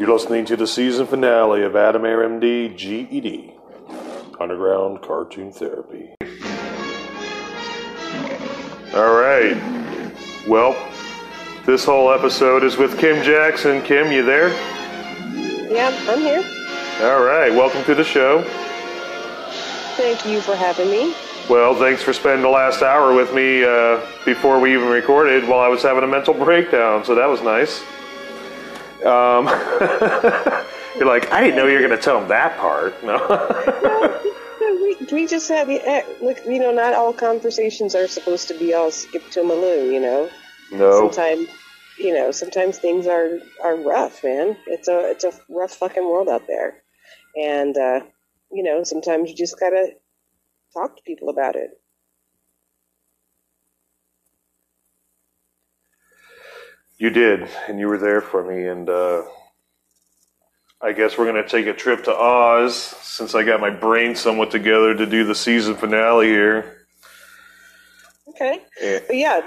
[0.00, 3.52] You're listening to the season finale of Adam Air MD GED
[4.40, 6.14] Underground Cartoon Therapy.
[8.94, 9.60] All right.
[10.48, 10.74] Well,
[11.66, 13.82] this whole episode is with Kim Jackson.
[13.82, 14.48] Kim, you there?
[15.70, 16.42] Yeah, I'm here.
[17.02, 17.52] All right.
[17.52, 18.42] Welcome to the show.
[19.98, 21.14] Thank you for having me.
[21.50, 25.60] Well, thanks for spending the last hour with me uh, before we even recorded while
[25.60, 27.04] I was having a mental breakdown.
[27.04, 27.82] So that was nice.
[29.04, 29.46] Um,
[30.96, 33.02] you're like, I didn't know you were going to tell him that part.
[33.04, 34.16] No.
[34.60, 38.74] We, we just have, eh, look, you know, not all conversations are supposed to be
[38.74, 40.28] all skip to my Lou, you know.
[40.70, 40.92] no.
[40.92, 41.48] Sometimes,
[41.98, 44.56] you know, sometimes things are are rough, man.
[44.66, 46.82] It's a it's a rough fucking world out there,
[47.36, 48.00] and uh,
[48.50, 49.92] you know, sometimes you just gotta
[50.72, 51.70] talk to people about it.
[57.00, 59.22] You did, and you were there for me, and uh,
[60.82, 64.50] I guess we're gonna take a trip to Oz since I got my brain somewhat
[64.50, 66.86] together to do the season finale here.
[68.28, 68.60] Okay.
[68.82, 68.98] Yeah.
[69.06, 69.40] But yeah,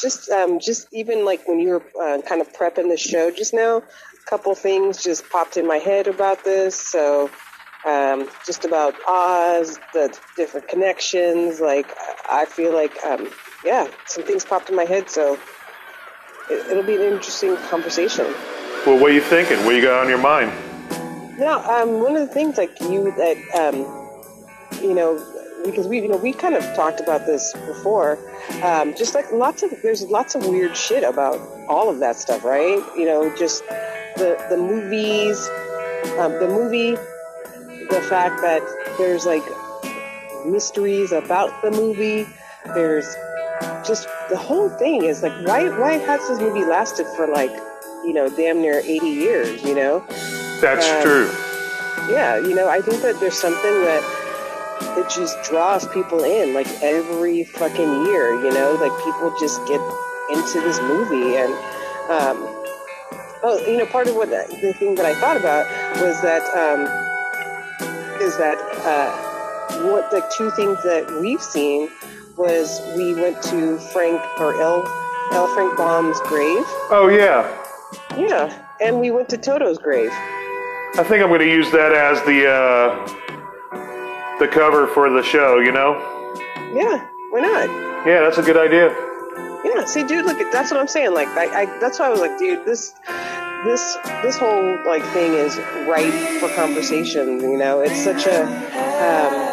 [0.00, 3.52] just um, just even like when you were uh, kind of prepping the show just
[3.52, 6.80] now, a couple things just popped in my head about this.
[6.80, 7.28] So
[7.84, 11.60] um, just about Oz, the different connections.
[11.60, 11.90] Like
[12.28, 13.28] I feel like um,
[13.64, 15.10] yeah, some things popped in my head.
[15.10, 15.40] So
[16.50, 18.26] it, it'll be an interesting conversation.
[18.86, 19.64] Well, what are you thinking?
[19.64, 20.52] What you got on your mind?
[21.38, 23.76] Yeah, um, one of the things like you that um,
[24.82, 25.18] you know
[25.64, 28.18] because we you know we kind of talked about this before.
[28.62, 32.44] Um, just like lots of there's lots of weird shit about all of that stuff,
[32.44, 32.82] right?
[32.96, 33.66] You know, just
[34.16, 35.48] the the movies,
[36.18, 36.92] um, the movie,
[37.90, 38.62] the fact that
[38.98, 39.44] there's like
[40.46, 42.26] mysteries about the movie.
[42.74, 43.06] There's
[43.86, 47.50] just the whole thing is like why why has this movie lasted for like
[48.04, 49.62] you know damn near 80 years?
[49.62, 50.04] You know.
[50.60, 51.30] That's Um, true.
[52.12, 54.02] Yeah, you know, I think that there's something that
[54.96, 59.80] that just draws people in like every fucking year, you know, like people just get
[60.30, 61.52] into this movie and
[62.10, 62.36] um
[63.42, 65.66] oh, you know, part of what the thing that I thought about
[66.00, 66.80] was that um
[68.20, 69.10] is that uh
[69.90, 71.88] what the two things that we've seen
[72.40, 74.82] was we went to Frank or L
[75.32, 76.64] L Frank Baum's grave.
[76.88, 77.44] Oh yeah,
[78.16, 80.10] Yeah, and we went to Toto's grave.
[80.12, 85.58] I think I'm going to use that as the uh, the cover for the show.
[85.60, 85.94] You know?
[86.72, 87.68] Yeah, why not?
[88.06, 88.88] Yeah, that's a good idea.
[89.62, 91.12] Yeah, see, dude, look, that's what I'm saying.
[91.12, 92.94] Like, I, I that's why I was like, dude, this,
[93.64, 97.40] this, this whole like thing is ripe for conversation.
[97.40, 99.49] You know, it's such a, um,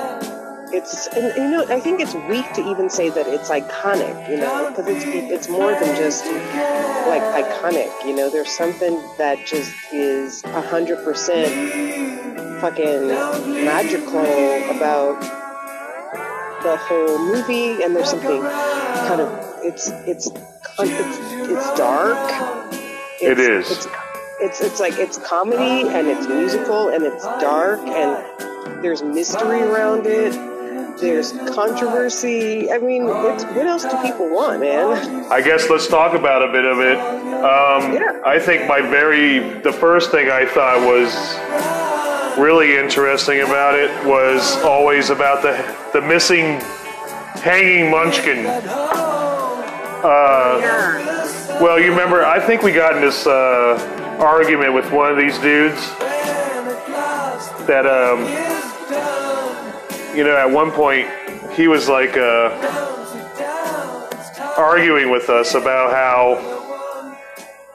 [0.73, 4.29] it's, and, you know, I think it's weak to even say that it's iconic.
[4.29, 7.89] You know, because it's it's more than just like iconic.
[8.05, 11.51] You know, there's something that just is a hundred percent
[12.61, 13.07] fucking
[13.65, 14.19] magical
[14.75, 15.19] about
[16.63, 19.29] the whole movie, and there's something kind of
[19.63, 20.27] it's it's
[20.79, 21.17] it's,
[21.49, 22.17] it's dark.
[23.21, 23.87] It It's- It's,
[24.39, 30.05] it's it's like it's comedy and it's musical and it's dark and there's mystery around
[30.05, 30.33] it.
[30.99, 32.71] There's controversy.
[32.71, 35.31] I mean, what, what else do people want, man?
[35.31, 36.97] I guess let's talk about a bit of it.
[36.97, 38.19] Um, Yeah.
[38.25, 41.13] I think my very the first thing I thought was
[42.39, 45.55] really interesting about it was always about the
[45.93, 46.59] the missing
[47.41, 48.45] hanging munchkin.
[50.03, 50.59] Uh,
[51.61, 52.25] well, you remember?
[52.25, 53.77] I think we got in this uh,
[54.19, 55.89] argument with one of these dudes
[57.67, 58.23] that, um,
[60.17, 61.07] you know, at one point
[61.53, 62.49] he was like uh,
[64.57, 66.55] arguing with us about how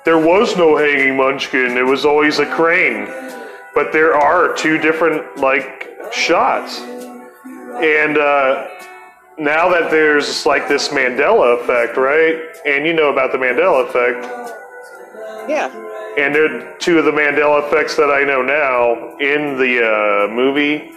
[0.04, 1.76] there was no hanging munchkin.
[1.76, 3.06] It was always a crane.
[3.76, 8.68] But there are two different like shots, and uh,
[9.38, 12.42] now that there's like this Mandela effect, right?
[12.66, 14.26] And you know about the Mandela effect.
[15.48, 15.70] Yeah,
[16.18, 20.92] And they're two of the Mandela effects that I know now in the uh, movie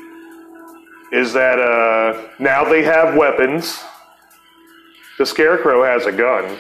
[1.11, 3.83] is that uh, now they have weapons.
[5.17, 6.57] The Scarecrow has a gun.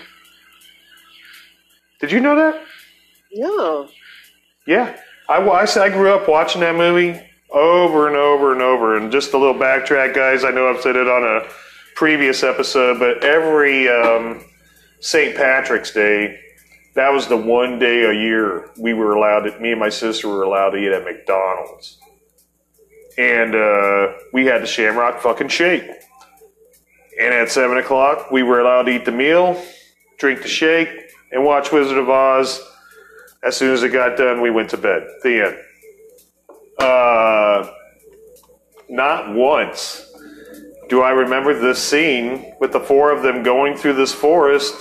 [1.99, 2.63] Did you know that?
[3.33, 3.89] no,
[4.65, 4.95] Yeah.
[5.27, 7.19] I, I, I grew up watching that movie
[7.49, 8.97] over and over and over.
[8.97, 10.43] And just a little backtrack, guys.
[10.43, 11.47] I know I've said it on a
[11.95, 14.43] previous episode, but every um,
[14.99, 15.35] St.
[15.35, 16.39] Patrick's Day,
[16.93, 20.27] that was the one day a year we were allowed to, me and my sister
[20.27, 21.99] were allowed to eat at McDonald's.
[23.17, 25.83] And uh, we had the Shamrock fucking shake.
[27.19, 29.61] And at 7 o'clock, we were allowed to eat the meal,
[30.17, 30.89] drink the shake,
[31.31, 32.61] and watch Wizard of Oz
[33.43, 35.07] As soon as it got done, we went to bed.
[35.23, 35.57] The end.
[36.77, 37.71] Uh,
[38.89, 40.13] not once
[40.87, 44.75] do I remember this scene with the four of them going through this forest,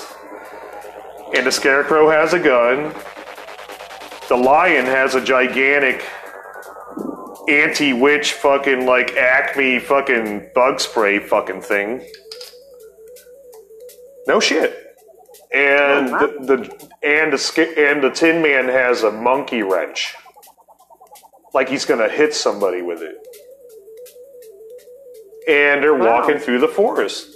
[1.35, 2.93] and the scarecrow has a gun.
[4.29, 6.05] The lion has a gigantic
[7.49, 12.07] anti-witch fucking like Acme fucking bug spray fucking thing.
[14.27, 14.81] No shit.
[15.53, 20.15] And oh, the, the and the and the Tin Man has a monkey wrench,
[21.53, 23.17] like he's gonna hit somebody with it.
[25.49, 26.21] And they're Wow.
[26.21, 27.29] walking through the forest,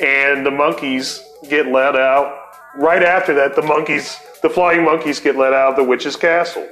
[0.00, 2.38] and the monkeys get let out.
[2.76, 6.66] Right after that, the monkeys, the flying monkeys, get let out of the witch's castle.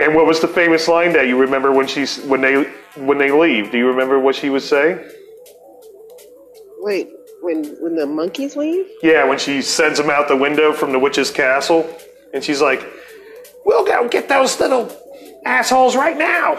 [0.00, 2.64] And what was the famous line that you remember when she's when they
[2.96, 3.70] when they leave?
[3.70, 4.98] Do you remember what she would say?
[6.78, 7.10] Wait,
[7.42, 8.86] when when the monkeys leave?
[9.02, 11.86] Yeah, when she sends them out the window from the witch's castle,
[12.32, 12.82] and she's like,
[13.66, 14.90] "We'll go get those little
[15.44, 16.58] assholes right now."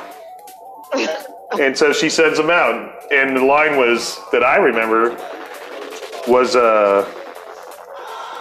[1.59, 5.17] and so she sends them out, and the line was that I remember
[6.27, 7.05] was, uh,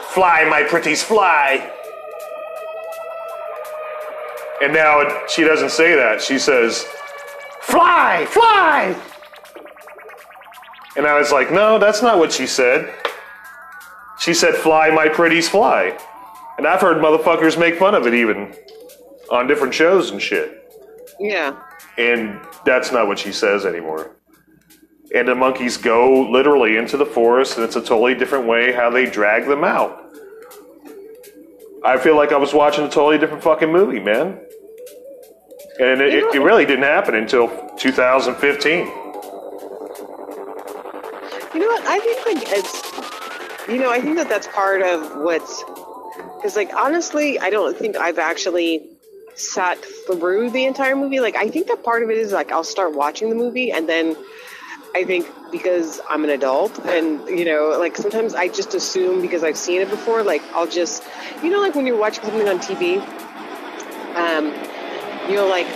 [0.08, 1.73] "Fly, my pretties, fly."
[4.62, 6.21] And now it, she doesn't say that.
[6.21, 6.85] She says,
[7.62, 8.95] "Fly, fly."
[10.97, 12.93] And I was like, "No, that's not what she said."
[14.19, 15.97] She said, "Fly, my pretties, fly,"
[16.59, 18.55] and I've heard motherfuckers make fun of it even
[19.31, 20.71] on different shows and shit.
[21.19, 21.56] Yeah.
[21.97, 24.17] And that's not what she says anymore.
[25.15, 28.91] And the monkeys go literally into the forest, and it's a totally different way how
[28.91, 30.05] they drag them out.
[31.82, 34.38] I feel like I was watching a totally different fucking movie, man.
[35.79, 37.49] And it, it, it really didn't happen until
[37.79, 38.87] 2015.
[41.55, 41.85] You know what?
[41.87, 45.65] I think like it's, you know, I think that that's part of what's,
[46.37, 48.87] because like honestly, I don't think I've actually
[49.35, 51.21] sat through the entire movie.
[51.21, 53.88] Like I think that part of it is like I'll start watching the movie and
[53.88, 54.17] then
[54.95, 59.45] I think because I'm an adult and you know, like sometimes I just assume because
[59.45, 61.03] I've seen it before, like I'll just,
[61.43, 62.99] you know, like when you're watching something on TV,
[64.17, 64.53] um,
[65.31, 65.67] you'll like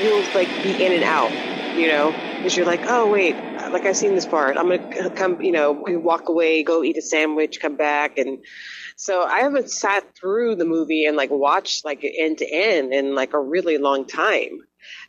[0.00, 1.30] you'll like be in and out,
[1.76, 3.34] you know, because you're like, oh wait,
[3.72, 4.56] like I've seen this part.
[4.56, 8.38] I'm gonna come, you know, walk away, go eat a sandwich, come back, and
[8.96, 13.14] so I haven't sat through the movie and like watched like end to end in
[13.14, 14.60] like a really long time.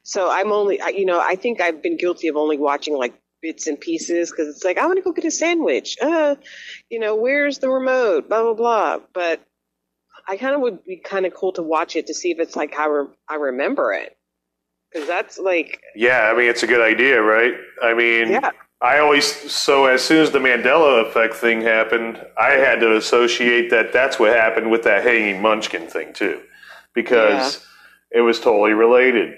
[0.04, 3.14] So I'm only, I- you know, I think I've been guilty of only watching like
[3.42, 5.98] bits and pieces because it's like I want to go get a sandwich.
[6.02, 6.36] Uh,
[6.90, 8.30] you know, where's the remote?
[8.30, 9.00] Blah blah blah.
[9.14, 9.42] But
[10.28, 12.56] I kind of would be kind of cool to watch it to see if it's
[12.56, 14.16] like how re- I remember it.
[14.92, 17.54] Because that's like, Yeah, I mean, it's a good idea, right?
[17.82, 18.52] I mean, yeah,
[18.82, 23.70] I always, so as soon as the Mandela effect thing happened, I had to associate
[23.70, 26.42] that that's what happened with that hanging munchkin thing, too.
[26.94, 27.66] Because
[28.12, 29.36] it was totally related.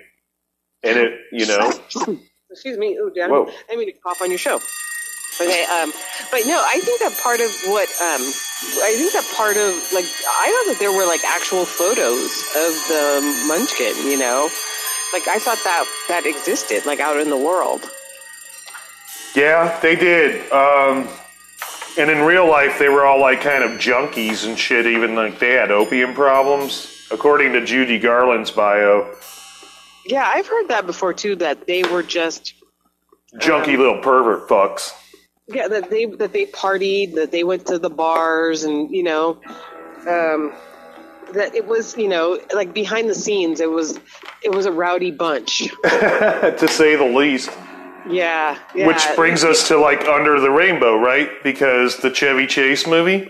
[0.84, 1.72] And it, you know,
[2.52, 2.96] excuse me.
[2.96, 3.50] Ooh, Dan, Whoa.
[3.72, 4.60] I mean to cough on your show.
[5.42, 5.92] Okay, um,
[6.30, 8.22] but no, I think that part of what um,
[8.86, 12.72] I think that part of like I thought that there were like actual photos of
[12.88, 13.96] the Munchkin.
[14.06, 14.50] You know,
[15.12, 17.90] like I thought that that existed like out in the world.
[19.36, 20.52] yeah, they did.
[20.52, 21.08] Um,
[21.98, 25.40] and in real life, they were all like kind of junkies and shit, even like
[25.40, 27.08] they had opium problems.
[27.12, 29.16] According to Judy Garland's bio,
[30.06, 31.36] Yeah, I've heard that before too.
[31.38, 32.54] That they were just
[33.38, 34.92] junky little pervert fucks.
[35.48, 39.42] yeah that they that they partied, that they went to the bars, and you know,
[40.08, 40.54] um,
[41.34, 44.00] that it was you know like behind the scenes, it was
[44.44, 45.60] it was a rowdy bunch.
[45.84, 47.50] to say the least.
[48.10, 48.88] Yeah, yeah.
[48.88, 51.30] Which brings us to like Under the Rainbow, right?
[51.44, 53.30] Because the Chevy Chase movie.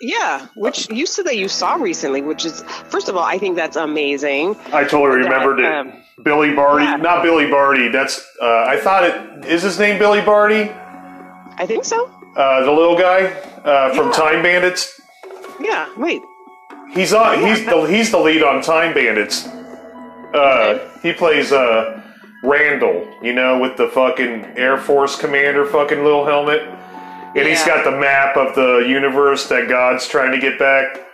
[0.00, 3.56] Yeah, which you said that you saw recently, which is first of all, I think
[3.56, 4.56] that's amazing.
[4.72, 5.72] I totally That, remembered it.
[5.72, 6.96] um, Billy Barty, yeah.
[6.96, 7.88] not Billy Barty.
[7.88, 10.70] That's uh, I thought it is his name Billy Barty,
[11.58, 12.10] I think so.
[12.36, 13.26] uh, the little guy
[13.64, 14.12] uh, from Yeah.
[14.12, 15.00] Time Bandits.
[15.60, 15.88] Yeah.
[15.96, 16.22] Wait.
[16.92, 17.40] He's on.
[17.44, 19.46] He's the he's the lead on Time Bandits.
[20.34, 22.02] Uh, he plays uh,
[22.42, 26.62] Randall, you know, with the fucking Air Force commander fucking little helmet,
[27.36, 31.06] and he's got the map of the universe that God's trying to get back.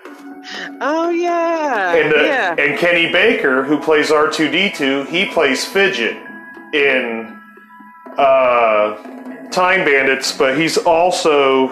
[0.81, 1.95] Oh yeah.
[1.95, 2.55] And, uh, yeah.
[2.59, 6.17] and Kenny Baker, who plays R2D2, he plays Fidget
[6.75, 7.41] in
[8.17, 11.69] uh, Time Bandits, but he's also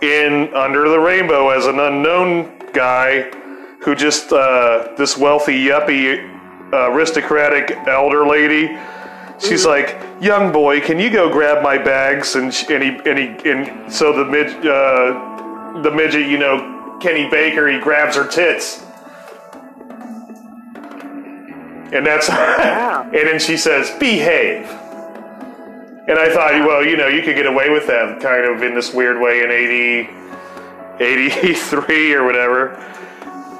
[0.00, 3.30] in Under the Rainbow as an unknown guy
[3.82, 6.26] who just, uh, this wealthy, yuppie,
[6.72, 8.78] uh, aristocratic elder lady.
[9.38, 12.34] She's like, young boy, can you go grab my bags?
[12.36, 16.98] And, sh- and he, and he, and so the mid, uh, the midget, you know,
[17.00, 18.84] Kenny Baker, he grabs her tits.
[21.92, 24.66] And that's, and then she says, behave.
[26.08, 28.74] And I thought, well, you know, you could get away with that kind of in
[28.74, 30.08] this weird way in 80,
[31.00, 32.76] 83 or whatever.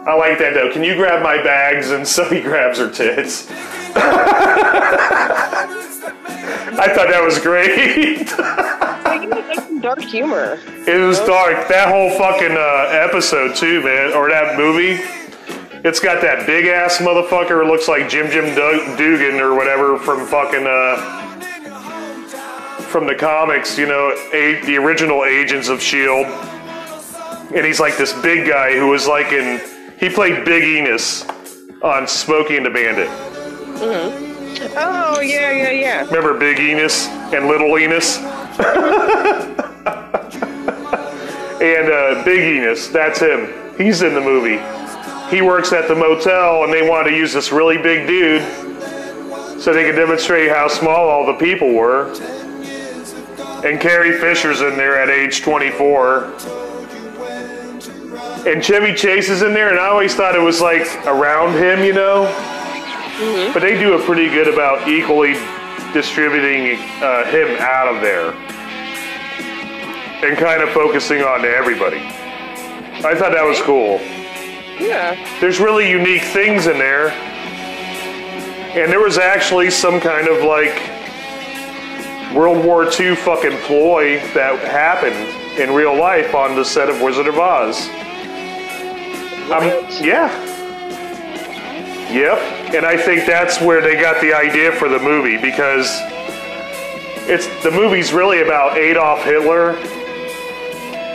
[0.07, 0.73] I like that though.
[0.73, 1.91] Can you grab my bags?
[1.91, 3.51] And so he grabs her tits.
[6.79, 8.27] I thought that was great.
[9.81, 10.59] dark humor.
[10.87, 11.69] It was dark.
[11.69, 14.99] That whole fucking uh, episode too, man, or that movie.
[15.83, 17.67] It's got that big ass motherfucker.
[17.67, 20.97] Looks like Jim Jim Dugan or whatever from fucking uh,
[22.89, 23.79] from the comics.
[23.79, 26.27] You know, a- the original Agents of Shield.
[27.55, 29.61] And he's like this big guy who was like in.
[29.99, 31.27] He played Big Enos
[31.83, 34.30] on Smokey and the Bandit.
[34.77, 36.05] Oh yeah, yeah, yeah.
[36.07, 38.19] Remember Big Enos and Little Enos?
[41.61, 43.53] and uh, Big Enos, that's him.
[43.77, 44.59] He's in the movie.
[45.35, 48.43] He works at the motel, and they wanted to use this really big dude
[49.61, 52.11] so they could demonstrate how small all the people were.
[53.65, 56.25] And Carrie Fisher's in there at age 24.
[58.47, 61.85] And Chevy Chase is in there, and I always thought it was like around him,
[61.85, 62.25] you know?
[63.53, 65.35] But they do a pretty good about equally
[65.93, 68.33] distributing uh, him out of there
[70.25, 71.99] and kind of focusing on everybody.
[71.99, 73.99] I thought that was cool.
[74.79, 75.17] Yeah.
[75.41, 77.11] There's really unique things in there.
[78.71, 80.75] And there was actually some kind of like
[82.35, 87.27] World War II fucking ploy that happened in real life on the set of Wizard
[87.27, 87.89] of Oz.
[89.51, 89.65] Um,
[90.05, 90.29] yeah.
[92.13, 92.75] Yep.
[92.75, 95.89] And I think that's where they got the idea for the movie because
[97.29, 99.81] it's the movie's really about Adolf Hitler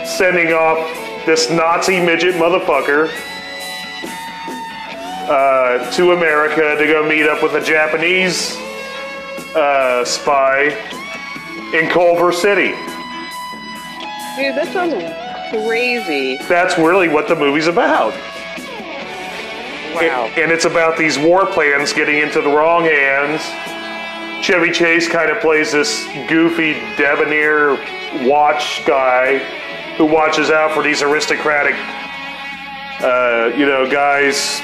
[0.06, 0.78] sending off
[1.26, 3.10] this Nazi midget motherfucker
[5.28, 8.56] uh, to America to go meet up with a Japanese
[9.54, 10.68] uh, spy
[11.74, 12.70] in Culver City.
[14.36, 14.94] Dude, that sounds
[15.66, 16.38] crazy.
[16.48, 18.14] That's really what the movie's about.
[19.96, 20.26] Wow.
[20.36, 23.42] And it's about these war plans getting into the wrong hands.
[24.44, 27.76] Chevy Chase kind of plays this goofy, debonair
[28.28, 29.38] watch guy
[29.96, 31.74] who watches out for these aristocratic,
[33.02, 34.60] uh, you know, guys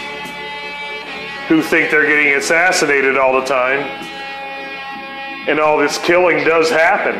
[1.48, 3.80] who think they're getting assassinated all the time.
[5.48, 7.16] And all this killing does happen.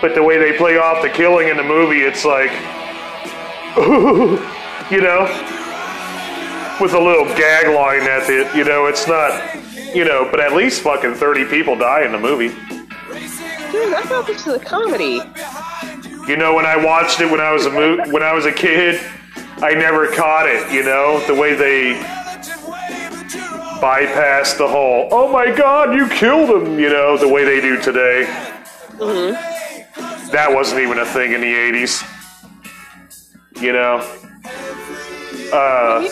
[0.00, 2.50] But the way they play off the killing in the movie, it's like,
[4.90, 5.26] you know,
[6.82, 8.54] with a little gag line at it.
[8.56, 9.54] You know, it's not,
[9.94, 12.48] you know, but at least fucking 30 people die in the movie.
[12.48, 15.20] Dude, I thought this was a comedy.
[16.28, 18.52] You know, when I watched it when I was a mo- when I was a
[18.52, 19.00] kid,
[19.58, 20.72] I never caught it.
[20.72, 21.94] You know, the way they
[23.80, 27.80] bypassed the whole "Oh my God, you killed him!" You know, the way they do
[27.80, 28.24] today.
[30.32, 32.02] That wasn't even a thing in the '80s.
[33.60, 34.18] You know.
[35.52, 36.08] Uh,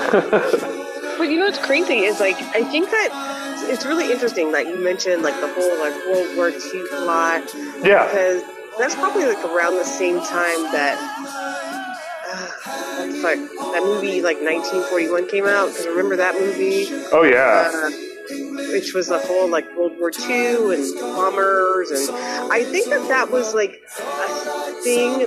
[1.20, 3.10] But you know what's crazy is like I think that
[3.68, 7.44] it's really interesting that you mentioned like the whole like World War II plot
[7.84, 8.06] yeah.
[8.06, 8.42] because
[8.78, 10.96] that's probably like around the same time that
[12.26, 12.46] uh,
[13.20, 15.68] fuck that movie like 1941 came out.
[15.68, 17.70] Because remember that movie, Oh yeah.
[17.70, 17.90] uh,
[18.72, 22.16] which was the whole like World War II and bombers, and
[22.50, 25.18] I think that that was like a thing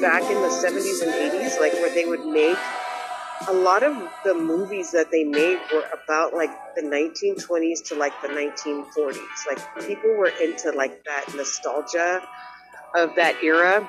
[0.00, 2.56] back in the 70s and 80s, like where they would make
[3.48, 8.12] a lot of the movies that they made were about like the 1920s to like
[8.22, 9.18] the 1940s.
[9.46, 12.22] Like people were into like that nostalgia
[12.94, 13.88] of that era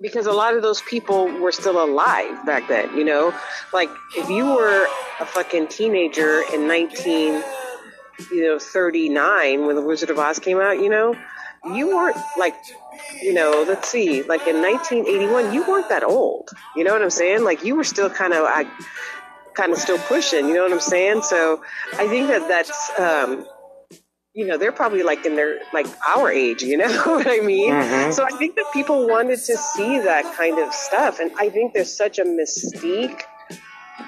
[0.00, 3.34] because a lot of those people were still alive back then, you know?
[3.72, 4.86] Like if you were
[5.20, 7.42] a fucking teenager in 19
[8.32, 11.14] you know 39 when the Wizard of Oz came out, you know,
[11.74, 12.54] you weren't like
[13.22, 16.50] you know, let's see, like in 1981, you weren't that old.
[16.76, 17.44] You know what I'm saying?
[17.44, 18.66] Like you were still kind of, I,
[19.54, 20.48] kind of still pushing.
[20.48, 21.22] You know what I'm saying?
[21.22, 21.62] So
[21.94, 23.46] I think that that's, um,
[24.34, 26.62] you know, they're probably like in their like our age.
[26.62, 27.72] You know what I mean?
[27.72, 28.12] Mhm.
[28.12, 31.74] So I think that people wanted to see that kind of stuff, and I think
[31.74, 33.22] there's such a mystique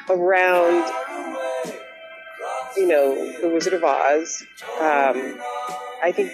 [0.08, 0.84] around,
[2.76, 4.44] you know, the Wizard of Oz.
[4.80, 5.40] Um,
[6.02, 6.32] I think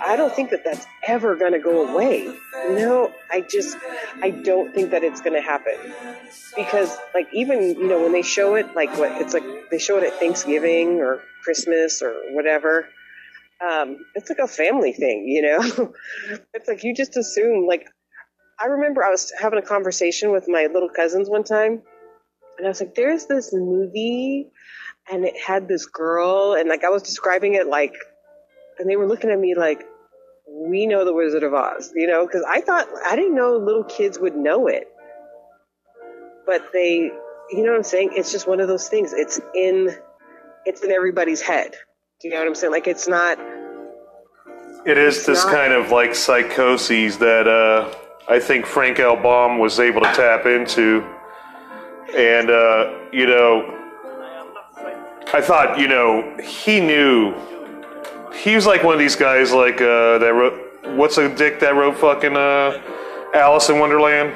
[0.00, 2.32] I don't think that that's ever going to go away.
[2.70, 3.76] No, I just
[4.22, 5.74] I don't think that it's going to happen
[6.56, 9.98] because like even you know when they show it like what it's like they show
[9.98, 12.88] it at Thanksgiving or Christmas or whatever.
[13.60, 15.92] Um, it's like a family thing, you know.
[16.54, 17.86] it's like you just assume like
[18.60, 21.82] I remember I was having a conversation with my little cousins one time,
[22.58, 24.50] and I was like, "There's this movie,
[25.10, 27.94] and it had this girl, and like I was describing it like,
[28.82, 29.84] and they were looking at me like,
[30.48, 33.84] we know the Wizard of Oz, you know, because I thought I didn't know little
[33.84, 34.88] kids would know it,
[36.44, 37.12] but they,
[37.50, 38.10] you know what I'm saying?
[38.16, 39.12] It's just one of those things.
[39.12, 39.96] It's in,
[40.66, 41.76] it's in everybody's head.
[42.20, 42.72] Do you know what I'm saying?
[42.72, 43.38] Like it's not.
[44.84, 47.94] It is this not- kind of like psychoses that uh,
[48.28, 49.14] I think Frank L.
[49.16, 51.04] Baum was able to tap into.
[52.16, 53.78] And, uh, you know,
[55.32, 57.32] I thought, you know, he knew.
[58.34, 60.68] He was like one of these guys like uh, that wrote.
[60.96, 62.82] What's a dick that wrote fucking uh,
[63.34, 64.34] Alice in Wonderland?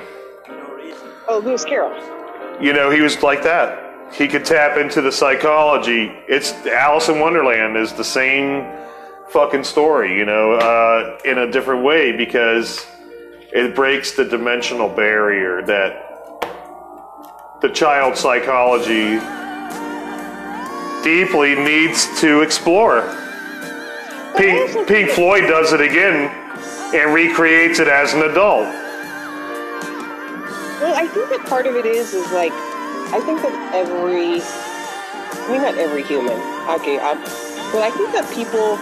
[1.28, 1.92] Oh, Lewis Carroll.
[2.62, 4.14] You know, he was like that.
[4.14, 6.12] He could tap into the psychology.
[6.28, 8.64] It's Alice in Wonderland is the same
[9.30, 12.86] fucking story, you know, uh, in a different way because
[13.52, 16.04] it breaks the dimensional barrier that
[17.60, 19.18] the child psychology
[21.02, 23.25] deeply needs to explore.
[24.36, 26.30] Pink, Pink Floyd does it again
[26.94, 28.66] and recreates it as an adult.
[30.80, 32.52] Well, I think that part of it is is like
[33.16, 36.36] I think that every I mean not every human.
[36.76, 37.16] Okay, I'm,
[37.72, 38.76] but I think that people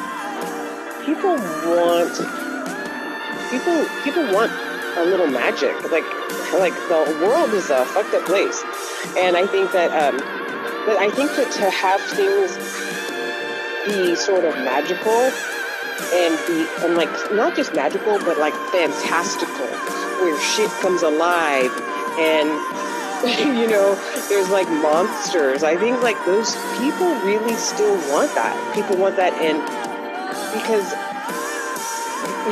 [1.06, 1.38] people
[1.70, 2.18] want
[3.50, 4.50] people people want
[4.99, 5.70] a little magic.
[5.92, 6.04] Like
[6.58, 8.64] like the world is a fucked up place.
[9.16, 10.18] And I think that um
[10.84, 12.58] but I think that to have things
[13.86, 15.30] be sort of magical
[16.12, 19.66] and be and like not just magical but like fantastical
[20.20, 21.70] where shit comes alive
[22.18, 22.48] and
[23.56, 23.94] you know
[24.28, 25.62] there's like monsters.
[25.62, 28.52] I think like those people really still want that.
[28.74, 29.58] People want that and
[30.52, 30.92] because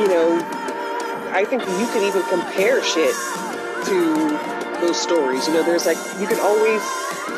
[0.01, 0.41] you know
[1.31, 3.13] i think you could even compare shit
[3.85, 4.39] to
[4.81, 5.47] those stories.
[5.47, 6.81] You know there's like you can always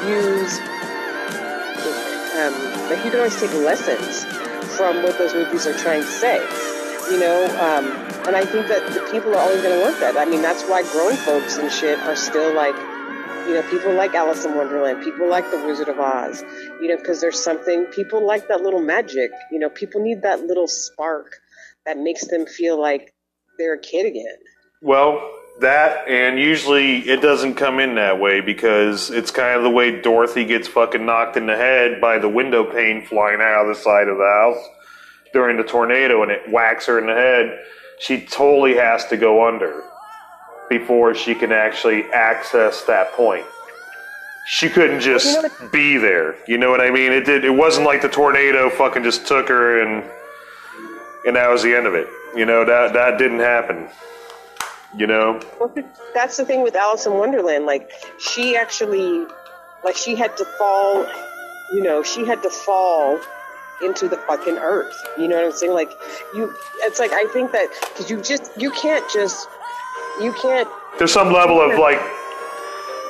[0.08, 0.60] use
[2.36, 4.26] um, like you can always take lessons
[4.78, 6.38] from what those movies are trying to say,
[7.12, 7.46] you know.
[7.60, 7.86] Um,
[8.28, 10.18] and I think that the people are always going to want that.
[10.18, 12.76] I mean, that's why grown folks and shit are still like,
[13.48, 16.44] you know, people like Alice in Wonderland, people like The Wizard of Oz,
[16.82, 19.32] you know, because there's something people like that little magic.
[19.52, 21.36] You know, people need that little spark
[21.86, 23.14] that makes them feel like
[23.58, 24.38] they're a kid again.
[24.82, 29.70] Well, that and usually it doesn't come in that way because it's kind of the
[29.70, 33.68] way Dorothy gets fucking knocked in the head by the window pane flying out of
[33.68, 34.64] the side of the house
[35.34, 37.60] during the tornado and it whacks her in the head.
[38.00, 39.84] She totally has to go under
[40.70, 43.46] before she can actually access that point.
[44.48, 46.36] She couldn't just You know be there.
[46.48, 47.12] You know what I mean?
[47.12, 47.46] It did.
[47.46, 50.04] It wasn't like the tornado fucking just took her and
[51.26, 52.08] and that was the end of it.
[52.36, 53.88] You know that that didn't happen.
[54.98, 55.40] You know.
[56.14, 57.66] That's the thing with Alice in Wonderland.
[57.66, 59.26] Like, she actually,
[59.84, 61.06] like, she had to fall,
[61.74, 63.20] you know, she had to fall
[63.82, 64.96] into the fucking earth.
[65.18, 65.74] You know what I'm saying?
[65.74, 65.92] Like,
[66.34, 69.50] you, it's like, I think that, because you just, you can't just,
[70.22, 72.00] you can't, There's some level of like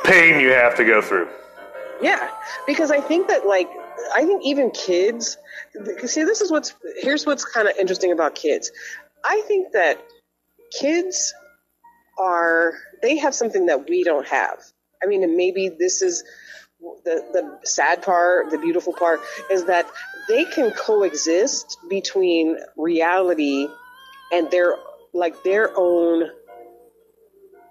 [0.04, 1.28] pain you have to go through.
[2.02, 2.32] yeah.
[2.66, 3.70] Because I think that, like,
[4.16, 5.38] I think even kids,
[6.06, 8.72] see, this is what's, here's what's kind of interesting about kids.
[9.24, 10.04] I think that
[10.80, 11.34] kids
[12.18, 14.60] are they have something that we don't have.
[15.04, 16.24] I mean, and maybe this is
[17.04, 19.20] the the sad part, the beautiful part
[19.52, 19.88] is that
[20.28, 23.68] they can coexist between reality
[24.32, 24.76] and their
[25.14, 26.30] like their own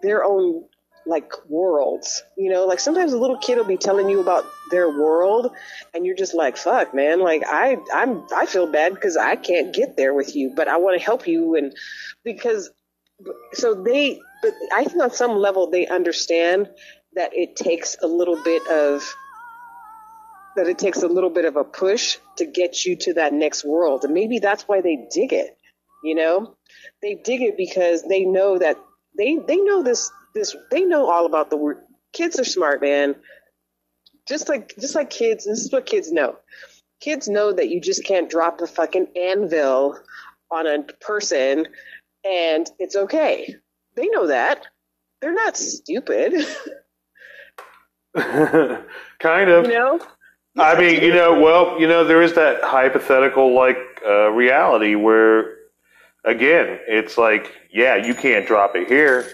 [0.02, 0.64] their own
[1.06, 2.22] like worlds.
[2.36, 5.52] You know, like sometimes a little kid will be telling you about their world
[5.92, 9.74] and you're just like, fuck, man, like I I'm I feel bad because I can't
[9.74, 11.74] get there with you, but I want to help you and
[12.24, 12.70] because
[13.52, 16.68] so they but i think on some level they understand
[17.14, 19.02] that it takes a little bit of
[20.56, 23.64] that it takes a little bit of a push to get you to that next
[23.64, 24.04] world.
[24.04, 25.58] And maybe that's why they dig it
[26.04, 26.54] you know?
[27.02, 28.76] They dig it because they know that
[29.16, 31.78] they they know this this they know all about the word
[32.12, 33.16] kids are smart man.
[34.28, 36.36] Just like just like kids this is what kids know.
[37.00, 39.98] Kids know that you just can't drop a fucking anvil
[40.50, 41.66] on a person
[42.24, 43.56] and it's okay.
[43.96, 44.66] They know that.
[45.20, 46.34] They're not stupid,
[48.14, 49.66] kind of.
[49.66, 50.00] you know?
[50.56, 53.76] I mean, you know, well, you know, there is that hypothetical like
[54.06, 55.56] uh, reality where,
[56.24, 59.26] again, it's like, yeah, you can't drop it here,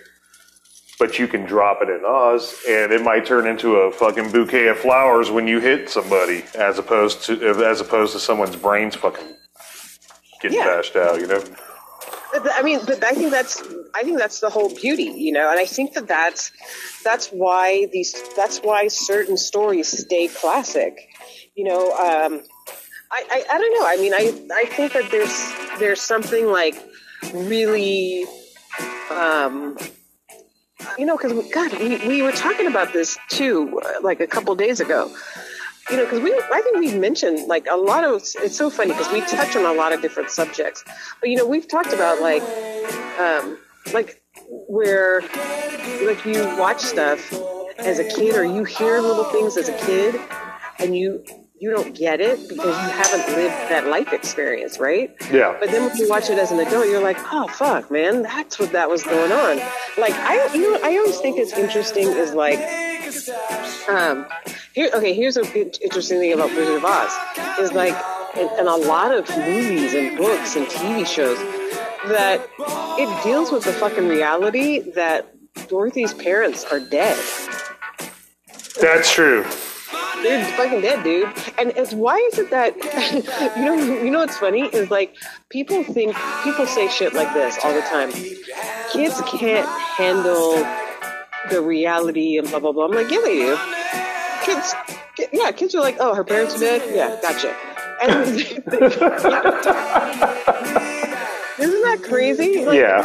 [0.99, 4.69] but you can drop it in Oz, and it might turn into a fucking bouquet
[4.69, 9.37] of flowers when you hit somebody, as opposed to as opposed to someone's brains fucking
[10.41, 10.67] getting Yeah.
[10.67, 11.21] bashed out.
[11.21, 11.43] You know?
[12.33, 13.63] I mean, but I think that's
[13.95, 16.53] I think that's the whole beauty, you know, and I think that that's
[17.03, 21.09] that's why these that's why certain stories stay classic,
[21.55, 21.91] you know.
[21.93, 22.43] Um,
[23.11, 23.87] I, I I don't know.
[23.87, 26.77] I mean, I I think that there's there's something like
[27.35, 28.25] really,
[29.11, 29.77] um,
[30.99, 34.81] you know, because God, we we were talking about this too, like a couple days
[34.81, 35.11] ago
[35.91, 38.93] you know, because we, I think we've mentioned like a lot of, it's so funny
[38.93, 40.85] because we touch on a lot of different subjects.
[41.21, 42.43] But, you know, we've talked about like,
[43.19, 43.59] um,
[43.93, 45.23] like where,
[46.05, 47.33] like you watch stuff
[47.79, 50.21] as a kid or you hear little things as a kid
[50.79, 51.25] and you,
[51.59, 55.15] you don't get it because you haven't lived that life experience, right?
[55.31, 55.57] Yeah.
[55.61, 58.59] But then when you watch it as an adult, you're like, oh fuck, man, that's
[58.59, 59.59] what that was going on.
[59.99, 62.61] Like I, you know, I always think it's interesting is like,
[63.89, 64.27] um,
[64.81, 67.13] here, okay, here's a good, interesting thing about Wizard of Oz
[67.59, 67.95] is like,
[68.35, 71.37] in, in a lot of movies and books and TV shows,
[72.09, 72.41] that
[72.99, 75.35] it deals with the fucking reality that
[75.69, 77.19] Dorothy's parents are dead.
[78.81, 79.43] That's true.
[80.23, 81.29] They're fucking dead, dude.
[81.59, 82.75] And it's why is it that
[83.57, 85.15] you know you know what's funny is like
[85.51, 88.13] people think people say shit like this all the time.
[88.93, 90.57] Kids can't handle
[91.51, 92.85] the reality and blah blah blah.
[92.85, 94.00] I'm like, yeah, they do.
[94.45, 94.75] Kids,
[95.33, 96.83] yeah, kids are like, oh, her parents are dead.
[96.95, 97.55] Yeah, gotcha.
[98.03, 98.37] And
[101.59, 102.65] isn't that crazy?
[102.65, 103.03] Like, Yeah.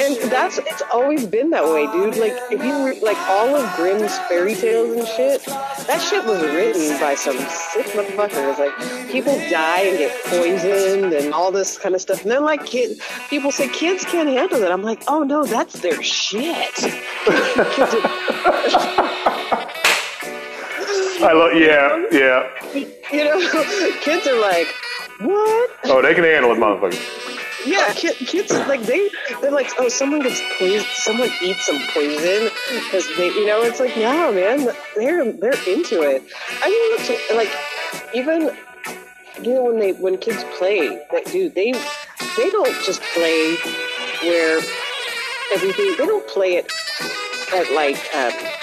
[0.00, 2.16] and that's it's always been that way, dude.
[2.16, 5.42] Like if you re- like all of Grimm's fairy tales and shit,
[5.86, 8.58] that shit was written by some sick motherfuckers.
[8.58, 8.76] Like
[9.10, 12.20] people die and get poisoned and all this kind of stuff.
[12.22, 14.70] And then like kid, people say kids can't handle it.
[14.70, 16.78] I'm like, oh no, that's their shit.
[21.22, 21.54] I love.
[21.54, 22.48] Yeah, yeah.
[23.12, 23.38] you know,
[24.00, 24.68] kids are like,
[25.20, 25.70] what?
[25.84, 27.30] Oh, they can handle it, motherfucker.
[27.66, 29.10] Yeah, kid, kids like they
[29.42, 33.80] they're like, oh, someone gets poisoned, someone eats some poison because they, you know, it's
[33.80, 36.22] like, no, man, they're they're into it.
[36.62, 37.50] I mean, like
[38.14, 38.56] even
[39.42, 41.72] you know when they when kids play, that dude, they
[42.38, 43.56] they don't just play
[44.22, 44.58] where
[45.52, 45.94] everything.
[45.98, 46.72] They don't play it
[47.52, 47.98] at like.
[48.14, 48.59] Um,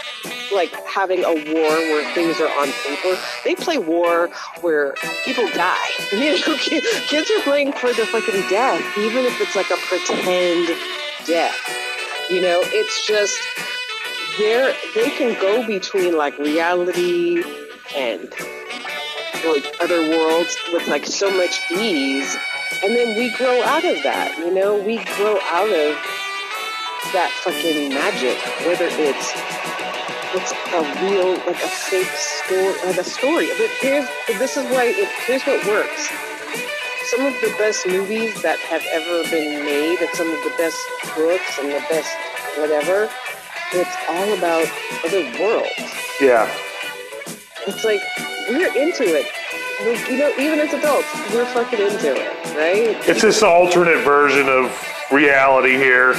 [0.54, 3.20] like having a war where things are on paper.
[3.44, 4.30] They play war
[4.62, 4.94] where
[5.26, 5.78] people die.
[6.18, 10.68] You know, kids are playing for the fucking death, even if it's like a pretend
[11.26, 11.56] death.
[12.30, 13.38] You know, it's just
[14.38, 17.44] they're they can go between like reality
[17.96, 18.30] and
[19.46, 22.36] like other worlds with like so much ease,
[22.84, 24.38] and then we grow out of that.
[24.40, 25.96] You know, we grow out of
[27.14, 29.32] that fucking magic, whether it's
[30.34, 33.48] it's a real, like a fake story, like a story.
[33.58, 34.08] But here's,
[34.40, 36.10] this is why, it, here's what works.
[37.12, 40.78] Some of the best movies that have ever been made, and some of the best
[41.16, 42.12] books and the best
[42.58, 43.10] whatever,
[43.74, 44.68] it's all about
[45.06, 45.94] other worlds.
[46.20, 46.50] Yeah.
[47.66, 48.02] It's like
[48.50, 49.26] we're into it.
[49.82, 53.08] We- You know, even as adults, we're fucking into it, right?
[53.08, 54.72] It's this alternate version of
[55.12, 56.16] reality here,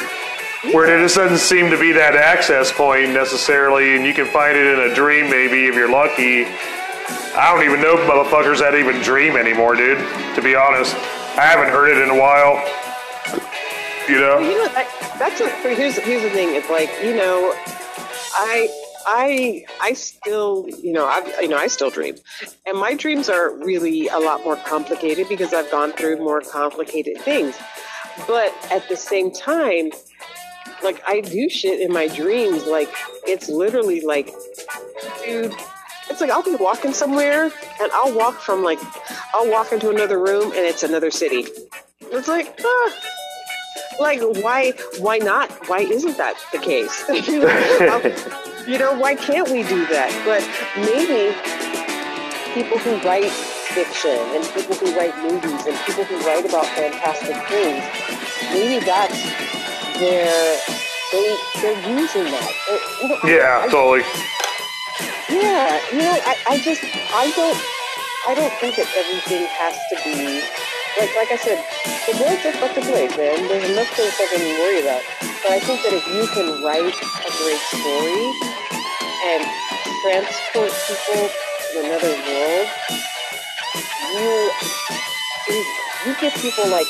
[0.72, 4.56] where there just doesn't seem to be that access point necessarily, and you can find
[4.56, 6.44] it in a dream maybe if you're lucky.
[7.36, 9.98] I don't even know motherfuckers that even dream anymore, dude.
[10.34, 10.94] To be honest,
[11.38, 12.56] I haven't heard it in a while.
[14.08, 14.50] You Well, know?
[14.50, 16.54] you know, that, that's here's here's the thing.
[16.56, 17.52] It's like you know,
[18.34, 18.68] I
[19.06, 22.16] I I still you know I you know I still dream,
[22.66, 27.18] and my dreams are really a lot more complicated because I've gone through more complicated
[27.20, 27.56] things.
[28.26, 29.90] But at the same time,
[30.82, 32.66] like I do shit in my dreams.
[32.66, 32.90] Like
[33.26, 34.34] it's literally like,
[35.24, 35.54] dude.
[36.10, 38.78] It's like I'll be walking somewhere and I'll walk from like
[39.34, 41.46] I'll walk into another room and it's another city.
[42.00, 42.92] It's like ah,
[44.00, 47.08] like why why not why isn't that the case
[48.68, 50.42] you know why can't we do that but
[50.86, 51.34] maybe
[52.54, 57.36] people who write fiction and people who write movies and people who write about fantastic
[57.48, 57.82] things
[58.52, 59.67] maybe that's
[60.00, 60.58] their
[61.12, 64.02] they, they're using that They're- you know, Yeah, I- totally.
[65.30, 66.82] yeah, you know, I, I just
[67.14, 67.58] I don't
[68.28, 70.42] I don't think that everything has to be
[70.98, 71.58] like like I said,
[72.10, 73.46] the world's a fucking place, man.
[73.48, 75.02] There's enough to fucking worry about.
[75.20, 78.26] But I think that if you can write a great story
[79.30, 79.40] and
[80.02, 82.68] transport people to another world,
[84.10, 84.50] you
[85.48, 85.58] you,
[86.06, 86.88] you give people like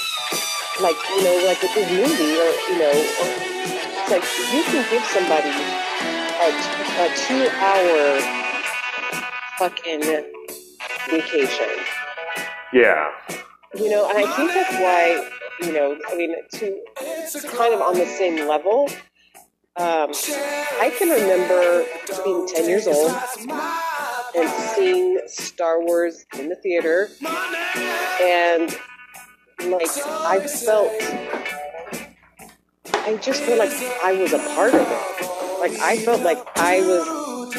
[0.81, 3.29] like you know like with this movie or you know or,
[4.01, 5.51] it's like you can give somebody
[6.41, 8.21] a two hour
[9.59, 10.03] fucking
[11.11, 11.69] vacation.
[12.73, 13.11] Yeah.
[13.75, 15.29] You know, and I think that's why
[15.63, 16.81] you know, I mean, to
[17.49, 18.89] kind of on the same level.
[19.77, 20.11] Um,
[20.81, 21.85] I can remember
[22.25, 23.13] being 10 years old
[24.37, 27.09] and seeing Star Wars in the theater,
[28.21, 28.77] and
[29.67, 30.93] like I felt,
[32.95, 33.73] I just felt like
[34.05, 35.61] I was a part of it.
[35.61, 37.55] Like I felt like I was,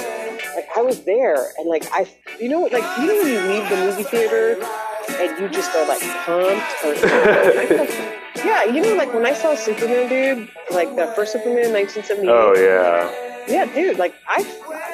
[0.55, 2.07] like I was there, and like I,
[2.39, 4.63] you know, like you know when you leave the movie theater
[5.09, 6.85] and you just are like pumped.
[6.85, 6.93] Or,
[8.45, 12.29] yeah, you know, like when I saw Superman, dude, like the first Superman, in 1978.
[12.29, 13.25] Oh yeah.
[13.47, 14.43] Yeah, dude, like I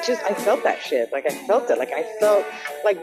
[0.04, 1.12] just I felt that shit.
[1.12, 1.78] Like I felt it.
[1.78, 2.44] Like I felt
[2.84, 2.98] like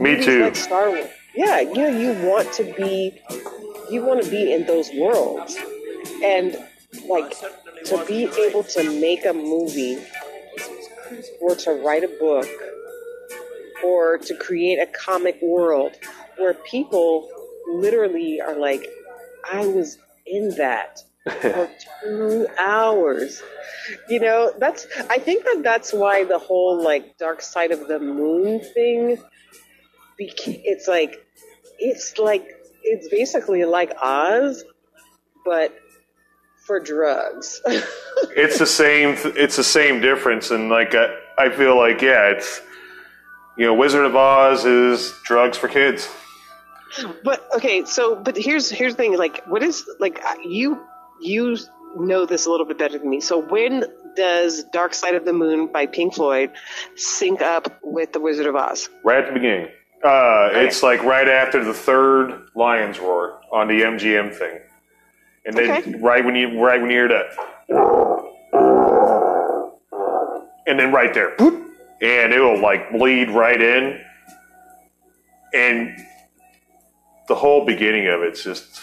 [0.00, 0.44] Me too.
[0.44, 1.06] Like Star Wars.
[1.36, 3.20] Yeah, you know, you want to be,
[3.90, 5.56] you want to be in those worlds,
[6.22, 6.56] and
[7.08, 7.36] like
[7.86, 9.98] to be able to make a movie
[11.40, 12.48] or to write a book
[13.84, 15.92] or to create a comic world
[16.38, 17.28] where people
[17.68, 18.88] literally are like,
[19.52, 21.00] I was in that
[21.40, 21.70] for
[22.02, 23.42] two hours.
[24.08, 27.98] You know, that's, I think that that's why the whole like dark side of the
[27.98, 29.18] moon thing,
[30.20, 31.25] beca- it's like,
[31.78, 32.46] it's like,
[32.82, 34.64] it's basically like Oz,
[35.44, 35.76] but
[36.66, 37.62] for drugs.
[38.36, 39.16] it's the same.
[39.36, 42.60] It's the same difference, and like I, I feel like yeah, it's
[43.56, 46.08] you know, Wizard of Oz is drugs for kids.
[47.24, 49.16] But okay, so but here's here's the thing.
[49.16, 50.80] Like, what is like uh, you
[51.20, 51.56] you
[51.96, 53.20] know this a little bit better than me.
[53.20, 53.84] So when
[54.16, 56.50] does Dark Side of the Moon by Pink Floyd
[56.94, 58.88] sync up with The Wizard of Oz?
[59.04, 59.68] Right at the beginning.
[60.04, 64.60] Uh, It's like right after the third Lion's Roar on the MGM thing,
[65.44, 65.94] and then Okay.
[66.00, 67.26] right when you right when you hear that,
[70.66, 74.00] and then right there, and it will like bleed right in,
[75.54, 75.96] and
[77.28, 78.80] the whole beginning of it's just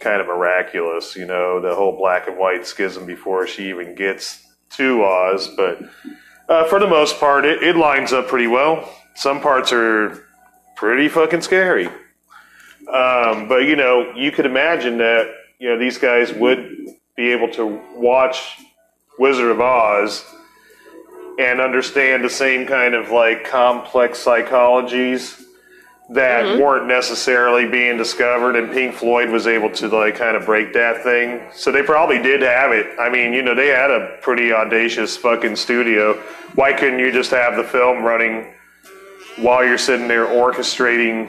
[0.00, 4.46] kind of miraculous, you know, the whole black and white schism before she even gets
[4.70, 5.80] to Oz, but
[6.48, 8.88] uh, for the most part, it, it lines up pretty well.
[9.16, 10.24] Some parts are
[10.80, 11.88] pretty fucking scary.
[12.88, 17.50] Um, but you know, you could imagine that you know these guys would be able
[17.52, 18.56] to watch
[19.18, 20.24] Wizard of Oz
[21.38, 25.42] and understand the same kind of like complex psychologies
[26.08, 30.72] that weren't necessarily being discovered and Pink Floyd was able to like kind of break
[30.72, 31.42] that thing.
[31.52, 32.98] So they probably did have it.
[32.98, 36.14] I mean, you know, they had a pretty audacious fucking studio.
[36.54, 38.54] Why couldn't you just have the film running
[39.40, 41.28] while you're sitting there orchestrating,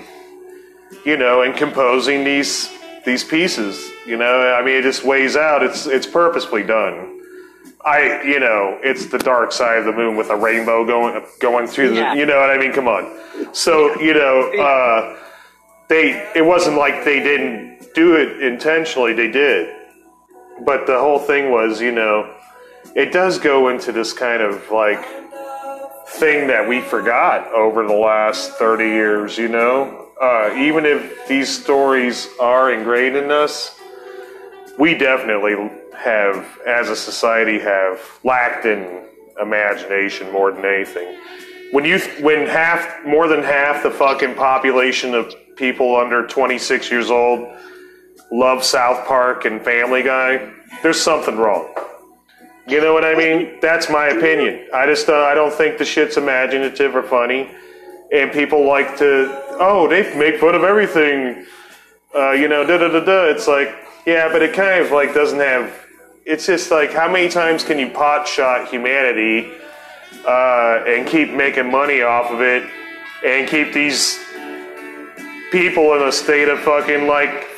[1.06, 2.69] you know, and composing these
[3.06, 4.54] these pieces, you know?
[4.54, 5.63] I mean, it just weighs out.
[5.63, 7.19] It's it's purposefully done.
[7.84, 11.65] I, you know, it's the dark side of the moon with a rainbow going going
[11.67, 12.13] through Yeah.
[12.13, 12.74] the, you know what I mean?
[12.74, 13.10] Come on.
[13.54, 15.17] So, you know, uh,
[15.88, 19.13] they, it wasn't like they didn't do it intentionally.
[19.13, 19.74] They did,
[20.63, 22.32] but the whole thing was, you know,
[22.95, 25.04] it does go into this kind of like
[26.12, 30.10] thing that we forgot over the last 30 years, you know?
[30.21, 33.80] Uh, even if these stories are ingrained in us,
[34.78, 35.56] we definitely
[35.97, 39.06] have, as a society, have lacked in
[39.41, 41.17] imagination more than anything.
[41.71, 47.10] When you, when half, more than half the fucking population of people under 26 years
[47.10, 47.47] old
[48.32, 50.52] love South Park and Family Guy,
[50.84, 51.74] there's something wrong.
[52.71, 53.57] You know what I mean?
[53.62, 54.69] That's my opinion.
[54.73, 57.51] I just uh, I don't think the shit's imaginative or funny,
[58.13, 59.27] and people like to
[59.60, 61.45] oh they make fun of everything.
[62.15, 63.25] Uh, you know, da da da da.
[63.25, 65.69] It's like yeah, but it kind of like doesn't have.
[66.25, 69.51] It's just like how many times can you pot shot humanity
[70.25, 72.63] uh, and keep making money off of it,
[73.25, 74.17] and keep these
[75.51, 77.49] people in a state of fucking like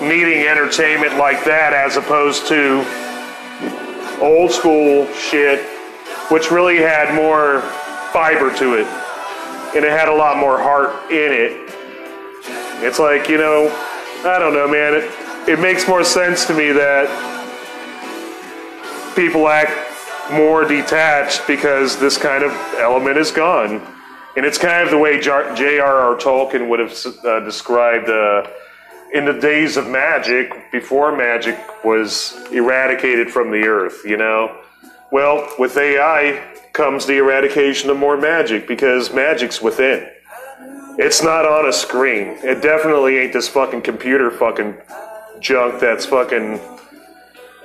[0.00, 3.09] needing entertainment like that as opposed to
[4.20, 5.64] old school shit,
[6.30, 7.62] which really had more
[8.12, 8.86] fiber to it,
[9.74, 11.74] and it had a lot more heart in it.
[12.84, 13.68] It's like you know,
[14.24, 14.94] I don't know, man.
[14.94, 15.10] It
[15.48, 17.08] it makes more sense to me that
[19.16, 19.72] people act
[20.32, 23.86] more detached because this kind of element is gone.
[24.36, 26.16] And it's kind of the way J.R.R.
[26.16, 28.48] Tolkien would have uh, described uh,
[29.12, 34.56] in the days of magic, before magic was eradicated from the earth, you know?
[35.10, 40.08] Well, with AI comes the eradication of more magic because magic's within.
[40.98, 42.38] It's not on a screen.
[42.42, 44.76] It definitely ain't this fucking computer fucking
[45.40, 46.60] junk that's fucking.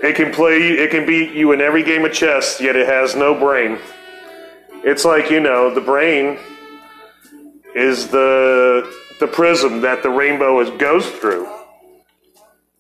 [0.02, 3.16] It can play, it can beat you in every game of chess, yet it has
[3.16, 3.78] no brain.
[4.84, 6.38] It's like, you know, the brain
[7.76, 11.48] is the the prism that the rainbow is, goes through.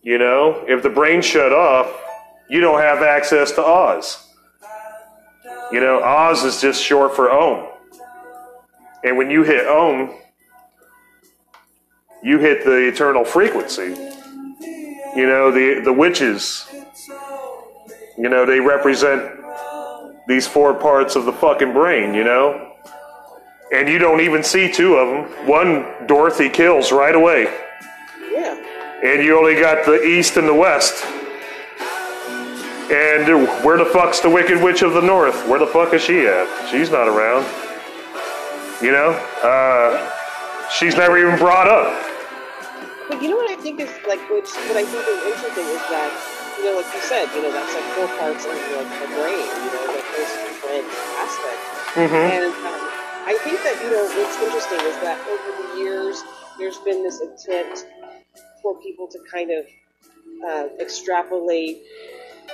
[0.03, 1.91] You know, if the brain shut off,
[2.49, 4.21] you don't have access to Oz.
[5.71, 7.67] You know, Oz is just short for Om.
[9.03, 10.13] And when you hit Om,
[12.21, 13.95] you hit the eternal frequency.
[15.15, 16.67] You know, the, the witches,
[18.17, 19.31] you know, they represent
[20.27, 22.74] these four parts of the fucking brain, you know?
[23.75, 25.47] And you don't even see two of them.
[25.47, 27.43] One, Dorothy kills right away.
[28.31, 28.55] Yeah.
[29.03, 31.03] And you only got the east and the west.
[32.87, 33.27] And
[33.65, 35.45] where the fuck's the Wicked Witch of the North?
[35.49, 36.47] Where the fuck is she at?
[36.71, 37.43] She's not around.
[38.81, 39.11] You know?
[39.43, 39.99] Uh,
[40.71, 41.91] she's never even brought up.
[43.09, 45.83] But you know what I think is like, which what I think is interesting is
[45.91, 46.15] that,
[46.57, 49.35] you know, like you said, you know, that's like four parts of like the brain,
[49.35, 50.87] you know, like those different
[51.19, 51.75] aspects.
[51.97, 52.84] And um,
[53.25, 56.23] I think that you know what's interesting is that over the years
[56.59, 57.87] there's been this attempt
[58.61, 59.65] for people to kind of
[60.47, 61.81] uh, extrapolate,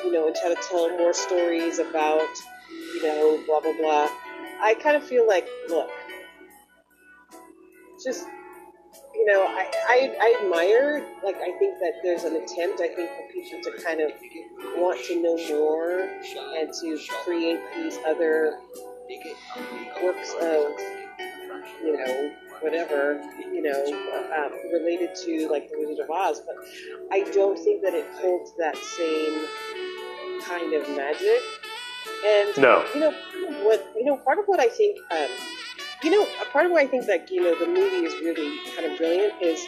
[0.04, 2.26] you know, and try to tell more stories about,
[2.70, 4.08] you know, blah blah blah.
[4.62, 5.90] I kind of feel like, look,
[8.02, 8.26] just
[9.14, 13.10] you know, I, I, I admire, like, I think that there's an attempt, I think,
[13.12, 14.12] for people to kind of
[14.78, 16.10] want to know more
[16.58, 18.58] and to create these other
[20.04, 20.72] works of,
[21.84, 23.84] you know, whatever, you know,
[24.36, 26.42] um, related to, like, The Wizard of Oz.
[26.46, 26.56] But
[27.12, 29.48] I don't think that it holds that same
[30.44, 31.42] kind of magic.
[32.26, 32.86] And, No.
[32.94, 33.12] you know,
[33.64, 35.30] what, you know, part of what I think, um,
[36.04, 38.58] you know, a part of why I think that you know the movie is really
[38.76, 39.64] kind of brilliant is,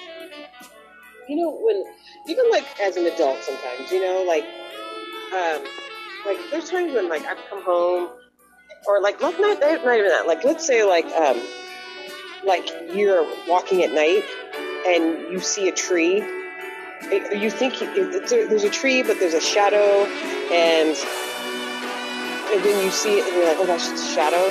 [1.28, 1.84] you know, when
[2.28, 4.46] even like as an adult sometimes, you know, like,
[5.34, 5.64] um,
[6.26, 8.10] like there's times when like I've come home,
[8.86, 11.42] or like not not, not even that, like let's say like um,
[12.46, 14.24] like you're walking at night
[14.88, 16.18] and you see a tree.
[17.12, 20.06] You think it's there's a tree, but there's a shadow,
[20.54, 20.96] and
[22.54, 24.46] and then you see it and you're like, oh, that's just a shadow.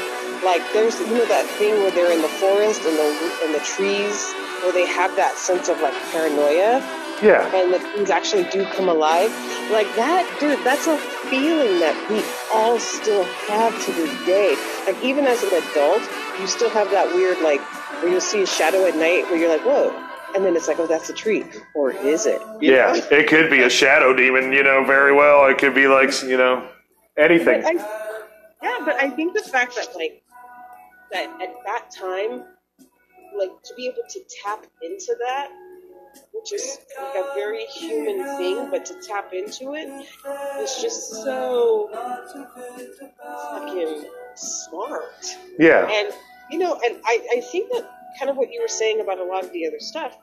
[0.45, 3.61] Like there's you know that thing where they're in the forest and the in the
[3.61, 6.83] trees where they have that sense of like paranoia
[7.23, 7.47] Yeah.
[7.55, 9.31] and the things actually do come alive.
[9.73, 14.55] Like that, dude, that's a feeling that we all still have to this day.
[14.87, 16.03] Like even as an adult,
[16.39, 17.61] you still have that weird like
[18.03, 19.91] where you'll see a shadow at night where you're like, whoa.
[20.35, 21.45] And then it's like, oh, that's a tree.
[21.75, 22.41] Or is it?
[22.61, 22.93] You Yeah.
[22.93, 23.17] know?
[23.17, 25.47] It could be a shadow demon, you know, very well.
[25.47, 26.69] It could be like, you know,
[27.17, 27.63] anything.
[27.63, 28.09] But I,
[28.63, 30.23] yeah, but I think the fact that like
[31.13, 32.45] that at that time,
[33.39, 35.49] like to be able to tap into that,
[36.33, 39.89] which is like a very human thing, but to tap into it
[40.61, 41.89] is just so
[43.51, 45.37] fucking smart.
[45.59, 45.89] Yeah.
[45.91, 46.13] And
[46.51, 49.25] you know, and I, I think that kind of what you were saying about a
[49.25, 50.17] lot of the other stuff.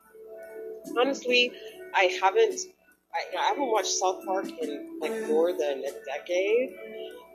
[0.97, 1.51] Honestly,
[1.95, 2.59] I haven't
[3.13, 6.75] I, I haven't watched South Park in like more than a decade.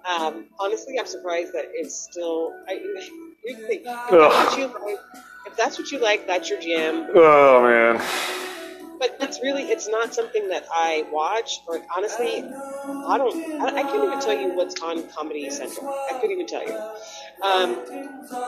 [0.08, 2.52] Um, honestly, I'm surprised that it's still.
[2.68, 2.74] I,
[3.44, 4.98] here's the thing: if that's, what you like,
[5.46, 7.08] if that's what you like, that's your jam.
[7.14, 8.02] Oh, man.
[8.98, 11.60] But it's really, it's not something that I watch.
[11.66, 13.60] Or honestly, I don't.
[13.60, 15.88] I, I can't even tell you what's on Comedy Central.
[15.88, 16.74] I couldn't even tell you.
[17.42, 17.78] Um,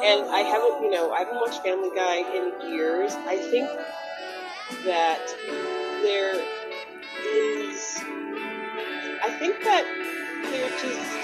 [0.02, 3.12] and I haven't, you know, I haven't watched Family Guy in years.
[3.12, 3.68] I think
[4.85, 5.26] that
[6.02, 6.35] there
[7.26, 7.98] is.
[9.22, 9.85] I think that
[10.50, 11.16] there just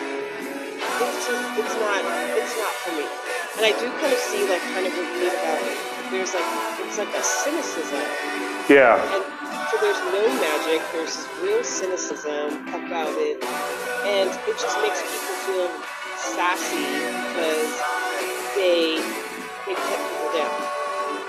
[1.02, 2.04] it's just it's not
[2.36, 3.41] it's not for me.
[3.56, 5.76] And I do kind of see like kind of what you mean about it.
[6.10, 6.48] There's like
[6.88, 8.04] it's like a cynicism
[8.68, 8.96] Yeah.
[9.00, 9.24] and
[9.70, 13.42] so there's no magic, there's real cynicism about it,
[14.04, 15.68] and it just makes people feel
[16.16, 16.84] sassy
[17.32, 17.72] because
[18.56, 19.00] they
[19.66, 20.52] they cut people down.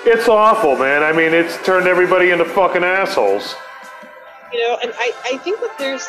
[0.05, 1.03] It's awful, man.
[1.03, 3.55] I mean, it's turned everybody into fucking assholes.
[4.51, 6.05] You know, and I, I think that there's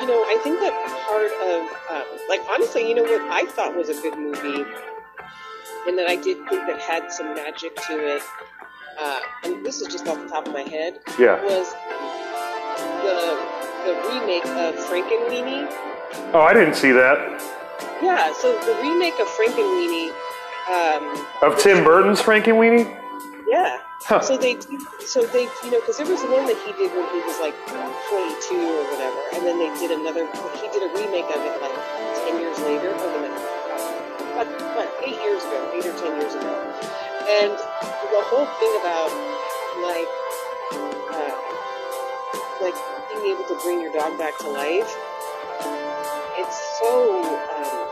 [0.00, 0.72] you know, I think that
[1.08, 1.60] part of
[1.92, 4.64] um, like honestly, you know what I thought was a good movie
[5.86, 8.22] and that I did think that had some magic to it,
[9.00, 11.42] uh, and this is just off the top of my head, Yeah.
[11.44, 11.72] was
[13.02, 13.38] the
[13.86, 15.70] the remake of Frankenweenie.
[16.34, 17.18] Oh, I didn't see that.
[18.02, 20.10] Yeah, so the remake of Frankenweenie,
[20.68, 22.84] um, Of Tim Burton's Frankenweenie?
[23.48, 23.78] yeah.
[24.02, 24.20] Huh.
[24.20, 24.58] So they,
[25.04, 27.56] so they, you know, because there was one that he did when he was like
[27.66, 30.26] 22 or whatever, and then they did another.
[30.62, 31.74] He did a remake of it like
[32.28, 33.25] 10 years later, or the about, about eight
[35.26, 36.54] years ago, eight or 10 years ago,
[37.42, 39.10] and the whole thing about
[39.82, 40.10] like,
[41.10, 41.34] uh,
[42.62, 42.76] like
[43.10, 44.88] being able to bring your dog back to life.
[46.38, 47.18] It's so.
[47.50, 47.88] Um,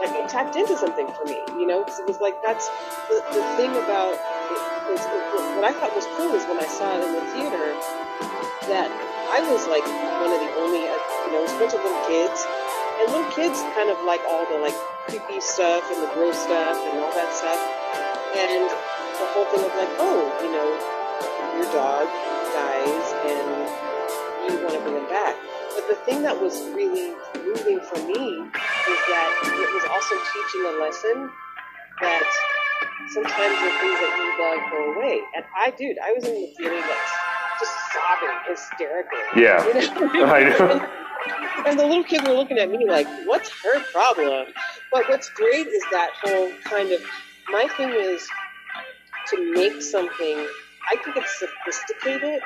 [0.00, 2.68] like it tapped into something for me, you know, 'cause it was like that's
[3.10, 4.20] the, the thing about it,
[4.94, 7.74] it, what I thought was cool is when I saw it in the theater
[8.70, 8.88] that
[9.34, 9.82] I was like
[10.22, 10.94] one of the only, uh,
[11.26, 12.46] you know, a bunch of little kids,
[12.98, 14.74] and little kids kind of like all the like
[15.06, 17.60] creepy stuff and the gross stuff and all that stuff,
[18.34, 18.66] and
[19.18, 20.68] the whole thing of like, oh, you know,
[21.58, 22.06] your dog
[22.54, 23.48] dies and
[24.46, 25.36] you want to bring him back.
[25.74, 30.62] But the thing that was really moving for me is that it was also teaching
[30.66, 31.30] a lesson
[32.00, 32.26] that
[33.10, 35.22] sometimes the things that you love go away.
[35.34, 37.06] And I, dude, I was in the theater like
[37.58, 39.18] just sobbing hysterically.
[39.34, 39.62] Yeah.
[40.14, 40.26] You know?
[40.26, 41.07] I know.
[41.66, 44.46] And, the little kids were looking at me like, what's her problem?
[44.92, 47.02] But what's great is that whole kind of,
[47.50, 48.26] my thing is
[49.28, 50.46] to make something,
[50.90, 52.40] I think it's sophisticated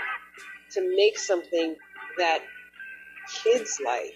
[0.72, 1.76] to make something
[2.18, 2.40] that
[3.42, 4.14] kids like.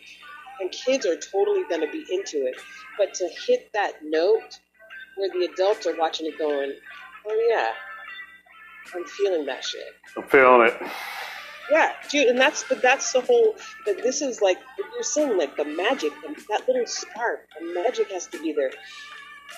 [0.61, 2.57] And kids are totally going to be into it.
[2.97, 4.59] But to hit that note
[5.17, 6.73] where the adults are watching it going,
[7.27, 7.69] oh yeah,
[8.95, 9.83] I'm feeling that shit.
[10.17, 10.75] I'm feeling it.
[11.71, 13.57] Yeah, dude, and that's but that's the whole.
[13.85, 14.59] But this is like
[14.95, 16.13] you're saying, like the magic,
[16.49, 18.71] that little spark, the magic has to be there.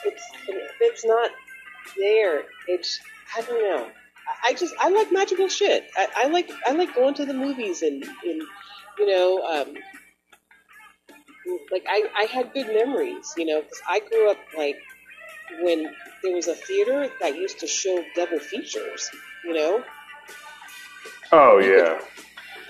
[0.04, 0.22] It's
[0.80, 1.30] it's not
[1.96, 3.00] there, it's
[3.36, 3.88] I don't know.
[4.44, 5.88] I, just I like magical shit.
[5.96, 8.42] I, I like I like going to the movies and and
[8.98, 9.74] you know um,
[11.70, 14.76] like I I had good memories, you know, 'cause I grew up like
[15.62, 19.10] when there was a theater that used to show double features,
[19.44, 19.84] you know.
[21.32, 22.00] Oh yeah.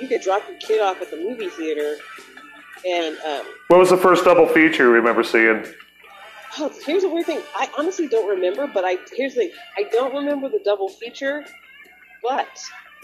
[0.00, 1.96] you could drop your kid off at the movie theater
[2.86, 5.64] and um, What was the first double feature you remember seeing?
[6.58, 9.82] oh, here's a weird thing i honestly don't remember but i here's the thing i
[9.92, 11.44] don't remember the double feature
[12.22, 12.48] but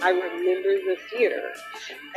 [0.03, 1.53] i remember the theater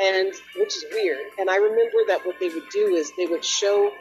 [0.02, 3.44] and which is weird and i remember that what they would do is they would
[3.44, 3.92] show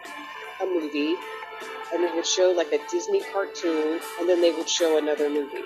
[0.63, 1.15] a movie
[1.93, 5.65] and they would show like a disney cartoon and then they would show another movie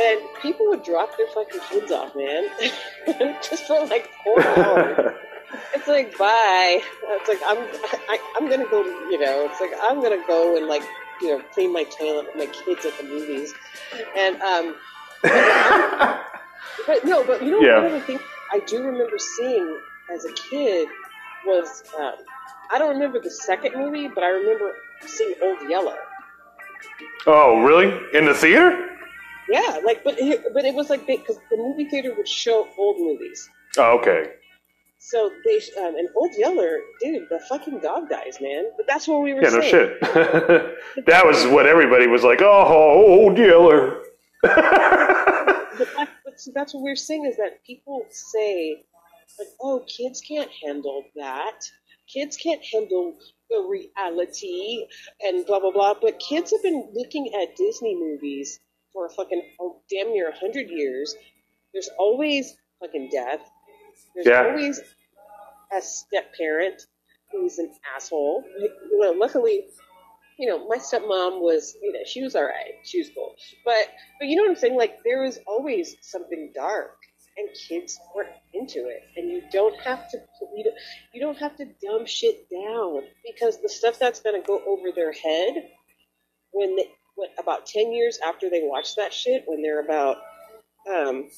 [0.00, 2.48] and people would drop their fucking kids off man
[3.42, 5.14] just for like four hours
[5.74, 6.80] It's like bye.
[7.04, 7.56] It's like I'm
[8.10, 8.84] I, I'm gonna go.
[8.84, 10.82] You know, it's like I'm gonna go and like
[11.22, 13.54] you know clean my toilet with my kids at the movies,
[14.14, 14.74] and um.
[16.86, 17.76] but no, but you know Yeah.
[17.76, 18.20] one of the things
[18.52, 19.78] I do remember seeing
[20.14, 20.86] as a kid
[21.46, 22.12] was um,
[22.70, 24.74] I don't remember the second movie, but I remember
[25.06, 25.96] seeing Old Yeller.
[27.26, 27.90] Oh, really?
[28.12, 28.97] In the theater?
[29.50, 32.98] Yeah, like but it, but it was like because the movie theater would show old
[32.98, 33.48] movies.
[33.76, 34.32] Oh, okay.
[35.00, 38.64] So they um, and Old Yeller, dude, the fucking dog dies, man.
[38.76, 39.70] But that's what we were Yeah, no saying.
[39.70, 40.00] shit.
[41.06, 42.42] that was what everybody was like.
[42.42, 44.02] Oh, old Yeller.
[45.78, 48.82] But, that, but see, that's what we're saying is that people say,
[49.38, 51.60] like, oh, kids can't handle that.
[52.12, 53.16] Kids can't handle
[53.48, 54.86] the reality
[55.24, 55.94] and blah blah blah.
[56.00, 58.58] But kids have been looking at Disney movies
[58.92, 61.14] for a fucking oh, damn near hundred years.
[61.72, 63.40] There's always fucking death.
[64.14, 64.48] There's Yeah.
[64.48, 64.80] always
[65.72, 66.82] a step parent
[67.32, 68.44] who's an asshole.
[68.92, 69.66] Know, luckily,
[70.38, 72.74] you know, my stepmom was, you know, she was all right.
[72.84, 73.34] She was cool.
[73.64, 74.76] But, but you know what I'm saying?
[74.76, 76.96] Like, there was always something dark,
[77.36, 79.02] and kids weren't into it.
[79.16, 80.18] And you don't have to,
[80.56, 80.76] you don't,
[81.12, 84.90] you don't have to dumb shit down because the stuff that's going to go over
[84.94, 85.68] their head
[86.52, 90.18] when they, when, about 10 years after they watch that shit, when they're about,
[90.88, 91.28] um,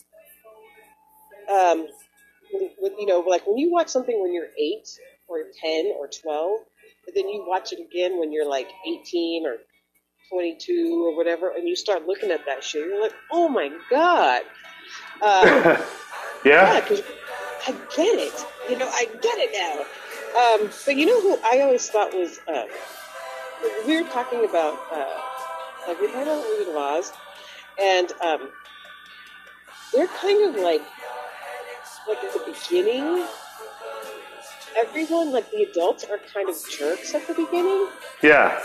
[1.51, 1.87] um,
[2.53, 4.87] when, when, you know, like when you watch something when you're eight
[5.27, 6.61] or 10 or 12,
[7.07, 9.57] but then you watch it again when you're like 18 or
[10.31, 14.43] 22 or whatever, and you start looking at that shit, you're like, oh my god.
[15.23, 15.83] Uh,
[16.45, 17.05] yeah, yeah?
[17.67, 18.47] I get it.
[18.69, 20.65] You know, I get it now.
[20.65, 22.65] Um, but you know who I always thought was, uh,
[23.87, 25.30] we were talking about, uh,
[26.01, 27.13] we had on Wizard of Oz,
[27.81, 28.49] and um,
[29.93, 30.83] they're kind of like,
[32.07, 33.25] like at the beginning,
[34.77, 37.89] everyone, like the adults, are kind of jerks at the beginning.
[38.23, 38.63] Yeah.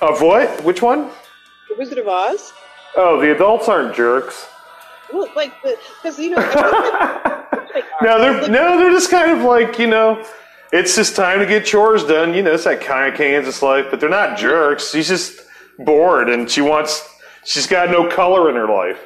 [0.00, 0.64] Of what?
[0.64, 1.10] Which one?
[1.68, 2.52] The Wizard of Oz.
[2.96, 4.48] Oh, the adults aren't jerks.
[5.12, 6.36] Well, like the because you know.
[7.74, 10.24] like, No, they're no, they're just kind of like you know,
[10.72, 12.34] it's just time to get chores done.
[12.34, 13.86] You know, it's that kind of Kansas life.
[13.90, 14.92] But they're not jerks.
[14.92, 15.40] He's just
[15.78, 17.08] bored, and she wants.
[17.44, 19.00] She's got no color in her life.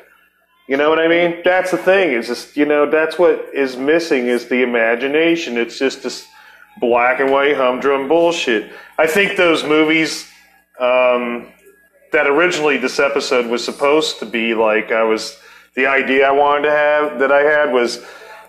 [0.69, 1.43] You know what I mean?
[1.45, 2.13] That's the thing.
[2.13, 5.57] Is just you know that's what is missing is the imagination.
[5.57, 6.27] It's just this
[6.81, 8.73] black and white humdrum bullshit.
[8.99, 10.29] I think those movies
[10.79, 11.53] um,
[12.13, 15.39] that originally this episode was supposed to be like I was
[15.75, 18.05] the idea I wanted to have that I had was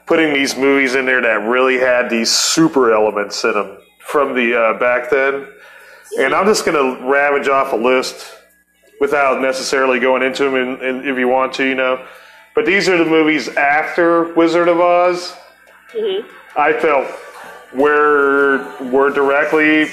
[0.05, 4.57] putting these movies in there that really had these super elements in them from the
[4.57, 5.47] uh, back then.
[6.19, 8.33] And I'm just gonna ravage off a list
[8.99, 12.05] without necessarily going into them in, in, if you want to, you know.
[12.55, 15.35] But these are the movies after Wizard of Oz.
[15.93, 16.27] Mm-hmm.
[16.57, 17.07] I felt
[17.73, 19.91] were were directly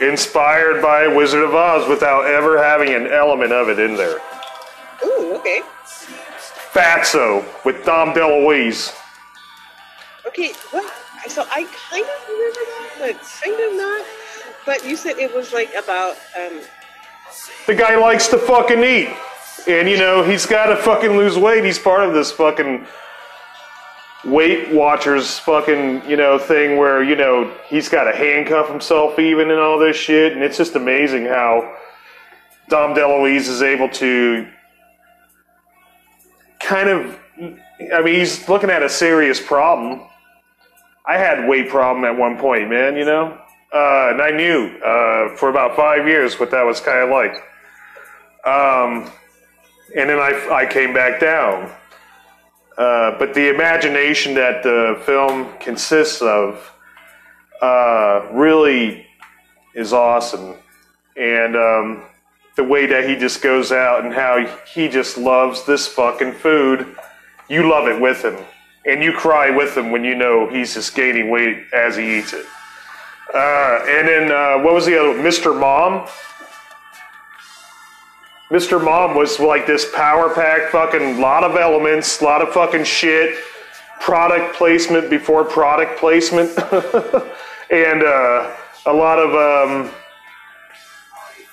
[0.00, 4.18] inspired by Wizard of Oz without ever having an element of it in there.
[5.04, 5.62] Ooh, okay.
[6.72, 8.96] Fatso with Dom DeLuise.
[10.26, 10.88] Okay, well,
[11.28, 14.04] so I kind of remember that, but kind of not.
[14.64, 16.60] But you said it was like about, um,
[17.66, 19.14] The guy likes to fucking eat.
[19.66, 21.64] And you know, he's gotta fucking lose weight.
[21.64, 22.86] He's part of this fucking
[24.24, 29.58] Weight Watchers fucking, you know, thing where, you know, he's gotta handcuff himself even and
[29.58, 30.32] all this shit.
[30.32, 31.76] And it's just amazing how
[32.68, 34.46] Dom DeLuise is able to
[36.60, 37.18] kind of
[37.92, 40.02] I mean, he's looking at a serious problem.
[41.06, 43.38] I had weight problem at one point, man, you know?
[43.72, 47.34] Uh, and I knew uh, for about five years what that was kind of like.
[48.44, 49.10] Um,
[49.96, 51.70] and then I, I came back down.
[52.76, 56.70] Uh, but the imagination that the film consists of
[57.60, 59.06] uh, really
[59.74, 60.56] is awesome.
[61.16, 62.02] And um,
[62.56, 66.96] the way that he just goes out and how he just loves this fucking food,
[67.48, 68.36] you love it with him.
[68.84, 72.32] And you cry with him when you know he's just gaining weight as he eats
[72.32, 72.44] it.
[73.34, 75.14] Uh, and then, uh, what was the other?
[75.18, 75.58] Mr.
[75.58, 76.06] Mom?
[78.50, 78.84] Mr.
[78.84, 83.34] Mom was like this power pack fucking lot of elements, lot of fucking shit,
[83.98, 86.50] product placement before product placement,
[87.70, 88.54] and uh,
[88.84, 89.90] a lot of um,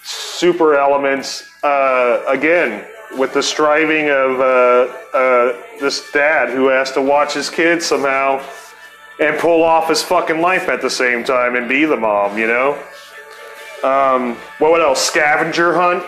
[0.03, 1.49] super elements.
[1.63, 2.86] Uh, again,
[3.17, 8.43] with the striving of uh, uh, this dad who has to watch his kids somehow
[9.20, 12.47] and pull off his fucking life at the same time and be the mom, you
[12.47, 12.82] know?
[13.84, 15.01] Um, what else?
[15.01, 16.03] Scavenger hunt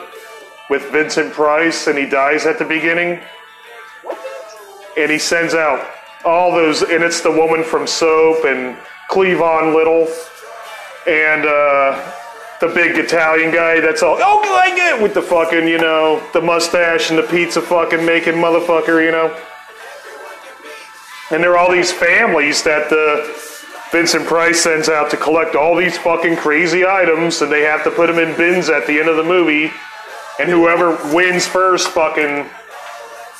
[0.69, 3.19] with Vincent Price, and he dies at the beginning.
[4.97, 5.85] And he sends out
[6.23, 8.77] all those, and it's the woman from Soap and
[9.09, 10.07] Cleavon Little
[11.07, 12.13] and uh,
[12.61, 16.21] the big Italian guy that's all, oh, I get it, with the fucking, you know,
[16.33, 19.35] the mustache and the pizza fucking making motherfucker, you know?
[21.31, 23.33] And there are all these families that the
[23.91, 27.91] Vincent Price sends out to collect all these fucking crazy items, and they have to
[27.91, 29.71] put them in bins at the end of the movie.
[30.39, 32.49] And whoever wins first, fucking,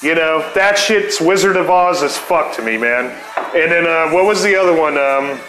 [0.01, 3.05] you know, that shit's Wizard of Oz as fuck to me, man.
[3.55, 4.97] And then uh, what was the other one?
[4.97, 5.39] Um,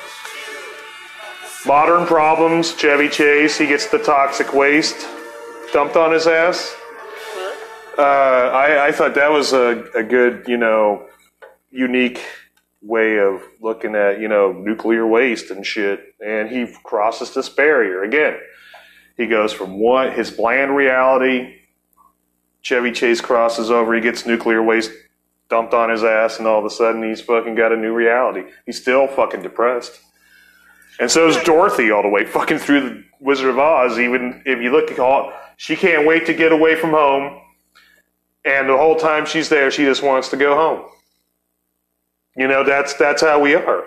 [1.64, 2.74] Modern Problems.
[2.74, 3.57] Chevy Chase.
[3.57, 5.07] He gets the toxic waste
[5.72, 6.74] dumped on his ass.
[7.97, 11.09] Uh, I, I thought that was a, a good, you know,
[11.73, 12.23] unique
[12.81, 16.14] way of looking at, you know, nuclear waste and shit.
[16.25, 18.39] And he crosses this barrier again.
[19.16, 21.57] He goes from one his bland reality.
[22.61, 23.95] Chevy Chase crosses over.
[23.95, 24.93] He gets nuclear waste
[25.49, 28.43] dumped on his ass, and all of a sudden he's fucking got a new reality.
[28.64, 30.01] He's still fucking depressed.
[30.99, 33.99] And so is Dorothy all the way fucking through the Wizard of Oz.
[33.99, 37.39] Even if you look at all, she can't wait to get away from home.
[38.45, 40.89] And the whole time she's there, she just wants to go home.
[42.37, 43.85] You know, that's that's how we are.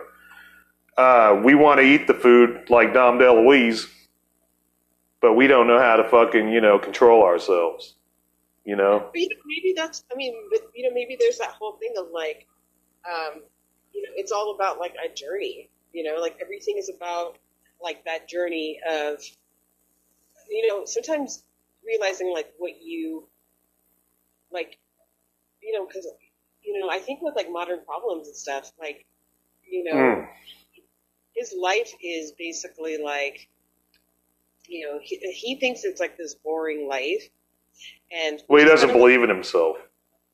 [0.98, 3.88] Uh, we want to eat the food like Dom DeLuise,
[5.22, 7.96] but we don't know how to fucking you know control ourselves.
[8.66, 10.04] You know, But, you know, maybe that's.
[10.12, 12.48] I mean, but you know, maybe there's that whole thing of like,
[13.08, 13.42] um,
[13.94, 15.70] you know, it's all about like a journey.
[15.94, 17.38] You know, like everything is about
[17.82, 19.22] like that journey of,
[20.50, 21.44] you know, sometimes
[21.86, 23.28] realizing like what you,
[24.52, 24.78] like,
[25.62, 26.08] you know, because
[26.66, 29.06] you know, I think with like modern problems and stuff, like,
[29.70, 30.30] you know, Mm.
[31.36, 33.50] his life is basically like,
[34.68, 37.30] you know, he, he thinks it's like this boring life.
[38.12, 39.78] And well, he doesn't believe in himself.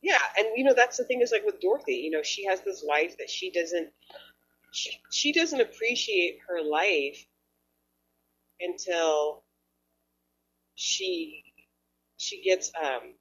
[0.01, 2.61] yeah, and you know that's the thing is like with Dorothy, you know, she has
[2.61, 3.89] this life that she doesn't
[4.71, 7.25] she, she doesn't appreciate her life
[8.61, 9.43] until
[10.75, 11.43] she
[12.17, 13.13] she gets um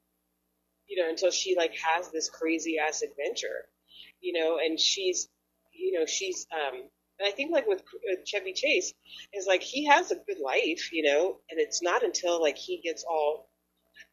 [0.91, 3.65] you know until she like has this crazy ass adventure,
[4.19, 5.29] you know, and she's
[5.73, 6.81] you know she's um
[7.19, 8.93] and I think like with, with Chevy Chase
[9.33, 12.81] is like he has a good life, you know, and it's not until like he
[12.83, 13.47] gets all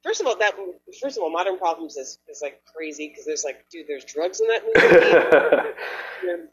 [0.05, 0.55] First of all, that
[1.03, 4.41] first of all, Modern Problems is, is like crazy because there's like, dude, there's drugs
[4.41, 5.70] in that movie.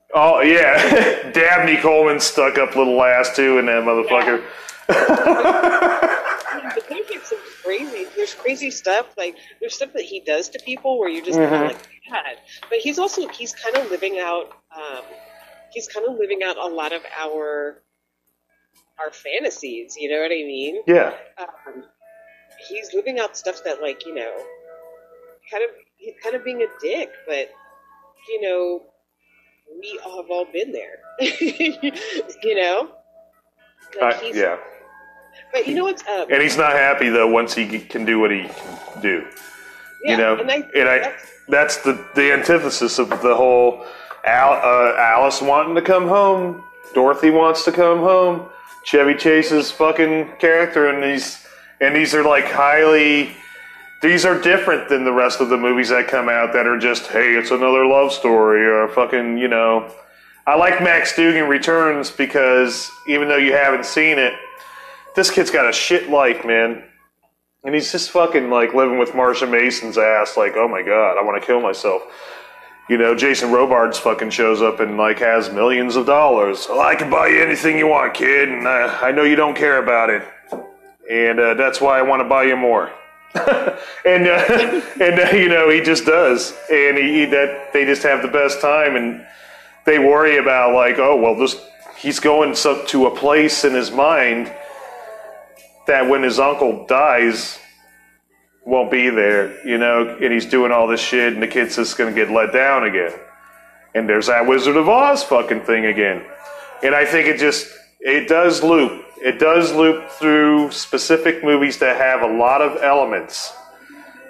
[0.14, 4.42] Oh yeah, Dabney Coleman stuck up little ass too in that motherfucker.
[4.88, 4.98] but
[6.88, 9.14] there's like some crazy, there's crazy stuff.
[9.18, 12.38] Like there's stuff that he does to people where you're just kind of like, God.
[12.70, 14.48] But he's also he's kind of living out.
[14.76, 15.04] Um,
[15.72, 17.84] he's kind of living out a lot of our
[19.00, 19.96] our fantasies.
[19.98, 20.82] You know what I mean?
[20.88, 21.84] Yeah, um,
[22.68, 24.34] he's living out stuff that like you know,
[25.52, 27.52] kind of he's kind of being a dick, but
[28.28, 28.82] you know,
[29.80, 30.98] we all have all been there.
[32.42, 32.90] you know,
[34.02, 34.58] Uh, yeah.
[35.52, 36.30] But you know what's up?
[36.32, 39.26] And he's not happy though once he can do what he can do.
[40.04, 43.86] yeah, you know, and I, and I that's- that's the the antithesis of the whole
[44.26, 46.64] Al, uh, Alice wanting to come home,
[46.94, 48.50] Dorothy wants to come home,
[48.84, 51.46] Chevy Chase's fucking character, and these
[51.80, 53.36] and these are like highly.
[54.02, 57.08] These are different than the rest of the movies that come out that are just,
[57.08, 59.90] hey, it's another love story or fucking, you know.
[60.46, 64.34] I like Max Dugan Returns because even though you haven't seen it,
[65.16, 66.84] this kid's got a shit life, man.
[67.64, 71.24] And he's just fucking like living with Marsha Mason's ass, like, oh my god, I
[71.24, 72.04] want to kill myself.
[72.88, 76.68] You know, Jason Robards fucking shows up and like has millions of dollars.
[76.70, 79.56] Well, I can buy you anything you want, kid, and uh, I know you don't
[79.56, 80.24] care about it,
[81.10, 82.92] and uh, that's why I want to buy you more.
[83.34, 88.04] and uh, and uh, you know he just does, and he, he that they just
[88.04, 89.26] have the best time, and
[89.88, 91.60] they worry about like, oh well, this
[91.98, 94.54] he's going to a place in his mind
[95.88, 97.60] that when his uncle dies
[98.66, 101.98] won't be there, you know, and he's doing all this shit, and the kid's just
[101.98, 103.14] gonna get let down again.
[103.94, 106.26] And there's that Wizard of Oz fucking thing again.
[106.84, 107.68] And I think it just
[108.00, 109.06] it does loop.
[109.24, 113.54] It does loop through specific movies that have a lot of elements.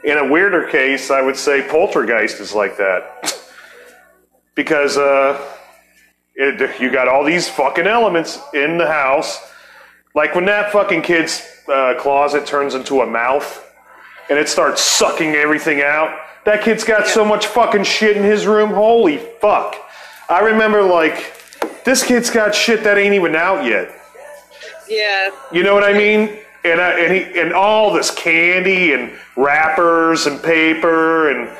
[0.03, 3.33] In a weirder case, I would say Poltergeist is like that.
[4.55, 5.41] because uh,
[6.35, 9.39] it, you got all these fucking elements in the house.
[10.15, 13.61] Like when that fucking kid's uh, closet turns into a mouth
[14.29, 16.17] and it starts sucking everything out.
[16.45, 18.71] That kid's got so much fucking shit in his room.
[18.71, 19.75] Holy fuck.
[20.29, 21.33] I remember, like,
[21.83, 23.91] this kid's got shit that ain't even out yet.
[24.87, 26.39] yeah, You know what I mean?
[26.63, 31.55] And, I, and, he, and all this candy and wrappers and paper and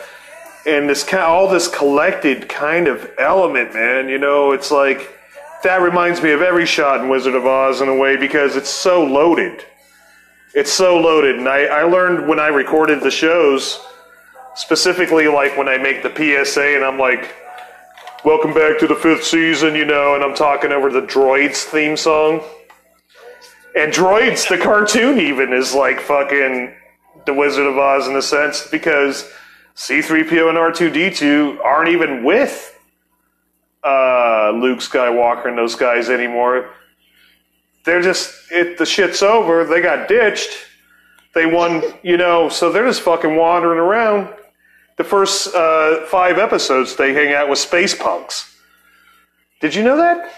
[0.65, 4.09] and this kind all this collected kind of element, man.
[4.09, 5.15] You know, it's like
[5.63, 8.69] that reminds me of every shot in Wizard of Oz in a way because it's
[8.69, 9.63] so loaded.
[10.53, 13.79] It's so loaded, and I, I learned when I recorded the shows,
[14.55, 17.35] specifically like when I make the PSA, and I'm like,
[18.23, 21.97] "Welcome back to the fifth season," you know, and I'm talking over the Droids theme
[21.97, 22.41] song.
[23.75, 26.73] And Droids, the cartoon, even is like fucking
[27.25, 29.29] the Wizard of Oz in a sense because
[29.75, 32.74] C3PO and R2D2 aren't even with
[33.85, 36.71] uh, Luke Skywalker and those guys anymore.
[37.85, 38.77] They're just it.
[38.77, 39.63] The shit's over.
[39.63, 40.49] They got ditched.
[41.35, 42.49] They won, you know.
[42.49, 44.33] So they're just fucking wandering around.
[44.97, 48.55] The first uh, five episodes, they hang out with space punks.
[49.61, 50.31] Did you know that?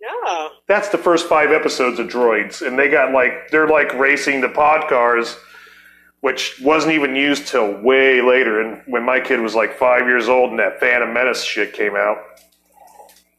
[0.00, 4.40] no, That's the first five episodes of Droids, and they got like they're like racing
[4.40, 5.36] the pod cars,
[6.20, 8.60] which wasn't even used till way later.
[8.60, 11.96] And when my kid was like five years old, and that Phantom Menace shit came
[11.96, 12.18] out,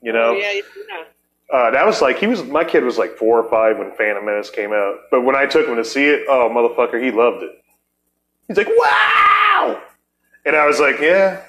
[0.06, 1.03] you know, yeah, yeah.
[1.51, 4.24] uh, that was like he was my kid was like four or five when Phantom
[4.24, 4.97] Menace came out.
[5.10, 7.51] But when I took him to see it, oh motherfucker, he loved it.
[8.47, 9.82] He's like, wow,
[10.45, 11.41] and I was like, yeah.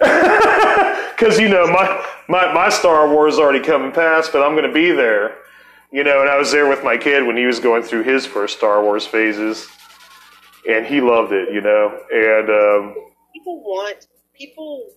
[1.12, 4.66] Because you know my, my my Star Wars is already coming past, but I'm going
[4.66, 5.36] to be there,
[5.92, 6.20] you know.
[6.20, 8.82] And I was there with my kid when he was going through his first Star
[8.82, 9.68] Wars phases,
[10.68, 11.96] and he loved it, you know.
[12.12, 14.88] And um, people want people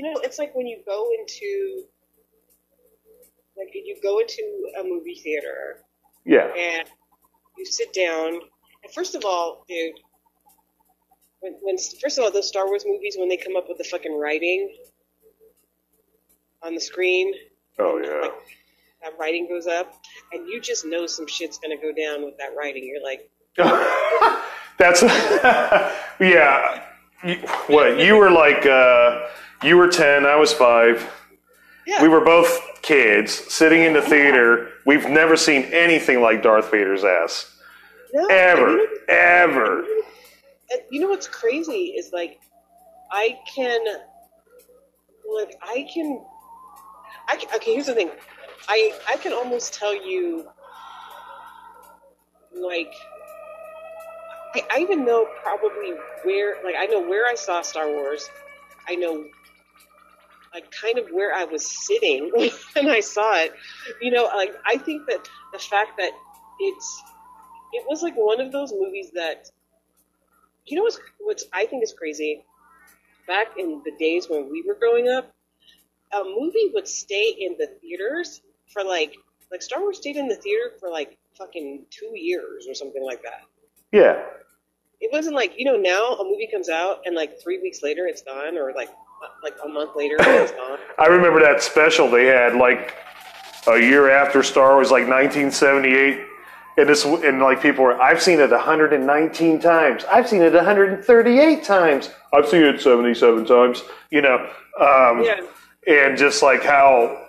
[0.00, 1.84] you know it's like when you go into
[3.56, 4.42] like you go into
[4.80, 5.82] a movie theater
[6.24, 6.88] yeah, and
[7.58, 8.40] you sit down
[8.82, 9.92] and first of all dude
[11.40, 13.84] when, when first of all those star wars movies when they come up with the
[13.84, 14.74] fucking writing
[16.62, 17.34] on the screen
[17.78, 18.30] oh yeah.
[19.02, 20.00] that writing goes up
[20.32, 23.30] and you just know some shit's gonna go down with that writing you're like
[24.80, 25.02] That's
[26.20, 26.82] yeah.
[27.66, 28.64] What you were like?
[28.64, 29.26] Uh,
[29.62, 30.26] you were ten.
[30.26, 31.08] I was five.
[31.86, 34.70] yeah We were both kids sitting in the theater.
[34.86, 37.56] We've never seen anything like Darth Vader's ass
[38.12, 39.84] no, ever, you know- ever.
[40.90, 42.38] You know what's crazy is like
[43.10, 43.84] I can
[45.28, 46.24] like I can
[47.28, 48.10] I can, okay here's the thing
[48.68, 50.48] I I can almost tell you
[52.54, 52.92] like
[54.54, 55.92] I, I even know probably
[56.22, 58.28] where like I know where I saw Star Wars
[58.88, 59.24] I know
[60.54, 62.30] like kind of where I was sitting
[62.74, 63.52] when I saw it
[64.00, 66.12] you know like I think that the fact that
[66.60, 67.02] it's
[67.72, 69.50] it was like one of those movies that
[70.66, 72.44] you know what's what's I think is crazy?
[73.26, 75.32] Back in the days when we were growing up,
[76.12, 78.40] a movie would stay in the theaters
[78.72, 79.14] for like
[79.50, 83.22] like Star Wars stayed in the theater for like fucking two years or something like
[83.22, 83.42] that.
[83.92, 84.22] Yeah.
[85.00, 88.06] It wasn't like you know now a movie comes out and like three weeks later
[88.06, 88.90] it's gone, or like
[89.42, 90.78] like a month later it's gone.
[90.98, 92.96] I remember that special they had like
[93.68, 96.26] a year after Star Wars, like 1978.
[96.76, 100.04] And this, and like people were, I've seen it 119 times.
[100.04, 102.10] I've seen it 138 times.
[102.32, 103.82] I've seen it 77 times.
[104.10, 104.36] You know,
[104.80, 105.40] um, Yeah.
[105.86, 107.26] and just like how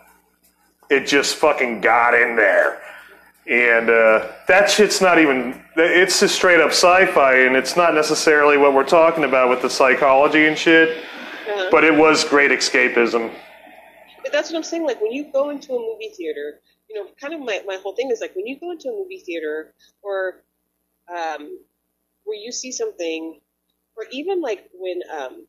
[0.89, 2.81] it just fucking got in there.
[3.47, 7.93] And uh, that shit's not even, it's just straight up sci fi, and it's not
[7.95, 11.03] necessarily what we're talking about with the psychology and shit,
[11.47, 11.69] Uh-huh.
[11.71, 13.33] but it was great escapism.
[14.23, 14.85] But that's what I'm saying.
[14.85, 17.95] Like when you go into a movie theater, you know, kind of my, my whole
[17.95, 19.73] thing is like when you go into a movie theater
[20.03, 20.43] or
[21.09, 21.57] um,
[22.23, 23.39] where you see something,
[23.97, 25.45] or even like when um,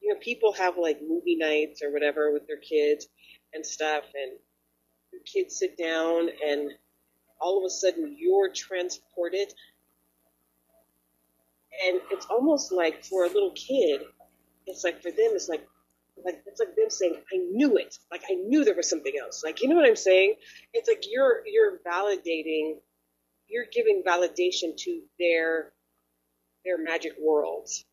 [0.00, 3.06] you know people have like movie nights or whatever with their kids
[3.54, 4.32] and stuff, and
[5.12, 6.70] the kids sit down and
[7.40, 9.52] all of a sudden you're transported,
[11.86, 14.02] and it's almost like for a little kid,
[14.68, 15.66] it's like for them, it's like
[16.24, 19.42] like it's like them saying, "I knew it." Like I knew there was something else.
[19.44, 20.34] Like you know what I'm saying?
[20.72, 22.76] It's like you're you're validating,
[23.48, 25.72] you're giving validation to their
[26.64, 27.84] their magic worlds.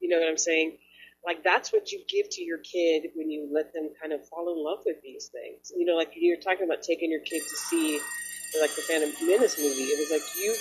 [0.00, 0.78] You know what I'm saying?
[1.24, 4.52] Like that's what you give to your kid when you let them kind of fall
[4.52, 5.72] in love with these things.
[5.76, 8.00] You know, like you're talking about taking your kid to see
[8.60, 9.82] like the Phantom Menace movie.
[9.82, 10.54] It was like you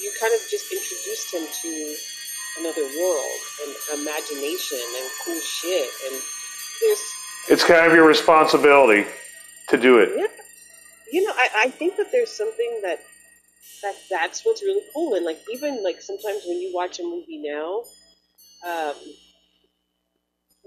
[0.00, 1.96] you kind of just introduced him to
[2.58, 6.22] another world and imagination and cool shit and
[6.80, 7.04] there's
[7.48, 9.06] It's kind of your responsibility
[9.68, 10.12] to do it.
[10.16, 10.26] yeah.
[11.12, 13.00] You know I, I think that there's something that
[13.82, 17.42] that that's what's really cool and like even like sometimes when you watch a movie
[17.44, 17.82] now
[18.66, 18.94] um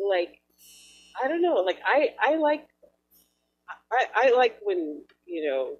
[0.09, 0.39] like
[1.21, 2.67] I don't know like I I like
[3.91, 5.77] I, I like when you know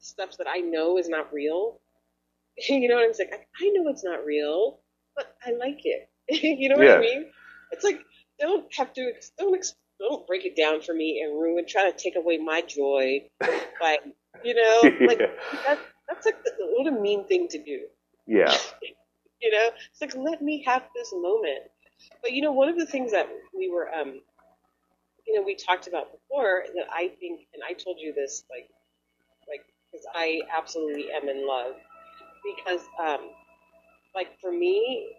[0.00, 1.80] stuff that I know is not real.
[2.68, 3.30] You know what I'm saying?
[3.32, 4.80] I, I know it's not real
[5.18, 6.10] but I like it
[6.60, 6.96] you know what Yeah.
[6.96, 7.26] I mean
[7.72, 8.00] it's like
[8.40, 9.66] don't have to don't
[10.00, 13.22] don't break it down for me and ruin try to take away my joy
[13.80, 13.98] by
[14.44, 15.26] you know like Yeah.
[15.66, 17.80] that, that's like the, what a mean thing to do
[18.26, 18.56] Yeah.
[19.42, 21.64] you know it's like let me have this moment
[22.22, 24.20] but you know one of the things that we were um
[25.26, 28.68] you know we talked about before that i think and i told you this like
[29.48, 31.74] like because i absolutely am in love
[32.44, 33.30] because um
[34.14, 35.12] like for me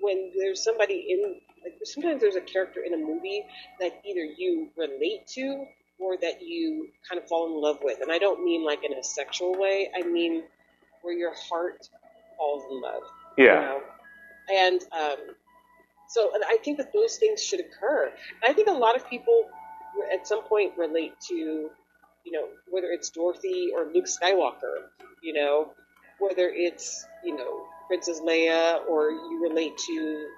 [0.00, 3.44] when there's somebody in like sometimes there's a character in a movie
[3.80, 5.64] that either you relate to
[5.98, 8.92] or that you kind of fall in love with and i don't mean like in
[8.92, 10.44] a sexual way i mean
[11.02, 11.88] where your heart
[12.38, 13.02] falls in love
[13.36, 13.60] you Yeah.
[13.60, 13.80] know?
[14.52, 15.16] And um,
[16.08, 18.06] so, and I think that those things should occur.
[18.42, 19.44] And I think a lot of people
[20.12, 24.88] at some point relate to, you know, whether it's Dorothy or Luke Skywalker,
[25.22, 25.72] you know,
[26.18, 30.28] whether it's, you know, Princess Leia or you relate to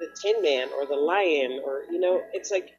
[0.00, 2.70] the Tin Man or the Lion or, you know, it's like,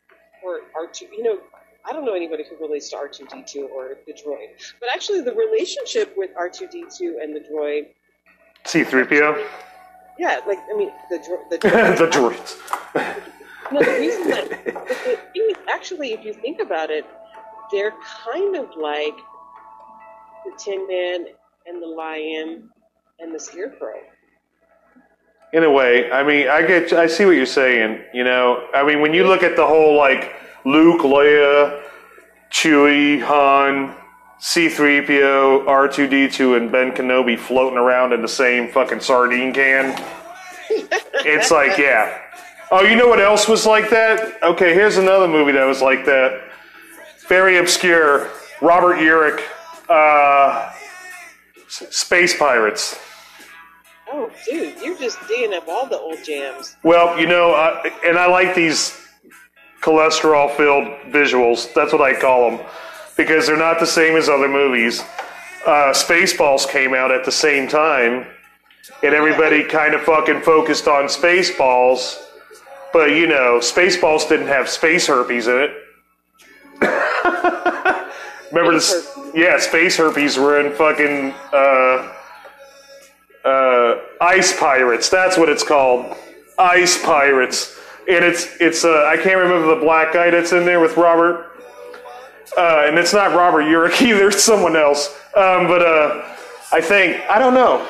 [0.44, 1.40] or R2, you know,
[1.86, 4.50] I don't know anybody who relates to R2D2 or the droid.
[4.80, 7.88] But actually, the relationship with R2D2 and the droid
[8.66, 9.46] C3PO?
[10.18, 11.58] yeah, like I mean, the dro- the,
[11.98, 12.58] the droids.
[13.72, 17.06] No, the reason that the, the thing is, actually, if you think about it,
[17.72, 19.16] they're kind of like
[20.46, 21.28] the Tin Man
[21.70, 22.70] and the Lion
[23.20, 24.02] and the Scarecrow.
[25.54, 28.04] In a way, I mean, I get, I see what you're saying.
[28.14, 31.84] You know, I mean, when you look at the whole like Luke, Leia,
[32.52, 33.96] Chewie, Han,
[34.40, 39.96] C3PO, R2D2, and Ben Kenobi floating around in the same fucking sardine can,
[40.70, 42.20] it's like, yeah.
[42.72, 44.42] Oh, you know what else was like that?
[44.44, 46.42] Okay, here's another movie that was like that.
[47.28, 48.30] Very obscure.
[48.62, 49.42] Robert Urich,
[49.90, 50.72] uh,
[51.70, 53.00] Space Pirates.
[54.12, 56.76] Oh, dude, you're just digging up all the old jams.
[56.84, 59.00] Well, you know, uh, and I like these
[59.82, 61.72] cholesterol filled visuals.
[61.74, 62.66] That's what I call them
[63.16, 65.02] because they're not the same as other movies.
[65.66, 68.26] Uh, Spaceballs came out at the same time,
[69.04, 72.18] and everybody kind of fucking focused on Spaceballs.
[72.92, 75.72] But, you know, Spaceballs didn't have space herpes in it.
[78.52, 79.19] Remember Space this?
[79.34, 82.14] Yeah, space herpes were in fucking uh,
[83.46, 85.10] uh, Ice Pirates.
[85.10, 86.16] That's what it's called.
[86.58, 87.80] Ice Pirates.
[88.10, 91.46] And it's it's uh, I can't remember the black guy that's in there with Robert.
[92.58, 94.30] Uh, and it's not Robert Urich either.
[94.30, 95.16] It's someone else.
[95.36, 96.26] Um, but uh,
[96.72, 97.88] I think I don't know.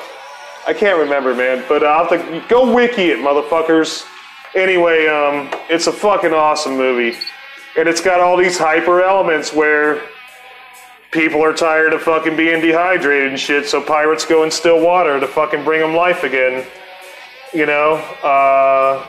[0.66, 1.64] I can't remember, man.
[1.68, 4.06] But I'll have to go wiki it, motherfuckers.
[4.54, 7.16] Anyway, um, it's a fucking awesome movie,
[7.78, 10.02] and it's got all these hyper elements where
[11.10, 15.18] people are tired of fucking being dehydrated and shit, so pirates go and still water
[15.18, 16.66] to fucking bring them life again.
[17.52, 19.06] You know, uh,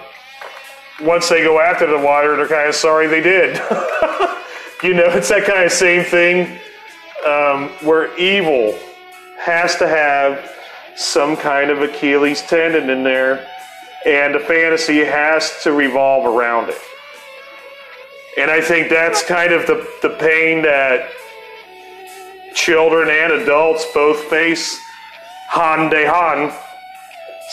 [1.01, 3.55] once they go after the water, they're kind of sorry they did.
[4.83, 6.59] you know, it's that kind of same thing
[7.25, 8.77] um, where evil
[9.39, 10.55] has to have
[10.95, 13.47] some kind of Achilles tendon in there,
[14.05, 16.81] and the fantasy has to revolve around it.
[18.37, 21.11] And I think that's kind of the, the pain that
[22.53, 24.79] children and adults both face
[25.49, 26.51] han de han,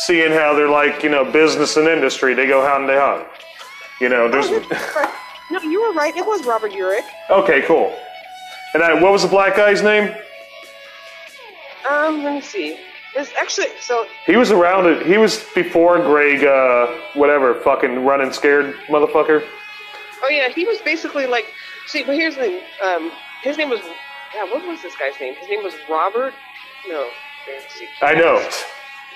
[0.06, 3.26] seeing how they're like, you know, business and industry, they go han de han.
[4.00, 4.50] You know, there's.
[5.50, 6.14] No, you were right.
[6.16, 7.06] It was Robert Urich.
[7.30, 7.96] Okay, cool.
[8.74, 10.14] And I, what was the black guy's name?
[11.88, 12.78] Um, let me see.
[13.16, 14.06] It's actually so.
[14.26, 15.06] He was around it.
[15.06, 19.44] He was before Greg, uh, whatever, fucking running scared motherfucker.
[20.22, 21.46] Oh yeah, he was basically like.
[21.86, 22.60] See, but here's the thing.
[22.84, 23.10] Um,
[23.42, 23.80] his name was.
[24.38, 25.34] Yeah, what was this guy's name?
[25.34, 26.32] His name was Robert.
[26.88, 27.08] No.
[28.02, 28.48] I know.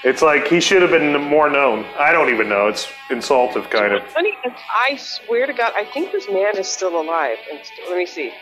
[0.02, 1.84] It's like he should have been more known.
[1.96, 2.66] I don't even know.
[2.66, 4.04] It's insultive, kind of.
[4.08, 4.36] Funny
[4.74, 7.38] I swear to God, I think this man is still alive.
[7.48, 8.32] And st- let me see.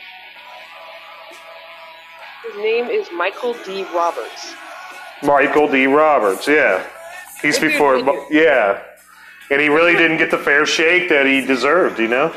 [2.47, 3.85] His name is Michael D.
[3.95, 4.55] Roberts.
[5.22, 5.87] Michael D.
[5.87, 6.87] Roberts, yeah.
[7.43, 7.99] He's before,
[8.31, 8.83] yeah.
[9.51, 12.35] And he really didn't get the fair shake that he deserved, you know?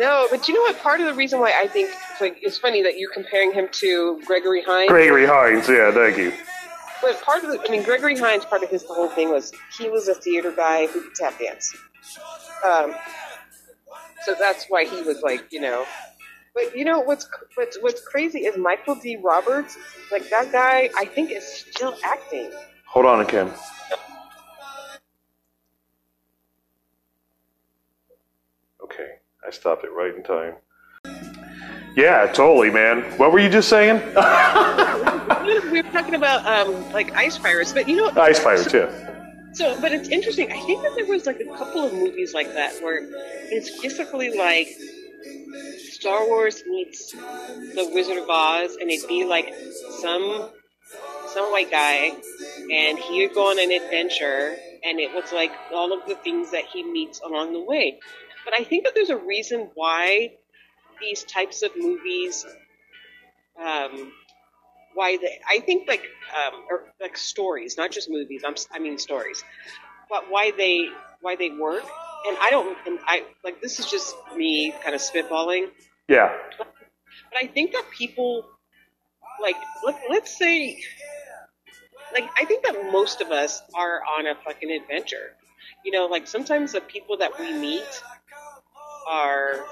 [0.00, 0.78] No, but you know what?
[0.78, 3.68] Part of the reason why I think it's like it's funny that you're comparing him
[3.72, 4.88] to Gregory Hines.
[4.88, 6.32] Gregory Hines, yeah, thank you.
[7.02, 9.90] But part of the, I mean, Gregory Hines, part of his whole thing was he
[9.90, 11.76] was a theater guy who could tap dance.
[12.64, 12.94] Um,
[14.24, 15.84] so that's why he was like, you know.
[16.54, 19.18] But you know what's what's what's crazy is Michael D.
[19.22, 19.76] Roberts,
[20.10, 22.50] like that guy, I think is still acting.
[22.86, 23.50] Hold on, Kim.
[28.82, 30.54] Okay, I stopped it right in time.
[31.96, 33.02] Yeah, totally, man.
[33.18, 33.96] What were you just saying?
[35.72, 39.10] we were talking about um, like ice pirates, but you know, Ice Pirates, yeah.
[39.52, 40.52] So, but it's interesting.
[40.52, 43.00] I think that there was like a couple of movies like that where
[43.50, 44.68] it's basically like
[45.78, 49.52] Star Wars meets The Wizard of Oz, and it'd be like
[50.00, 50.50] some
[51.26, 52.12] some white guy,
[52.72, 56.52] and he would go on an adventure, and it was like all of the things
[56.52, 57.98] that he meets along the way.
[58.44, 60.32] But I think that there's a reason why
[61.00, 62.44] these types of movies
[63.60, 64.12] um,
[64.94, 66.02] why they I think like
[66.34, 68.42] um, or like stories, not just movies.
[68.46, 69.42] I'm I mean stories,
[70.08, 70.88] but why they
[71.20, 71.84] why they work.
[72.26, 75.70] And I don't and I like this is just me kind of spitballing.
[76.08, 76.32] Yeah.
[76.58, 76.74] But
[77.40, 78.46] I think that people
[79.40, 80.78] like let, let's say
[82.12, 85.36] like I think that most of us are on a fucking adventure.
[85.84, 88.02] You know, like sometimes the people that we meet
[89.08, 89.64] are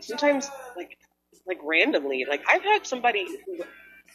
[0.00, 0.98] sometimes like
[1.46, 2.24] like randomly.
[2.28, 3.64] Like I've had somebody who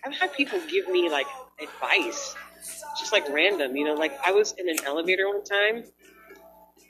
[0.05, 1.28] I've had people give me like
[1.61, 2.36] advice,
[2.99, 3.76] just like random.
[3.76, 5.84] You know, like I was in an elevator one time,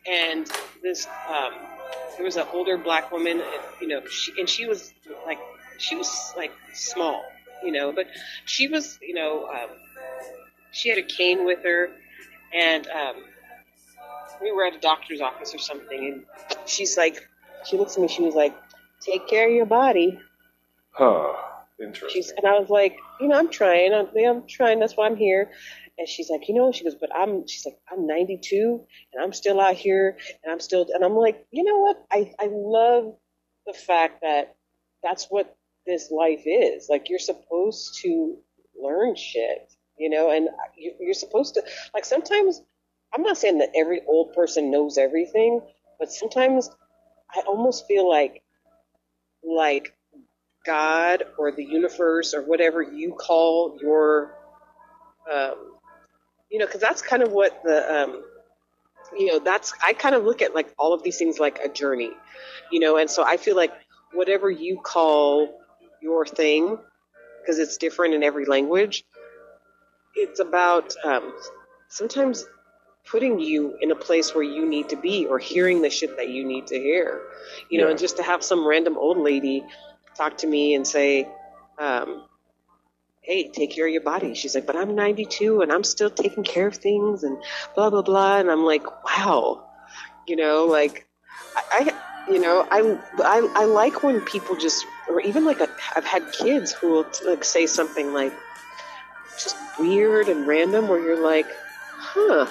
[0.10, 0.50] and
[0.82, 1.54] this um,
[2.16, 4.94] there was an older black woman, and, you know, she and she was
[5.26, 5.40] like
[5.78, 7.24] she was like small,
[7.64, 8.08] you know, but
[8.46, 9.70] she was, you know, um,
[10.72, 11.90] she had a cane with her,
[12.54, 13.16] and um,
[14.42, 16.24] we were at a doctor's office or something, and
[16.66, 17.28] she's like,
[17.70, 18.56] she looks at me, she was like,
[19.02, 20.20] "Take care of your body."
[20.92, 21.34] Huh.
[21.80, 22.36] She's, Interesting.
[22.38, 23.94] and I was like, you know, I'm trying.
[23.94, 24.80] I'm, I'm trying.
[24.80, 25.52] That's why I'm here.
[25.98, 28.82] And she's like, you know, she goes, but I'm, she's like, I'm 92
[29.14, 32.04] and I'm still out here and I'm still, and I'm like, you know what?
[32.12, 33.16] I, I love
[33.66, 34.56] the fact that
[35.04, 35.56] that's what
[35.86, 36.88] this life is.
[36.90, 38.38] Like, you're supposed to
[38.80, 41.64] learn shit, you know, and you, you're supposed to,
[41.94, 42.62] like, sometimes,
[43.14, 45.62] I'm not saying that every old person knows everything,
[46.00, 46.70] but sometimes
[47.36, 48.44] I almost feel like,
[49.44, 49.94] like,
[50.66, 54.36] God or the universe or whatever you call your,
[55.32, 55.78] um,
[56.52, 58.24] you know, because that's kind of what the, um,
[59.18, 61.70] you know, that's I kind of look at like all of these things like a
[61.70, 62.12] journey,
[62.70, 63.72] you know, and so I feel like
[64.14, 65.58] whatever you call
[66.02, 66.78] your thing,
[67.40, 69.06] because it's different in every language,
[70.16, 71.34] it's about um,
[71.88, 72.46] sometimes
[73.10, 76.30] putting you in a place where you need to be or hearing the shit that
[76.30, 77.22] you need to hear,
[77.70, 79.64] you know, and just to have some random old lady
[80.16, 81.28] talk to me and say,
[81.80, 82.24] um,
[83.22, 84.34] hey, take care of your body.
[84.34, 87.38] She's like, but I'm 92 and I'm still taking care of things and
[87.76, 88.40] blah, blah, blah.
[88.40, 89.66] And I'm like, wow,
[90.28, 91.08] you know, like,
[91.56, 95.68] I, I you know, I, I, I like when people just, or even like i
[95.96, 98.34] I've had kids who will like say something like
[99.42, 101.48] just weird and random where you're like,
[101.98, 102.48] huh.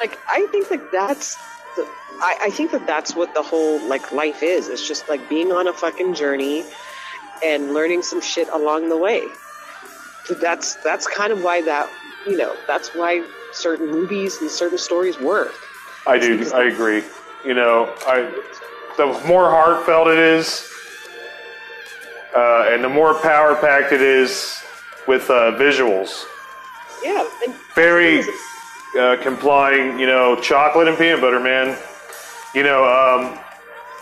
[0.00, 1.36] Like, I think that that's
[1.76, 1.88] the,
[2.20, 4.68] I, I think that that's what the whole like life is.
[4.68, 6.64] It's just like being on a fucking journey
[7.44, 9.26] and learning some shit along the way.
[10.24, 11.88] So that's that's kind of why that
[12.26, 15.54] you know that's why certain movies and certain stories work.
[16.06, 16.50] I do.
[16.52, 17.02] I agree.
[17.44, 18.30] You know, I
[18.96, 20.68] the more heartfelt it is,
[22.34, 24.62] uh, and the more power packed it is
[25.06, 26.24] with uh, visuals.
[27.04, 27.28] Yeah,
[27.74, 28.24] Very
[28.96, 29.98] uh, complying.
[29.98, 31.78] You know, chocolate and peanut butter, man.
[32.54, 33.38] You know, um,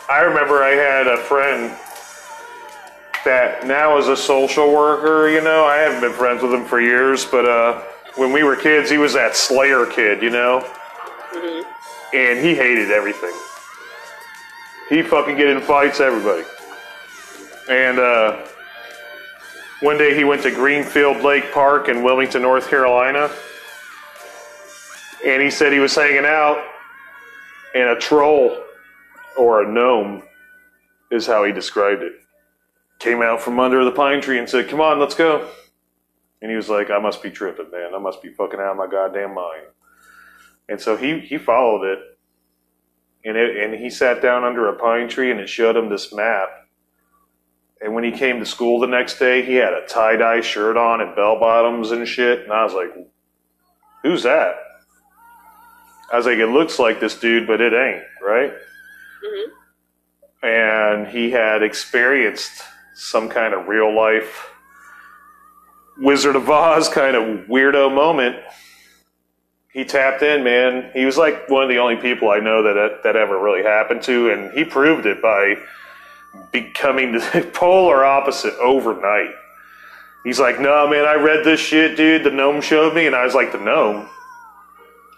[0.09, 1.77] I remember I had a friend
[3.25, 5.29] that now is a social worker.
[5.29, 7.83] You know, I haven't been friends with him for years, but uh,
[8.17, 10.23] when we were kids, he was that Slayer kid.
[10.23, 10.67] You know,
[12.13, 13.33] and he hated everything.
[14.89, 16.45] He fucking get in fights, everybody.
[17.71, 18.47] And uh,
[19.81, 23.31] one day he went to Greenfield Lake Park in Wilmington, North Carolina,
[25.25, 26.63] and he said he was hanging out,
[27.75, 28.57] and a troll
[29.39, 30.23] or a gnome
[31.11, 32.13] is how he described it.
[32.99, 35.49] Came out from under the pine tree and said, "Come on, let's go."
[36.41, 37.95] And he was like, "I must be tripping, man.
[37.95, 39.67] I must be fucking out of my goddamn mind."
[40.69, 41.99] And so he he followed it,
[43.25, 46.13] and it and he sat down under a pine tree, and it showed him this
[46.13, 46.49] map.
[47.81, 50.77] And when he came to school the next day, he had a tie dye shirt
[50.77, 52.45] on and bell bottoms and shit.
[52.45, 52.95] And I was like,
[54.03, 54.57] "Who's that?"
[56.15, 58.53] I was like, "It looks like this dude, but it ain't, right?"
[59.25, 59.47] Mhm.
[60.43, 62.63] And he had experienced
[62.95, 64.51] some kind of real life
[65.99, 68.37] Wizard of Oz kind of weirdo moment
[69.75, 70.91] he tapped in, man.
[70.95, 74.03] He was like one of the only people I know that that ever really happened
[74.03, 75.57] to, and he proved it by
[76.53, 79.35] becoming the polar opposite overnight.
[80.23, 82.23] He's like, no, man, I read this shit, dude.
[82.23, 84.09] The gnome showed me, and I was like, the gnome.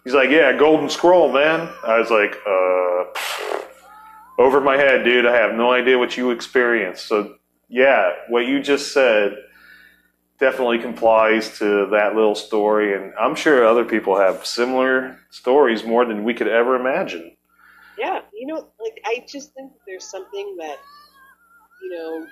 [0.06, 1.68] He's like, yeah, golden scroll, man.
[1.84, 5.26] I was like, uh, over my head, dude.
[5.26, 7.06] I have no idea what you experienced.
[7.06, 7.34] So,
[7.68, 9.34] yeah, what you just said
[10.38, 16.04] definitely complies to that little story, and I'm sure other people have similar stories more
[16.04, 17.36] than we could ever imagine.
[17.98, 20.76] Yeah, you know, like I just think there's something that,
[21.82, 22.26] you know,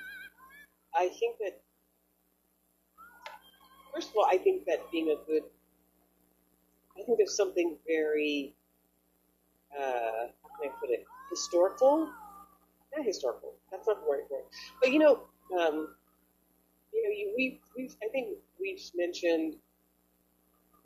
[0.95, 1.61] I think that
[3.93, 5.43] first of all, I think that being a good,
[6.99, 8.55] I think there's something very,
[9.79, 12.11] uh, how can I put it, historical.
[12.97, 13.55] Not historical.
[13.71, 14.45] That's not the right word.
[14.83, 15.23] But you know,
[15.59, 15.95] um,
[16.93, 19.57] you know, you we we've I think we've mentioned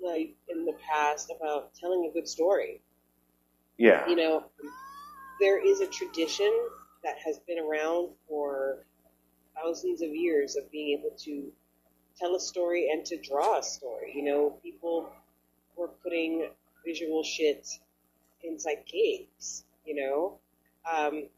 [0.03, 2.81] like in the past about telling a good story
[3.79, 4.09] Yeah.
[4.09, 4.45] you know,
[5.41, 6.53] there is a tradition
[7.05, 8.87] that has been around for
[9.57, 11.53] thousands of years of being able to
[12.19, 14.13] tell a story and to draw a story.
[14.15, 15.11] You know, people
[15.79, 16.51] were putting
[16.85, 17.69] visual shit
[18.43, 20.39] inside caves, you know?
[20.91, 21.29] Um,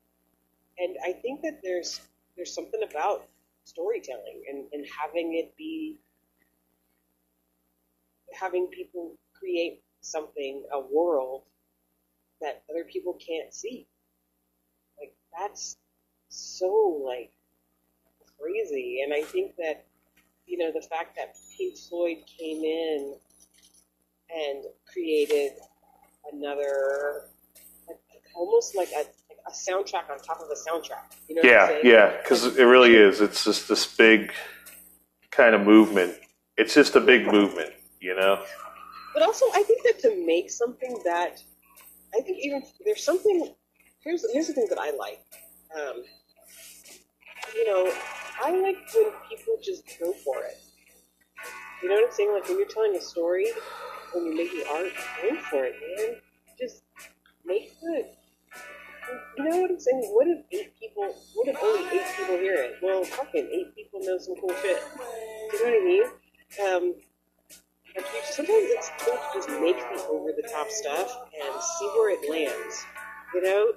[0.79, 2.01] and I think that there's
[2.37, 3.27] there's something about
[3.65, 5.99] storytelling and, and having it be
[8.33, 11.43] having people create something, a world
[12.41, 13.87] that other people can't see.
[14.99, 15.77] Like that's
[16.29, 17.31] so like
[18.39, 19.03] crazy.
[19.05, 19.85] And I think that
[20.47, 23.17] you know the fact that Pink Floyd came in
[24.35, 25.53] and created
[26.33, 27.23] another
[27.89, 27.99] like,
[28.35, 29.01] almost like a,
[29.49, 31.15] a soundtrack on top of a soundtrack.
[31.29, 31.81] You know what I'm Yeah, saying?
[31.85, 33.21] yeah, because it really is.
[33.21, 34.33] It's just this big
[35.31, 36.15] kind of movement.
[36.57, 37.71] It's just a big movement,
[38.01, 38.43] you know?
[39.15, 41.43] But also, I think that to make something that,
[42.15, 43.55] I think even there's something.
[44.05, 45.21] Here's here's the thing that I like.
[45.77, 46.03] Um,
[47.55, 47.93] you know,
[48.43, 50.59] I like when people just go for it.
[51.83, 52.33] You know what I'm saying?
[52.33, 53.47] Like when you're telling a story,
[54.13, 54.93] when you're making art,
[55.23, 56.17] go for it, man.
[56.59, 56.83] Just
[57.45, 58.05] make good.
[59.37, 60.03] You know what I'm saying?
[60.13, 61.15] What if eight people?
[61.35, 62.77] What if only eight people hear it?
[62.83, 64.79] Well, fucking eight people know some cool shit.
[65.51, 66.05] Do You know what I mean?
[66.67, 66.95] Um,
[68.25, 72.31] sometimes it's cool to just make the over the top stuff and see where it
[72.31, 72.85] lands.
[73.35, 73.73] You know,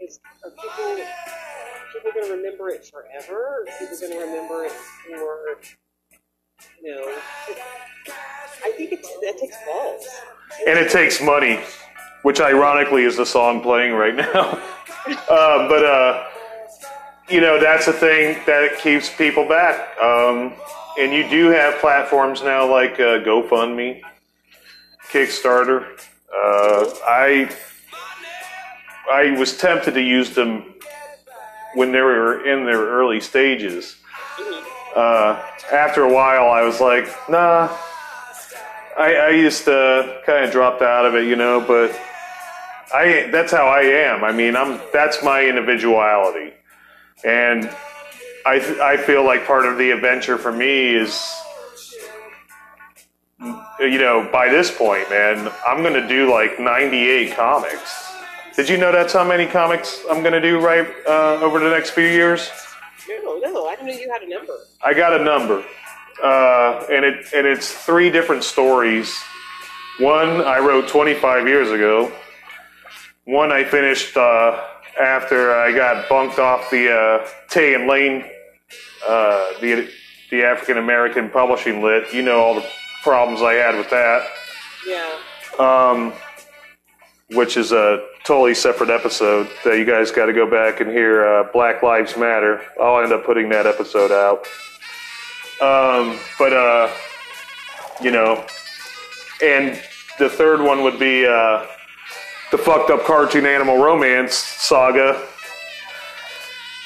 [0.00, 1.04] is are people
[1.92, 3.62] people going to remember it forever?
[3.62, 5.60] Are people going to remember it for
[6.84, 7.18] you know?
[8.64, 10.06] I think it's that takes balls.
[10.66, 11.60] And it takes money,
[12.22, 14.60] which ironically is the song playing right now.
[15.28, 16.24] uh, but, uh,
[17.28, 19.98] you know, that's the thing that keeps people back.
[19.98, 20.52] Um,
[20.98, 24.02] and you do have platforms now like uh, GoFundMe,
[25.10, 25.86] Kickstarter.
[26.32, 27.56] Uh, I
[29.10, 30.74] I was tempted to use them
[31.74, 33.96] when they were in their early stages.
[34.94, 35.42] Uh,
[35.72, 37.68] after a while, I was like, nah.
[38.96, 41.90] I, I used to kind of dropped out of it, you know, but
[42.94, 44.22] I that's how I am.
[44.22, 46.52] I mean, I'm that's my individuality,
[47.24, 47.68] and
[48.46, 51.34] I I feel like part of the adventure for me is,
[53.40, 58.12] you know, by this point, man, I'm gonna do like 98 comics.
[58.54, 61.90] Did you know that's how many comics I'm gonna do right uh, over the next
[61.90, 62.48] few years?
[63.08, 64.54] No, no, I didn't know you had a number.
[64.82, 65.64] I got a number,
[66.22, 69.16] uh, and it and it's three different stories.
[69.98, 72.12] One I wrote 25 years ago.
[73.24, 74.62] One I finished uh,
[75.00, 78.24] after I got bunked off the uh, Tay and Lane,
[79.06, 79.88] uh, the
[80.30, 82.12] the African American publishing lit.
[82.12, 82.66] You know all the
[83.02, 84.26] problems I had with that.
[84.86, 85.18] Yeah.
[85.58, 86.12] Um,
[87.32, 91.26] which is a totally separate episode that you guys got to go back and hear.
[91.26, 92.60] Uh, Black Lives Matter.
[92.80, 94.46] I'll end up putting that episode out.
[95.60, 96.90] Um, but uh,
[98.02, 98.44] you know,
[99.42, 99.80] and
[100.18, 101.66] the third one would be uh,
[102.50, 105.26] the fucked up cartoon animal romance saga,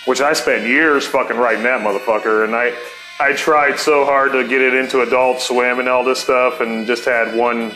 [0.06, 2.76] which I spent years fucking writing that motherfucker, and I.
[3.20, 6.86] I tried so hard to get it into Adult Swim and all this stuff, and
[6.86, 7.74] just had one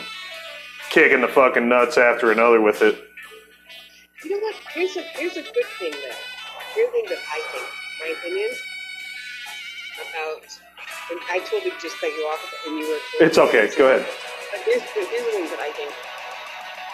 [0.93, 2.95] kicking the fucking nuts after another with it.
[4.23, 4.55] You know what?
[4.73, 6.15] Here's a here's a good thing though.
[6.75, 7.67] Here's a thing that I think,
[7.99, 8.49] my opinion
[10.09, 10.45] about.
[11.11, 13.25] And I totally just cut you off, and you were.
[13.25, 13.69] It's okay.
[13.75, 14.07] Go ahead.
[14.51, 15.91] But here's, here's the thing that I think.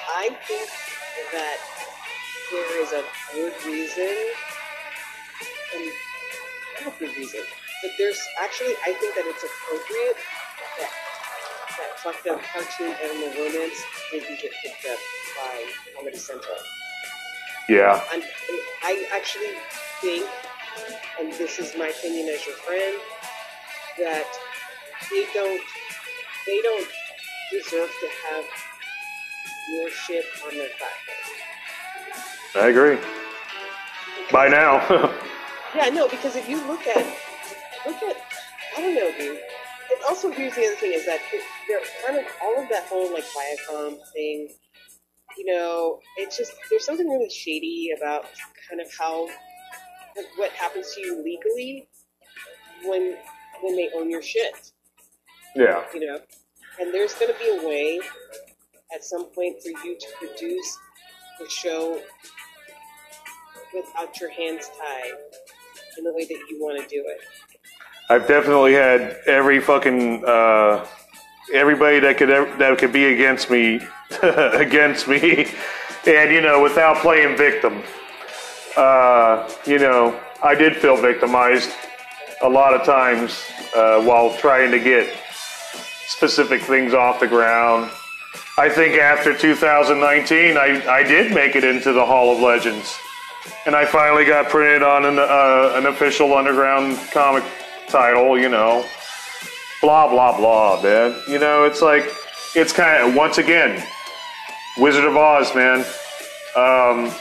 [0.10, 0.70] I think
[1.32, 1.60] that
[2.52, 4.16] there is a good reason,
[5.76, 5.92] and
[6.82, 7.42] not a good reason,
[7.84, 10.18] but there's actually I think that it's appropriate
[10.80, 10.90] that
[11.80, 15.00] that fucked up cartoon animal romance didn't get picked up
[15.38, 15.66] by
[15.96, 16.56] Comedy Central.
[17.68, 18.04] Yeah.
[18.12, 18.22] I'm,
[18.84, 19.54] I actually
[20.02, 20.26] think,
[21.20, 23.00] and this is my opinion as your friend,
[24.00, 24.26] that
[25.10, 25.62] they don't
[26.46, 26.88] they don't
[27.52, 28.46] deserve to have
[29.70, 31.36] your shit on their platform.
[32.56, 32.98] I agree.
[34.32, 35.16] By now.
[35.76, 37.06] Yeah, no, because if you look at
[37.86, 38.18] look at
[38.76, 39.38] I don't know, dude.
[39.92, 42.86] And also, here's the other thing: is that it, they're kind of all of that
[42.86, 44.50] whole like Viacom thing.
[45.38, 48.26] You know, it's just there's something really shady about
[48.70, 49.26] kind of how
[50.16, 51.88] like, what happens to you legally
[52.86, 53.16] when
[53.62, 54.72] when they own your shit.
[55.56, 55.84] yeah.
[55.94, 56.20] You know,
[56.80, 58.00] and there's going to be a way
[58.94, 60.78] at some point for you to produce
[61.40, 62.02] the show
[63.74, 65.12] without your hands tied
[65.98, 67.20] in the way that you want to do it.
[68.12, 70.84] I've definitely had every fucking uh,
[71.54, 73.82] everybody that could that could be against me
[74.24, 75.48] against me,
[76.08, 77.84] and you know, without playing victim.
[78.76, 81.70] Uh, you know, I did feel victimized
[82.42, 83.44] a lot of times
[83.76, 85.16] uh, while trying to get
[86.08, 87.92] specific things off the ground.
[88.58, 92.98] I think after 2019, I, I did make it into the Hall of Legends.
[93.66, 97.44] And I finally got printed on an, uh, an official underground comic
[97.90, 98.86] title, you know.
[99.82, 101.22] Blah, blah, blah, man.
[101.28, 102.10] You know, it's like,
[102.56, 103.84] it's kind of, once again,
[104.78, 105.86] Wizard of Oz, man.
[106.56, 107.12] Um,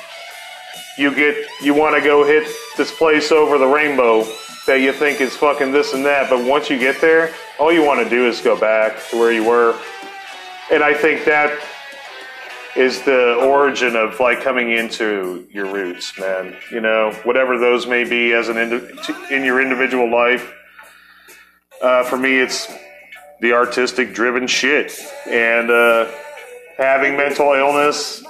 [0.96, 4.24] you get, you want to go hit this place over the rainbow
[4.66, 7.82] that you think is fucking this and that, but once you get there, all you
[7.84, 9.78] want to do is go back to where you were.
[10.70, 11.58] And I think that
[12.76, 16.56] is the origin of like coming into your roots, man.
[16.70, 18.94] You know, whatever those may be as an indi-
[19.30, 20.54] in your individual life.
[21.80, 22.68] Uh, for me, it's
[23.40, 24.98] the artistic driven shit
[25.28, 26.10] and uh,
[26.76, 28.24] having mental illness.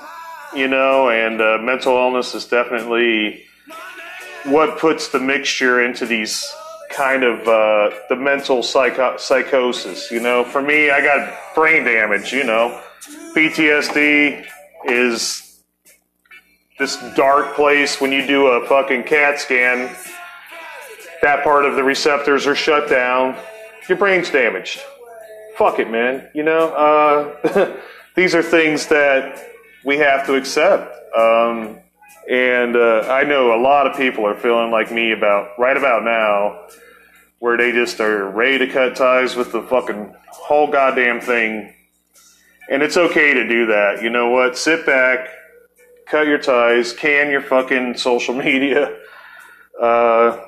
[0.54, 3.44] You know, and uh, mental illness is definitely
[4.44, 6.42] what puts the mixture into these
[6.90, 10.10] kind of uh, the mental psycho- psychosis.
[10.10, 12.32] You know, for me, I got brain damage.
[12.32, 12.82] You know,
[13.34, 14.46] PTSD
[14.86, 15.60] is
[16.78, 19.94] this dark place when you do a fucking CAT scan.
[21.22, 23.36] That part of the receptors are shut down.
[23.88, 24.80] Your brain's damaged.
[25.56, 26.28] Fuck it, man.
[26.34, 27.76] You know, uh,
[28.14, 29.44] these are things that
[29.84, 30.94] we have to accept.
[31.16, 31.78] Um,
[32.30, 36.04] and uh, I know a lot of people are feeling like me about right about
[36.04, 36.66] now,
[37.38, 41.74] where they just are ready to cut ties with the fucking whole goddamn thing.
[42.70, 44.02] And it's okay to do that.
[44.02, 44.58] You know what?
[44.58, 45.28] Sit back,
[46.06, 48.94] cut your ties, can your fucking social media.
[49.80, 50.38] Uh,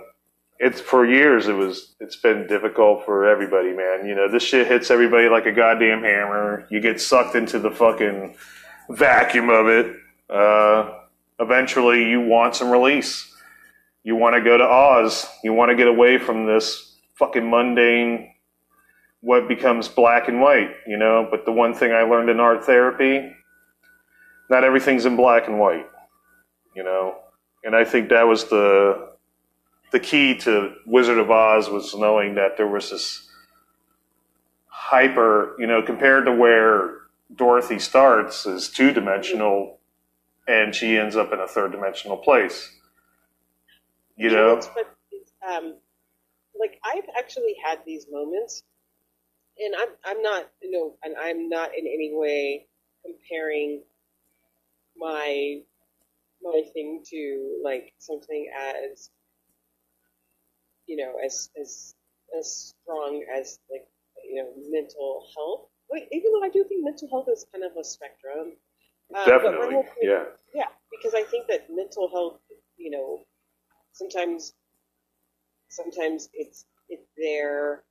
[0.61, 1.49] it's for years.
[1.49, 1.95] It was.
[1.99, 4.07] It's been difficult for everybody, man.
[4.07, 6.67] You know, this shit hits everybody like a goddamn hammer.
[6.71, 8.37] You get sucked into the fucking
[8.91, 9.97] vacuum of it.
[10.29, 10.99] Uh,
[11.41, 13.35] eventually, you want some release.
[14.05, 15.27] You want to go to Oz.
[15.43, 18.33] You want to get away from this fucking mundane,
[19.21, 21.29] what becomes black and white, you know?
[21.31, 23.31] But the one thing I learned in art therapy,
[24.49, 25.87] not everything's in black and white,
[26.75, 27.17] you know?
[27.63, 29.10] And I think that was the
[29.91, 33.29] the key to Wizard of Oz was knowing that there was this
[34.67, 36.99] hyper, you know, compared to where
[37.35, 39.79] Dorothy starts is two dimensional,
[40.49, 42.77] and she ends up in a third dimensional place.
[44.17, 44.61] You know,
[45.49, 45.75] um,
[46.59, 48.63] like I've actually had these moments,
[49.59, 52.67] and I'm I'm not you know, and I'm not in any way
[53.05, 53.83] comparing
[54.97, 55.61] my
[56.43, 58.51] my thing to like something
[58.93, 59.11] as
[60.91, 61.95] you know as as
[62.39, 63.87] as strong as like
[64.29, 65.69] you know mental health.
[65.91, 68.53] Like, even though I do think mental health is kind of a spectrum.
[69.15, 70.25] Uh, definitely, whole point- yeah.
[70.55, 72.39] yeah, because I think that mental health,
[72.77, 73.25] you know,
[73.93, 74.53] sometimes,
[75.69, 77.83] sometimes it's it's there.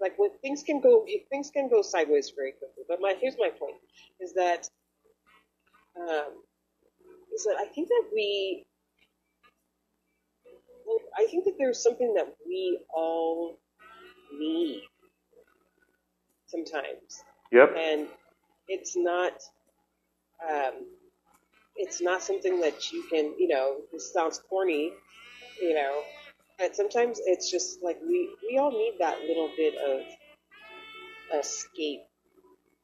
[0.00, 2.84] Like when things can go, things can go sideways very quickly.
[2.88, 3.76] But my here's my point:
[4.20, 4.68] is that,
[5.98, 6.32] um,
[7.34, 8.66] is that I think that we,
[11.18, 13.58] I think that there's something that we all
[14.38, 14.82] need
[16.46, 17.24] sometimes.
[17.50, 17.74] Yep.
[17.78, 18.06] and
[18.68, 19.32] it's not
[20.48, 20.84] um,
[21.76, 24.92] it's not something that you can you know this sounds corny
[25.60, 26.02] you know
[26.58, 30.02] but sometimes it's just like we we all need that little bit of
[31.40, 32.02] escape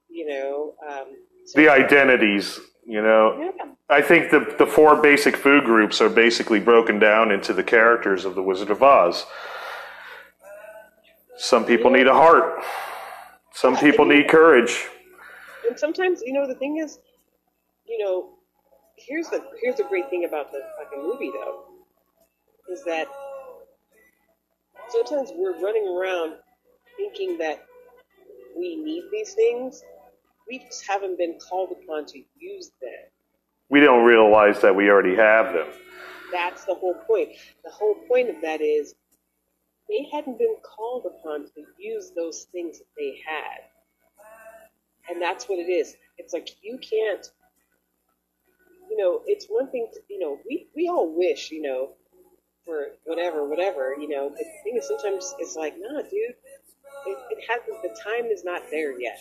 [0.09, 1.09] you know um,
[1.55, 3.53] The identities, you know.
[3.89, 8.25] I think the the four basic food groups are basically broken down into the characters
[8.25, 9.27] of the Wizard of Oz.
[11.37, 12.63] Some people need a heart.
[13.53, 14.87] Some people need courage.
[15.69, 16.99] and sometimes you know the thing is
[17.87, 18.31] you know
[18.97, 21.65] here's the here's the great thing about the fucking movie though
[22.71, 23.07] is that
[24.89, 26.35] sometimes we're running around
[26.97, 27.65] thinking that
[28.57, 29.83] we need these things
[30.49, 32.91] we just haven't been called upon to use them.
[33.71, 35.69] We don't realize that we already have them.
[36.33, 37.31] that's the whole point.
[37.65, 38.95] The whole point of that is
[39.89, 43.61] they hadn't been called upon to use those things that they had.
[45.11, 45.97] And that's what it is.
[46.19, 47.31] It's like you can't
[48.91, 51.91] you know it's one thing to, you know we, we all wish you know
[52.65, 56.35] for whatever whatever you know the thing is sometimes it's like nah dude
[57.07, 59.19] it, it hasn't the time is not there yet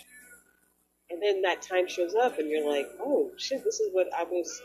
[1.14, 4.24] and then that time shows up and you're like oh shit this is what i
[4.24, 4.62] was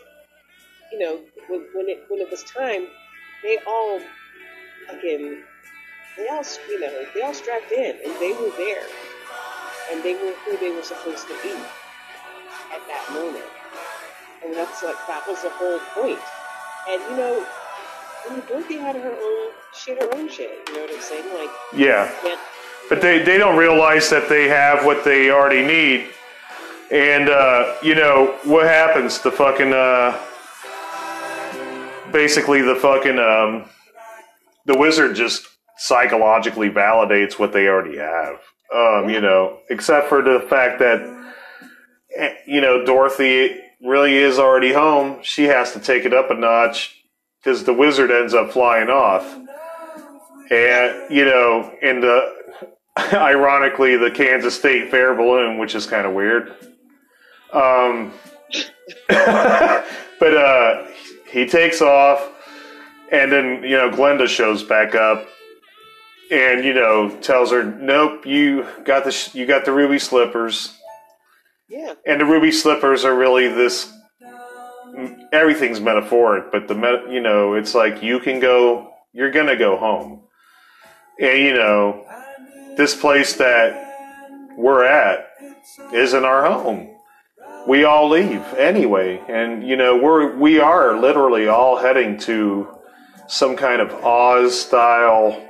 [0.91, 2.87] you know when, when it when it was time
[3.43, 4.01] they all
[4.89, 5.43] fucking
[6.17, 8.85] they all you know they all strapped in and they were there
[9.93, 11.53] and they were who they were supposed to be
[12.73, 13.45] at that moment
[14.45, 16.19] and that's like that was the whole point.
[16.89, 17.47] and you know
[18.29, 21.35] I mean, Dorothy had her own shit her own shit you know what I'm saying
[21.35, 22.11] like Yeah.
[22.25, 22.37] man,
[22.89, 26.09] But they, they don't realize that they have what they already need.
[26.91, 29.19] And, uh, you know, what happens?
[29.21, 30.19] The fucking, uh,
[32.11, 33.69] basically the fucking, um,
[34.65, 35.47] the wizard just
[35.77, 38.41] psychologically validates what they already have.
[38.75, 41.01] Um, you know, except for the fact that,
[42.17, 45.19] eh, you know, Dorothy really is already home.
[45.23, 47.03] She has to take it up a notch
[47.41, 49.25] because the wizard ends up flying off.
[50.51, 52.35] And, you know, in the,
[53.13, 56.55] ironically, the Kansas State Fair balloon, which is kind of weird.
[57.53, 58.13] Um,
[59.09, 60.87] but uh,
[61.31, 62.31] he takes off,
[63.11, 65.27] and then you know Glenda shows back up,
[66.31, 70.75] and you know tells her, "Nope, you got the sh- you got the ruby slippers."
[71.69, 71.95] yeah.
[72.07, 73.93] And the ruby slippers are really this
[75.33, 79.77] everything's metaphoric but the met, you know it's like you can go you're gonna go
[79.77, 80.23] home.
[81.21, 82.05] And you know
[82.77, 83.85] this place that
[84.57, 85.29] we're at
[85.93, 86.95] isn't our home
[87.69, 92.67] we all leave anyway and you know we're we are literally all heading to
[93.29, 95.45] some kind of oz style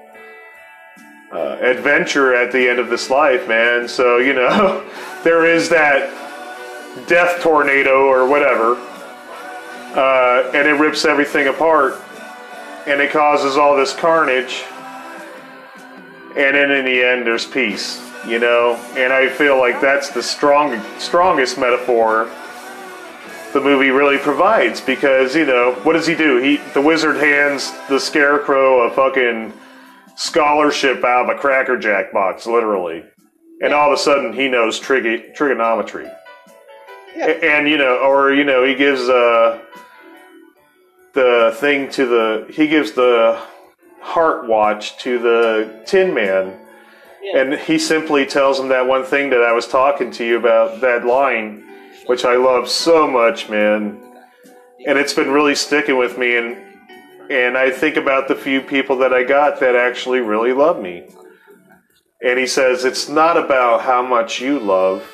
[1.32, 3.86] uh, adventure at the end of this life, man.
[3.88, 4.88] So, you know,
[5.24, 6.10] there is that
[7.06, 8.76] death tornado or whatever,
[9.94, 12.00] uh, and it rips everything apart,
[12.86, 14.64] and it causes all this carnage,
[16.36, 18.74] and then in the end, there's peace, you know?
[18.96, 22.30] And I feel like that's the strong, strongest metaphor
[23.54, 26.36] the movie really provides because, you know, what does he do?
[26.36, 29.54] He, the wizard hands the scarecrow a fucking
[30.16, 33.04] scholarship out of a Cracker Jack box, literally.
[33.62, 36.08] And all of a sudden, he knows trig- trigonometry.
[37.16, 37.26] Yeah.
[37.28, 39.58] A- And, you know, or, you know, he gives uh,
[41.14, 43.40] the thing to the, he gives the
[44.00, 46.54] heart watch to the Tin Man.
[47.34, 50.80] And he simply tells him that one thing that I was talking to you about,
[50.80, 51.64] that line,
[52.06, 54.00] which I love so much, man.
[54.86, 56.36] And it's been really sticking with me.
[56.36, 56.56] And
[57.30, 61.06] and I think about the few people that I got that actually really love me.
[62.22, 65.06] And he says it's not about how much you love,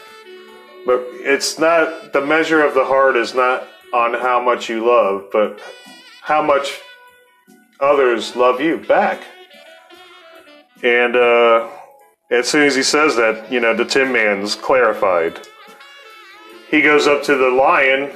[0.86, 5.26] but it's not the measure of the heart is not on how much you love,
[5.32, 5.60] but
[6.22, 6.80] how much
[7.80, 9.22] others love you back.
[10.82, 11.68] And uh,
[12.30, 15.40] as soon as he says that, you know, the Tin Man's clarified.
[16.70, 18.12] He goes up to the lion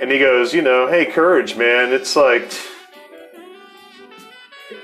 [0.00, 1.92] and he goes, you know, hey, courage, man.
[1.92, 2.52] It's like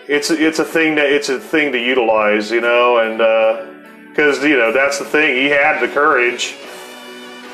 [0.09, 3.67] it's it's a thing that it's a thing to utilize, you know, and uh,
[4.09, 5.35] because you know that's the thing.
[5.35, 6.55] He had the courage,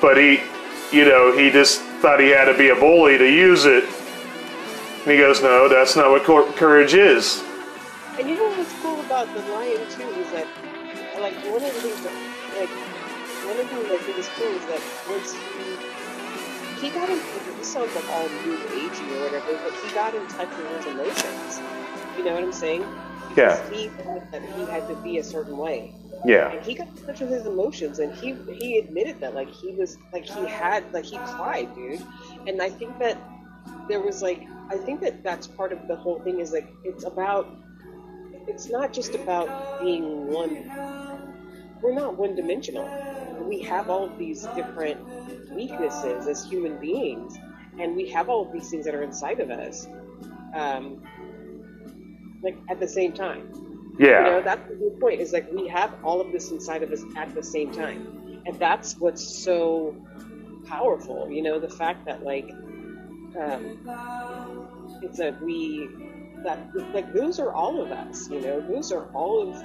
[0.00, 0.40] but he,
[0.92, 3.84] you know, he just thought he had to be a bully to use it.
[3.84, 6.24] And he goes, no, that's not what
[6.56, 7.42] courage is.
[8.18, 10.46] And you know what's cool about the lion too is that,
[11.20, 12.12] like, one of the things that,
[12.58, 12.70] like,
[13.46, 17.18] one of the things I think is cool is that once he, he got in,
[17.58, 20.86] this sounds like all new agey or whatever, but he got in touch with his
[20.86, 21.60] emotions.
[22.16, 22.84] You know what I'm saying?
[23.36, 23.70] Yeah.
[23.70, 25.94] He thought that he had to be a certain way.
[26.24, 29.48] Yeah, And he got in touch with his emotions, and he he admitted that, like
[29.48, 32.02] he was, like he had, like he cried, dude.
[32.48, 33.16] And I think that
[33.88, 37.04] there was like, I think that that's part of the whole thing is like it's
[37.04, 37.48] about,
[38.48, 40.72] it's not just about being one.
[41.82, 42.94] We're not one dimensional.
[43.40, 45.00] We have all of these different
[45.50, 47.38] weaknesses as human beings,
[47.80, 49.88] and we have all of these things that are inside of us,
[50.54, 51.00] um,
[52.42, 53.48] like at the same time.
[54.16, 55.20] You know, yeah, that's the whole point.
[55.20, 58.02] Is like we have all of this inside of us at the same time,
[58.46, 59.96] and that's what's so
[60.66, 61.30] powerful.
[61.30, 62.50] You know, the fact that like
[63.40, 63.78] um,
[65.02, 65.88] it's that we
[66.44, 66.58] that
[66.94, 68.28] like those are all of us.
[68.30, 69.62] You know, those are all of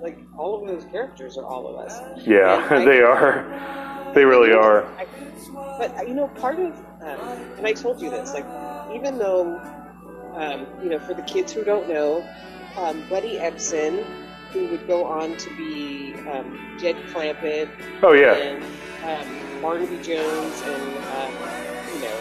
[0.00, 2.00] like all of those characters are all of us.
[2.26, 4.12] yeah, I- they are.
[4.14, 4.84] They really are.
[4.98, 5.06] I,
[5.78, 7.18] but you know, part of um,
[7.58, 8.46] and I told you this, like
[8.94, 9.56] even though
[10.34, 12.26] um, you know, for the kids who don't know,
[12.76, 14.04] um, Buddy Ebsen,
[14.52, 17.68] who would go on to be um, Jed Clampett
[18.02, 18.62] Oh yeah, and
[19.04, 20.82] um, Barnaby Jones, and
[21.16, 21.32] um,
[21.94, 22.20] you know,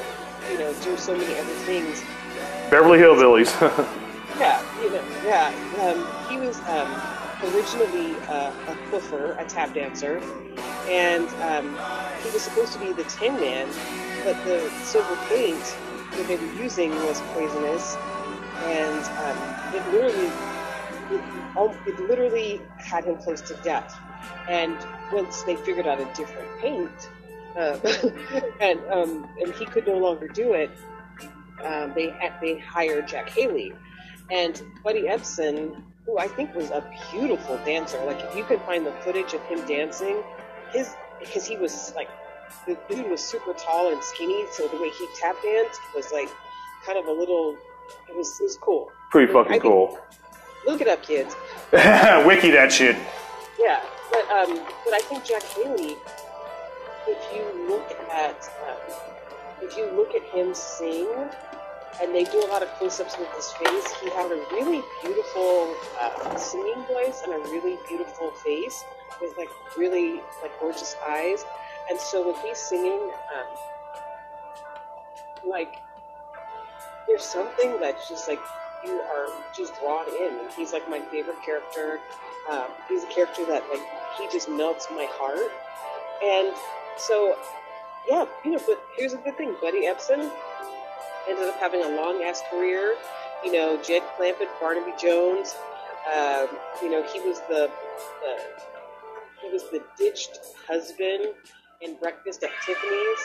[0.51, 2.01] you know, do so many other things.
[2.69, 3.49] Beverly Hillbillies.
[4.37, 5.47] Yeah, you know, yeah.
[5.81, 10.21] Um, he was um, originally uh, a fluffer, a tap dancer,
[10.87, 11.77] and um,
[12.23, 13.67] he was supposed to be the Tin Man,
[14.23, 15.59] but the silver paint
[16.11, 17.97] that they were using was poisonous,
[18.63, 20.31] and um, it literally,
[21.11, 23.99] it, it literally had him close to death.
[24.47, 24.77] And
[25.11, 27.09] once they figured out a different paint,
[27.57, 27.77] uh,
[28.61, 30.71] and um, and he could no longer do it,
[31.65, 33.73] um, they they hired Jack Haley,
[34.31, 38.03] and Buddy Ebsen, who I think was a beautiful dancer.
[38.05, 40.21] Like if you can find the footage of him dancing,
[40.71, 42.09] his because he was like
[42.65, 46.29] the dude was super tall and skinny, so the way he tap danced was like
[46.85, 47.57] kind of a little.
[48.07, 48.91] It was it was cool.
[49.11, 49.97] Pretty fucking think- cool.
[50.65, 51.35] Look it up, kids.
[51.71, 52.97] Wiki that shit.
[53.59, 53.81] Yeah,
[54.11, 54.55] but um,
[54.85, 55.95] but I think Jack Haley,
[57.07, 59.08] if you look at um,
[59.61, 61.07] if you look at him sing,
[62.01, 65.75] and they do a lot of close-ups with his face, he had a really beautiful
[65.99, 68.85] uh, singing voice and a really beautiful face
[69.21, 71.43] with like really like gorgeous eyes.
[71.89, 73.47] And so when he's singing, um,
[75.45, 75.75] like
[77.07, 78.39] there's something that's just like
[78.85, 80.39] you are just drawn in.
[80.55, 81.99] He's like my favorite character.
[82.49, 83.81] Um, he's a character that like
[84.17, 85.51] he just melts my heart.
[86.23, 86.55] And
[86.97, 87.37] so,
[88.09, 88.59] yeah, you know.
[88.65, 90.31] But here's the good thing: Buddy Ebsen
[91.29, 92.95] ended up having a long ass career.
[93.43, 95.55] You know, Jed Clampett, Barnaby Jones.
[96.07, 96.47] Um,
[96.81, 97.69] you know, he was the,
[98.21, 98.37] the
[99.41, 101.33] he was the ditched husband
[101.81, 103.19] in Breakfast at Tiffany's.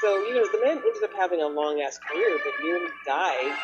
[0.00, 3.56] So you know, the man ended up having a long ass career, but nearly died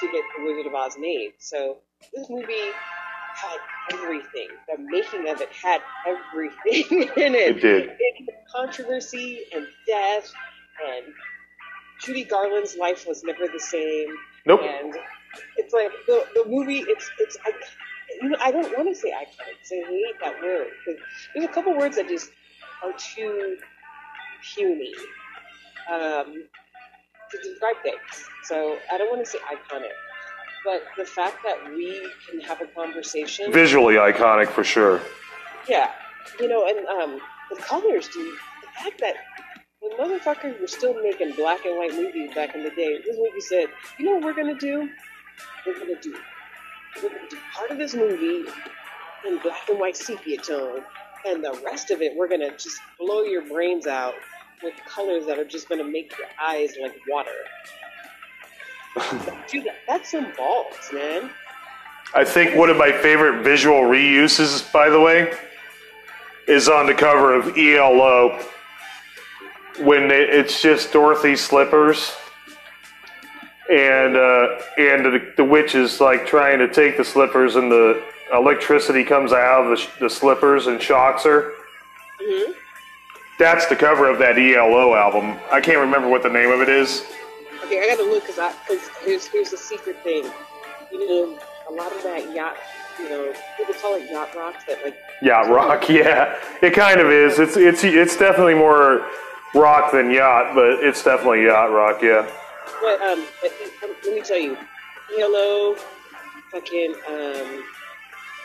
[0.00, 1.32] to get the Wizard of Oz made.
[1.38, 1.78] So
[2.14, 2.72] this movie
[3.42, 3.58] had
[3.98, 4.48] everything.
[4.68, 7.56] The making of it had everything in it.
[7.56, 7.90] It did.
[7.98, 10.30] It controversy and death,
[10.86, 11.06] and
[12.02, 14.08] Judy Garland's life was never the same.
[14.46, 14.60] Nope.
[14.62, 14.94] And
[15.56, 16.78] it's like the the movie.
[16.86, 17.52] It's it's I,
[18.22, 19.58] you know I don't want to say iconic.
[19.58, 21.00] 'cause I hate that word because
[21.34, 22.30] there's a couple words that just
[22.82, 23.56] are too
[24.54, 24.92] puny
[25.92, 26.44] um,
[27.30, 28.24] to describe things.
[28.44, 29.92] So I don't want to say iconic,
[30.68, 33.50] but the fact that we can have a conversation.
[33.50, 35.00] Visually iconic for sure.
[35.66, 35.90] Yeah,
[36.38, 38.34] you know, and um, the colors, dude.
[38.60, 39.14] The fact that
[39.80, 43.40] when motherfuckers were still making black and white movies back in the day, this movie
[43.40, 43.68] said,
[43.98, 44.90] "You know what we're gonna do?
[45.64, 46.14] We're gonna do,
[47.02, 48.44] we're gonna do part of this movie
[49.26, 50.84] in black and white sepia tone,
[51.24, 54.16] and the rest of it we're gonna just blow your brains out
[54.62, 57.40] with colors that are just gonna make your eyes like water."
[59.48, 61.30] Dude, that's some balls, man.
[62.14, 65.32] I think one of my favorite visual reuses, by the way,
[66.46, 68.40] is on the cover of ELO
[69.80, 72.16] when it, it's just Dorothy's slippers
[73.70, 78.02] and uh, and the, the witch is like trying to take the slippers and the
[78.32, 81.52] electricity comes out of the, sh- the slippers and shocks her.
[82.20, 82.52] hmm
[83.38, 85.38] That's the cover of that ELO album.
[85.52, 87.04] I can't remember what the name of it is.
[87.64, 90.24] Okay, I gotta look because I because here's here's the secret thing.
[90.92, 92.56] You know, a lot of that yacht,
[92.98, 94.54] you know, people call it yacht rock.
[94.66, 97.38] but like Yacht rock, yeah, it kind of is.
[97.38, 99.06] It's it's it's definitely more
[99.54, 102.28] rock than yacht, but it's definitely yacht rock, yeah.
[102.80, 103.52] But um, but,
[103.82, 104.56] um, let me tell you,
[105.18, 105.74] ELO,
[106.52, 107.64] fucking um,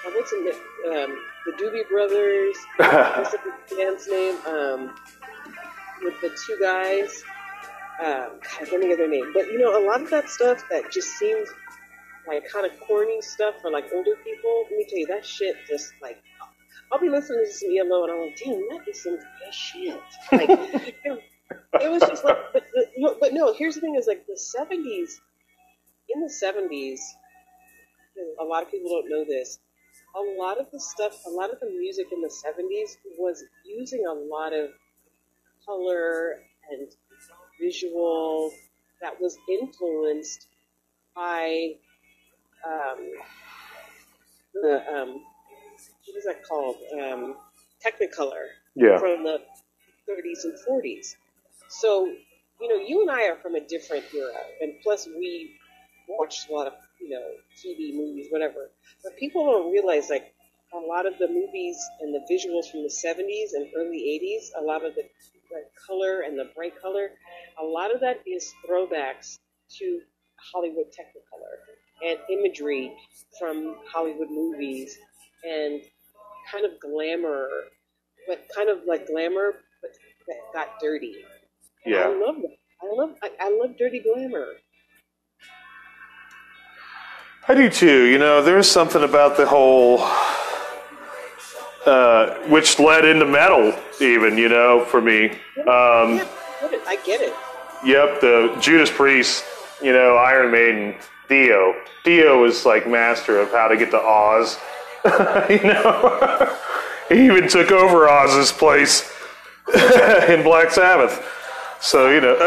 [0.06, 0.56] uh, what's the
[0.88, 2.56] um, the Doobie Brothers.
[2.78, 4.38] what's the band's name?
[4.48, 4.96] Um,
[6.02, 7.24] with the two guys.
[8.00, 9.32] Um, God, think their name.
[9.34, 11.50] But you know, a lot of that stuff that just seems
[12.28, 14.66] like kind of corny stuff for like older people.
[14.70, 16.18] Let me tell you, that shit just like.
[16.92, 20.00] I'll be listening to some ELO and I'm like, damn, that is some good shit.
[20.32, 20.50] Like,
[21.06, 21.24] it,
[21.82, 25.20] it was just like, but, but, but no, here's the thing is like the 70s,
[26.10, 27.00] in the 70s,
[28.40, 29.60] a lot of people don't know this,
[30.16, 34.06] a lot of the stuff, a lot of the music in the 70s was using
[34.06, 34.70] a lot of
[35.66, 36.36] color
[36.70, 36.88] and
[37.60, 38.52] visual
[39.02, 40.48] that was influenced
[41.16, 41.74] by
[42.66, 43.12] um,
[44.54, 46.78] the, um, what is that called?
[47.02, 47.36] Um,
[47.86, 48.98] Technicolor Yeah.
[49.00, 49.40] from the
[50.10, 51.16] 30s and 40s.
[51.70, 52.06] So,
[52.62, 55.52] you know, you and I are from a different era, and plus we
[56.08, 57.24] watched a lot of, you know,
[57.62, 58.70] TV, movies, whatever.
[59.04, 60.34] But people don't realize, like,
[60.74, 64.64] a lot of the movies and the visuals from the 70s and early 80s, a
[64.64, 65.04] lot of the,
[65.54, 67.12] the color and the bright color,
[67.62, 69.38] a lot of that is throwbacks
[69.78, 70.00] to
[70.52, 71.62] Hollywood Technicolor
[72.06, 72.94] and imagery
[73.40, 74.98] from Hollywood movies
[75.44, 75.82] and
[76.52, 77.48] kind of glamour,
[78.28, 79.92] but kind of like glamour, but
[80.28, 81.16] that got dirty.
[81.86, 82.58] And I love that.
[82.82, 84.48] I love I, I love dirty glamour.
[87.48, 88.06] I do too.
[88.06, 90.00] You know, there's something about the whole,
[91.86, 95.30] uh, which led into metal, even, you know, for me.
[95.30, 95.36] Um,
[95.68, 96.28] I
[96.62, 96.82] get it.
[96.88, 97.34] I get it.
[97.84, 99.44] Yep, the Judas Priest,
[99.82, 100.96] you know, Iron Maiden,
[101.28, 101.76] Dio.
[102.04, 104.58] Dio was like master of how to get to Oz.
[105.50, 106.58] you know,
[107.10, 109.12] he even took over Oz's place
[110.30, 111.26] in Black Sabbath.
[111.82, 112.38] So you know,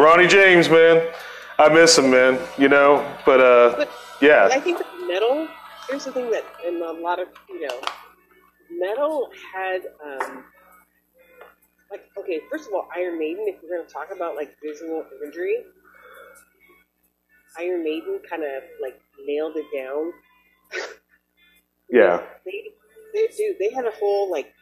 [0.00, 1.12] Ronnie James, man,
[1.58, 2.38] I miss him, man.
[2.56, 3.90] You know, but uh, But
[4.52, 5.48] I think metal.
[5.88, 7.80] Here's the thing that, in a lot of you know,
[8.70, 10.44] metal had um,
[11.90, 12.40] like okay.
[12.50, 13.44] First of all, Iron Maiden.
[13.48, 15.58] If we're going to talk about like visual imagery,
[17.58, 20.12] Iron Maiden kind of like nailed it down.
[21.90, 22.64] yeah, They,
[23.14, 23.56] they do.
[23.58, 24.52] They had a whole like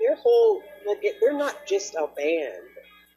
[0.00, 2.64] their whole like they're not just a band.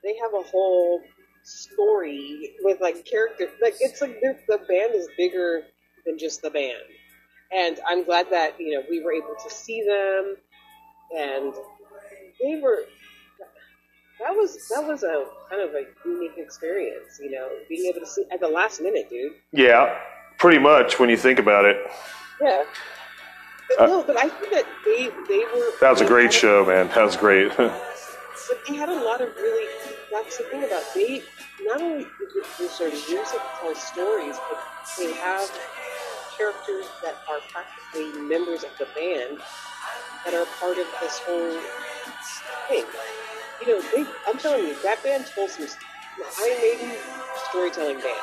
[0.04, 1.02] They have a whole
[1.44, 3.50] story with like character.
[3.62, 5.64] Like it's like the band is bigger
[6.06, 6.78] than just the band.
[7.52, 10.36] And I'm glad that you know we were able to see them,
[11.18, 11.54] and
[12.44, 12.80] they were.
[14.20, 18.06] That was that was a kind of a unique experience, you know, being able to
[18.08, 19.34] see at the last minute, dude.
[19.52, 19.98] yeah,
[20.38, 21.78] pretty much when you think about it.
[22.42, 22.64] Yeah.
[23.70, 25.72] But Uh, no, but I think that they they were.
[25.82, 26.88] That was a great show, man.
[26.90, 27.52] That was great.
[28.50, 29.68] But they had a lot of really.
[30.12, 31.24] That's the thing about they.
[31.62, 34.60] Not only does does their music tell stories, but
[34.98, 35.50] they have
[36.38, 39.38] characters that are practically members of the band
[40.26, 41.58] that are part of this whole
[42.68, 42.86] thing.
[43.62, 45.68] You know, they, I'm telling you, that band told some.
[46.40, 46.98] Iron Maiden
[47.50, 48.20] storytelling band.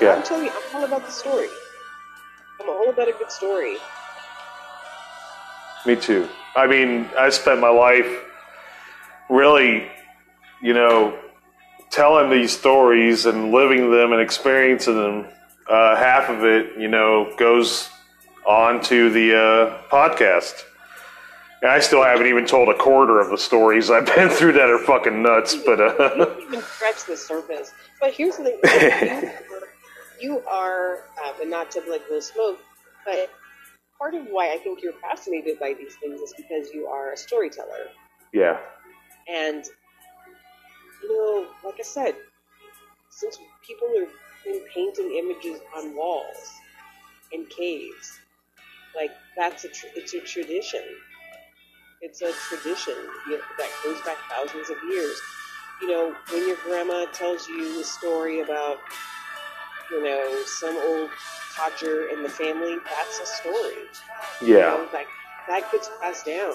[0.00, 0.14] Yeah.
[0.14, 1.48] I'm telling you, I'm all about the story.
[2.60, 3.76] I'm all about a good story.
[5.86, 6.28] Me too.
[6.56, 8.06] I mean, I spent my life
[9.28, 9.90] really,
[10.62, 11.18] you know,
[11.90, 15.26] telling these stories and living them and experiencing them.
[15.68, 17.90] Uh, half of it, you know, goes
[18.46, 20.62] on to the uh, podcast.
[21.64, 24.68] And I still haven't even told a quarter of the stories I've been through that
[24.68, 25.54] are fucking nuts.
[25.54, 27.72] But you uh, don't even scratch the surface.
[28.02, 29.30] But here's the thing:
[30.20, 32.58] you are, uh, and not to like blow smoke,
[33.06, 33.30] but
[33.98, 37.16] part of why I think you're fascinated by these things is because you are a
[37.16, 37.88] storyteller,
[38.34, 38.58] yeah,
[39.26, 39.64] and
[41.02, 42.14] you know, like I said,
[43.08, 43.88] since people
[44.44, 46.52] been painting images on walls
[47.32, 48.18] in caves,
[48.94, 50.82] like that's a tr- it's a tradition.
[52.04, 52.92] It's a tradition
[53.26, 55.18] you know, that goes back thousands of years.
[55.80, 58.76] You know, when your grandma tells you a story about
[59.90, 61.08] you know, some old
[61.56, 63.88] codger in the family, that's a story.
[64.42, 64.48] Yeah.
[64.48, 65.06] You know, like
[65.48, 66.52] that gets passed down.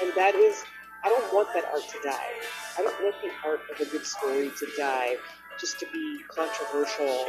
[0.00, 0.62] And that is
[1.02, 2.34] I don't want that art to die.
[2.78, 5.16] I don't want the art of a good story to die
[5.58, 7.26] just to be controversial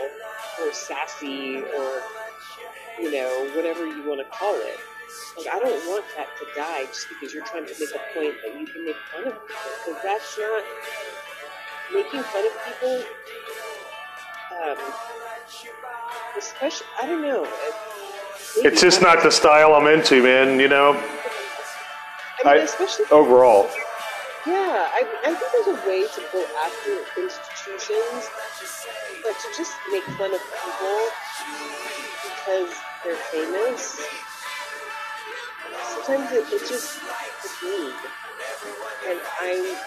[0.62, 2.02] or sassy or
[3.00, 4.78] you know, whatever you want to call it.
[5.38, 8.36] Like I don't want that to die just because you're trying to make a point
[8.44, 9.72] that you can make fun of people.
[9.86, 10.64] Because that's not
[11.94, 13.04] making fun of people.
[14.58, 14.78] Um,
[16.38, 17.44] especially, I don't know.
[17.44, 17.76] it-
[18.56, 20.60] maybe It's just not the style I'm into, man.
[20.60, 23.70] You know, I mean, I- especially overall.
[24.46, 28.30] Yeah, I, I think there's a way to go after institutions,
[29.22, 31.00] but to just make fun of people
[32.24, 32.74] because
[33.04, 34.00] they're famous,
[35.94, 37.00] sometimes it, it just
[37.44, 37.92] it's mean.
[39.08, 39.78] And I'm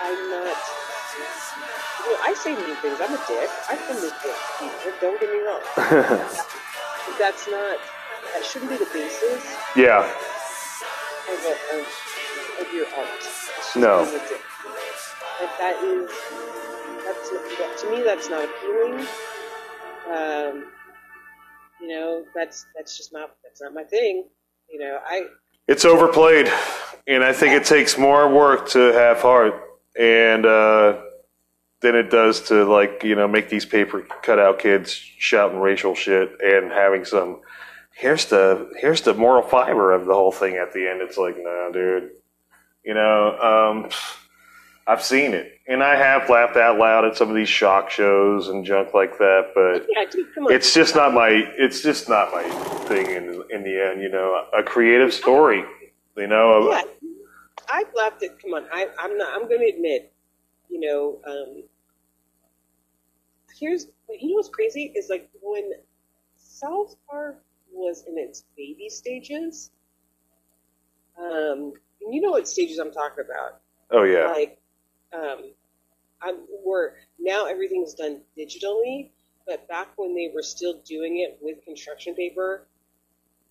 [0.00, 0.56] I'm not.
[2.04, 2.98] You know, I say mean things.
[3.00, 3.50] I'm a dick.
[3.70, 4.92] I've been a dick people.
[5.00, 5.62] Don't get me wrong.
[7.18, 7.78] That's not.
[8.34, 9.44] That shouldn't be the basis
[9.76, 10.00] Yeah.
[10.02, 11.86] of, a, of,
[12.66, 13.76] of your art.
[13.76, 14.04] No.
[14.04, 14.40] being a dick.
[15.40, 16.10] Like that is
[17.04, 19.06] that's that, to me that's not appealing.
[20.10, 20.66] Um,
[21.80, 24.24] you know, that's that's just not that's not my thing.
[24.70, 25.26] You know, I
[25.68, 26.50] It's overplayed,
[27.06, 29.54] and I think it takes more work to have heart,
[29.98, 31.00] and uh,
[31.80, 36.30] than it does to like you know make these paper cutout kids shouting racial shit
[36.42, 37.40] and having some.
[37.92, 41.00] Here's the here's the moral fiber of the whole thing at the end.
[41.00, 42.10] It's like, no, dude.
[42.84, 43.90] You know, um,
[44.88, 48.48] I've seen it, and I have laughed out loud at some of these shock shows
[48.48, 52.48] and junk like that, but yeah, dude, it's just not my it's just not my
[52.86, 55.64] thing in in the end you know a creative story
[56.16, 56.82] you know yeah,
[57.72, 58.40] I've laughed at.
[58.40, 59.34] Come on, I, I'm not.
[59.34, 60.12] I'm going to admit,
[60.68, 61.62] you know, um,
[63.58, 65.72] here's you know what's crazy is like when
[66.36, 67.42] South Park
[67.72, 69.70] was in its baby stages.
[71.18, 71.72] Um,
[72.02, 73.60] and you know what stages I'm talking about.
[73.90, 74.58] oh yeah Like,
[75.12, 75.52] um,
[76.22, 79.10] I'm we're now everything's done digitally,
[79.46, 82.66] but back when they were still doing it with construction paper,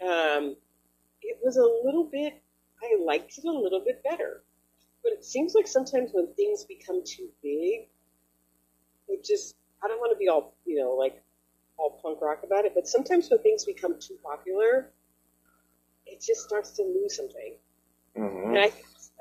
[0.02, 0.56] um,
[1.22, 2.42] it was a little bit.
[2.84, 4.44] I liked it a little bit better,
[5.04, 7.88] but it seems like sometimes when things become too big,
[9.08, 9.56] it just.
[9.84, 11.22] I don't want to be all you know like
[11.78, 14.92] all punk rock about it, but sometimes when things become too popular,
[16.06, 17.56] it just starts to lose something.
[18.16, 18.72] hmm And I,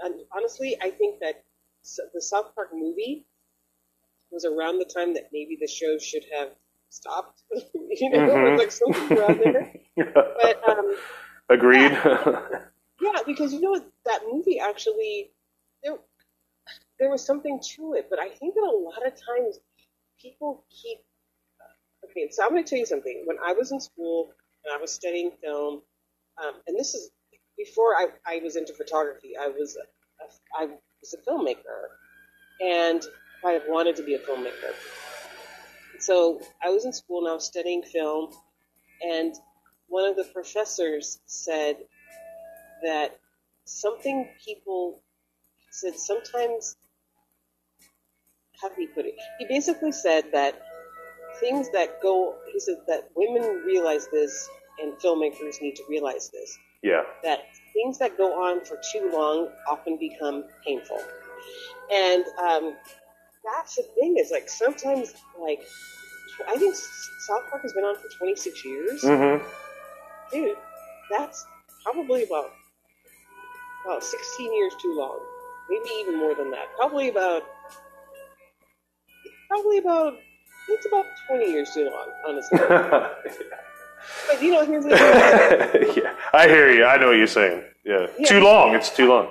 [0.05, 1.45] and honestly, I think that
[2.13, 3.27] the South Park movie
[4.31, 6.51] was around the time that maybe the show should have
[6.89, 7.43] stopped.
[7.75, 9.73] you know, it was like something around there.
[10.15, 10.97] But um,
[11.49, 11.97] agreed
[13.01, 15.31] yeah, because you know what, that movie actually
[15.83, 15.97] there
[16.99, 19.59] there was something to it, but I think that a lot of times
[20.21, 20.99] people keep.
[22.05, 23.25] Okay, so I'm going to tell you something.
[23.27, 24.31] When I was in school
[24.65, 25.83] and I was studying film,
[26.43, 27.11] um, and this is
[27.59, 29.33] before I, I was into photography.
[29.41, 30.69] I was a, I
[31.05, 31.89] was a filmmaker,
[32.61, 33.03] and
[33.45, 34.73] I wanted to be a filmmaker.
[35.99, 38.31] So I was in school and I was studying film,
[39.03, 39.35] and
[39.89, 41.77] one of the professors said
[42.83, 43.19] that
[43.65, 45.03] something people
[45.71, 46.77] said sometimes
[48.61, 49.15] how do he put it?
[49.39, 50.55] He basically said that
[51.41, 54.49] things that go he said that women realize this
[54.81, 59.49] and filmmakers need to realize this yeah that things that go on for too long
[59.69, 61.01] often become painful.
[61.93, 62.77] And um,
[63.45, 65.61] that's the thing is like sometimes like
[66.49, 69.03] I think South Park has been on for 26 years.
[69.03, 69.37] hmm
[70.31, 70.57] Dude,
[71.11, 71.47] that's
[71.85, 72.51] probably about
[73.85, 75.19] about 16 years too long.
[75.69, 76.67] Maybe even more than that.
[76.77, 77.43] Probably about
[79.49, 80.15] probably about
[80.69, 82.59] it's about 20 years too long, honestly.
[84.29, 84.85] but you know, here's
[85.97, 88.07] yeah i hear you i know what you're saying yeah.
[88.19, 88.27] Yeah.
[88.29, 89.29] too long it's too long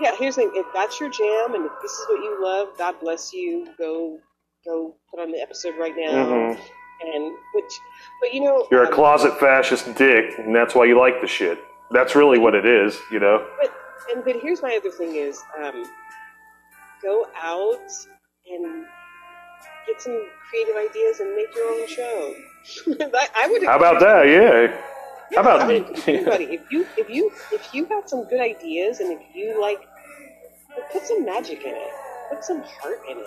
[0.00, 0.52] Yeah, here's the thing.
[0.54, 3.66] If that's your jam and if this is what you love, God bless you.
[3.76, 4.18] Go
[4.64, 6.12] go put on the episode right now.
[6.24, 6.58] Mhm.
[7.04, 7.24] And
[7.54, 7.72] which
[8.22, 11.26] but you know you're a um, closet fascist dick and that's why you like the
[11.26, 11.58] shit
[11.90, 13.72] that's really what it is you know But
[14.14, 15.84] and but here's my other thing is um,
[17.02, 17.90] go out
[18.46, 18.84] and
[19.86, 20.18] get some
[20.48, 22.34] creative ideas and make your own show.
[22.86, 23.64] I, I would.
[23.64, 24.76] how about that yeah
[25.34, 29.12] how about I everybody if you if you if you got some good ideas and
[29.12, 29.80] if you like,
[30.92, 31.90] put some magic in it,
[32.30, 33.26] put some heart in it.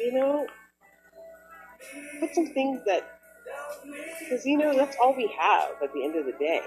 [0.00, 0.46] You know,
[2.20, 3.18] put some things that
[4.20, 6.60] because you know that's all we have at the end of the day.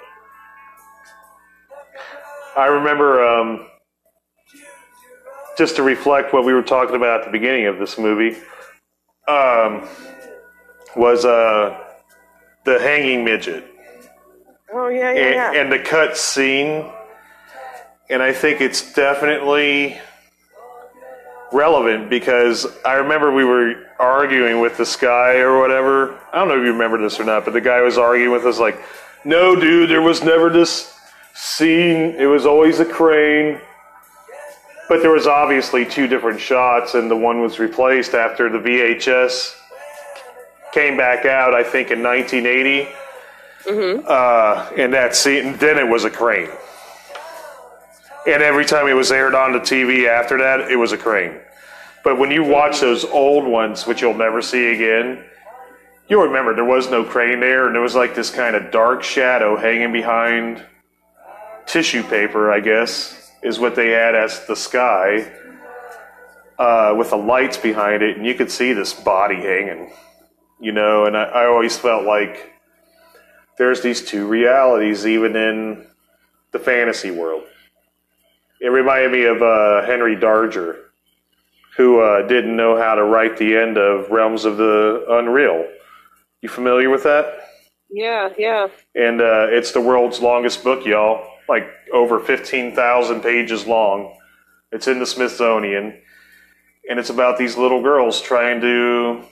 [2.56, 3.68] I remember, um,
[5.58, 8.38] just to reflect what we were talking about at the beginning of this movie,
[9.28, 9.88] um,
[10.96, 11.78] was uh,
[12.64, 13.66] the hanging midget.
[14.74, 15.62] Oh yeah, yeah, and, yeah.
[15.62, 16.90] and the cut scene.
[18.10, 19.98] And I think it's definitely
[21.54, 26.18] relevant because I remember we were arguing with this guy or whatever.
[26.34, 28.46] I don't know if you remember this or not, but the guy was arguing with
[28.46, 28.82] us like,
[29.24, 30.94] "No, dude, there was never this
[31.34, 32.16] scene.
[32.18, 33.60] It was always a crane."
[34.90, 39.56] But there was obviously two different shots, and the one was replaced after the VHS
[40.72, 41.54] came back out.
[41.54, 42.90] I think in 1980.
[44.08, 46.50] Uh, and that scene, then it was a crane.
[48.28, 51.40] And every time it was aired on the TV after that, it was a crane.
[52.04, 55.24] But when you watch those old ones, which you'll never see again,
[56.08, 59.04] you'll remember there was no crane there, and there was like this kind of dark
[59.04, 60.64] shadow hanging behind
[61.66, 65.32] tissue paper, I guess, is what they had as the sky,
[66.60, 69.92] uh, with the lights behind it, and you could see this body hanging,
[70.62, 71.06] you know.
[71.06, 72.54] And I, I always felt like
[73.58, 75.88] there's these two realities, even in
[76.52, 77.44] the fantasy world.
[78.62, 80.78] It reminded me of uh, Henry Darger,
[81.76, 85.68] who uh, didn't know how to write the end of Realms of the Unreal.
[86.42, 87.42] You familiar with that?
[87.92, 88.68] yeah, yeah.
[88.96, 91.28] And uh, it's the world's longest book, y'all.
[91.50, 94.18] Like over 15,000 pages long.
[94.72, 96.02] It's in the Smithsonian.
[96.90, 99.24] And it's about these little girls trying to,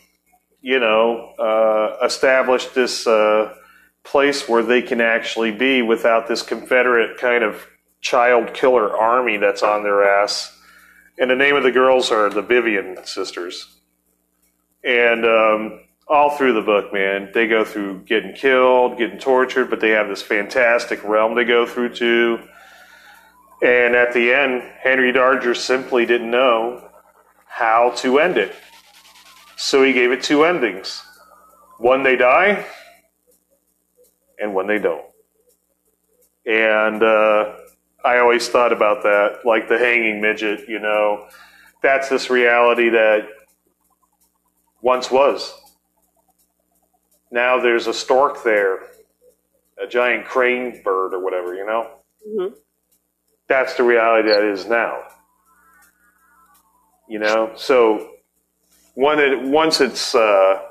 [0.62, 3.54] you know, uh, establish this uh,
[4.04, 7.68] place where they can actually be without this Confederate kind of
[8.02, 10.58] child killer army that's on their ass.
[11.18, 13.80] And the name of the girls are the Vivian sisters.
[14.84, 19.80] And um, all through the book, man, they go through getting killed, getting tortured, but
[19.80, 22.40] they have this fantastic realm they go through too.
[23.62, 26.90] And at the end, Henry Darger simply didn't know
[27.46, 28.56] how to end it.
[29.60, 31.04] So he gave it two endings.
[31.80, 32.66] One they die,
[34.40, 35.04] and one they don't.
[36.46, 37.56] And uh,
[38.06, 41.28] I always thought about that, like the hanging midget, you know.
[41.84, 43.28] That's this reality that
[44.82, 45.54] once was.
[47.30, 48.84] Now there's a stork there,
[49.82, 51.90] a giant crane bird or whatever, you know?
[52.26, 52.56] Mhm.
[53.50, 55.04] That's the reality that is now.
[57.10, 57.52] You know?
[57.56, 58.19] So
[59.20, 60.62] it, once it's, uh,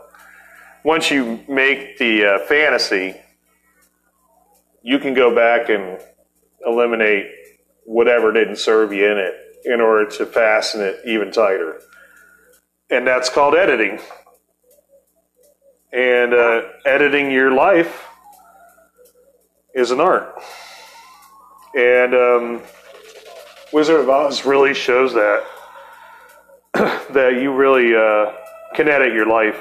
[0.85, 3.17] once you make the uh, fantasy,
[4.83, 5.99] you can go back and
[6.67, 7.27] eliminate
[7.85, 9.35] whatever didn't serve you in it
[9.65, 11.81] in order to fasten it even tighter.
[12.91, 13.99] And that's called editing.
[15.93, 18.07] And uh, editing your life
[19.75, 20.35] is an art.
[21.75, 22.63] And um,
[23.73, 25.45] Wizard of Oz really shows that
[26.75, 28.33] that you really uh,
[28.75, 29.61] can edit your life.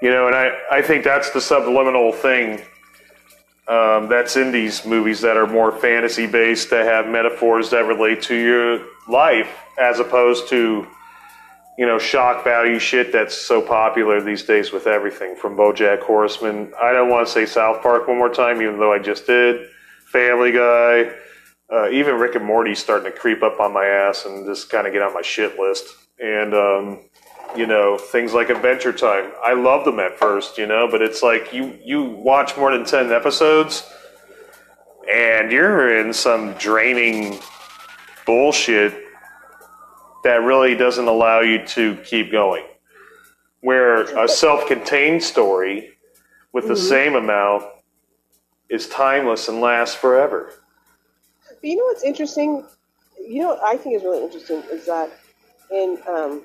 [0.00, 2.60] You know, and I, I think that's the subliminal thing
[3.68, 8.20] um, that's in these movies that are more fantasy based, that have metaphors that relate
[8.22, 10.86] to your life, as opposed to,
[11.78, 16.72] you know, shock value shit that's so popular these days with everything from BoJack Horseman.
[16.82, 19.68] I don't want to say South Park one more time, even though I just did.
[20.06, 21.12] Family Guy,
[21.72, 24.86] uh, even Rick and Morty's starting to creep up on my ass and just kind
[24.86, 25.86] of get on my shit list.
[26.18, 27.00] And um,
[27.56, 29.32] you know things like Adventure Time.
[29.44, 32.84] I loved them at first, you know, but it's like you you watch more than
[32.84, 33.88] ten episodes,
[35.12, 37.38] and you're in some draining
[38.24, 38.94] bullshit
[40.24, 42.64] that really doesn't allow you to keep going.
[43.60, 45.90] Where a self-contained story
[46.52, 47.64] with the same amount
[48.68, 50.52] is timeless and lasts forever.
[51.62, 52.66] But you know what's interesting?
[53.24, 55.12] You know what I think is really interesting is that
[55.70, 56.42] in um,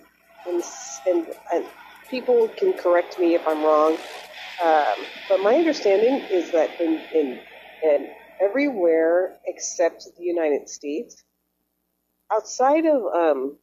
[0.48, 0.62] in,
[1.08, 1.66] and and
[2.08, 3.98] people can correct me if I'm wrong,
[4.64, 7.40] um, but my understanding is that in in
[7.84, 11.24] in everywhere except the United States,
[12.32, 13.58] outside of um,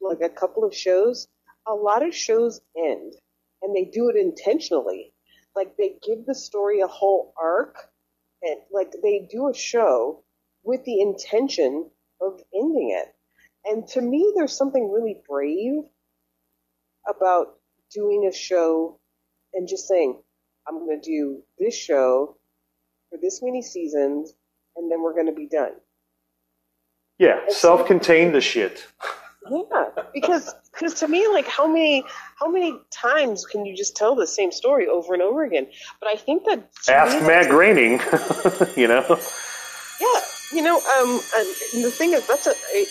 [0.00, 1.28] like a couple of shows,
[1.68, 3.12] a lot of shows end,
[3.62, 5.12] and they do it intentionally.
[5.54, 7.76] Like they give the story a whole arc,
[8.42, 10.24] and like they do a show
[10.64, 13.14] with the intention of ending it.
[13.64, 15.82] And to me, there's something really brave
[17.08, 17.56] about
[17.92, 18.98] doing a show
[19.52, 20.18] and just saying,
[20.66, 22.36] I'm going to do this show
[23.10, 24.32] for this many seasons,
[24.76, 25.72] and then we're going to be done.
[27.18, 28.86] Yeah, self-contained the shit.
[29.50, 32.04] Yeah, because because to me, like how many
[32.38, 35.66] how many times can you just tell the same story over and over again?
[35.98, 38.00] But I think that Ask me, Matt Groening,
[38.76, 39.04] you know.
[40.00, 40.20] Yeah,
[40.52, 42.86] you know, um, and the thing is, that's a, a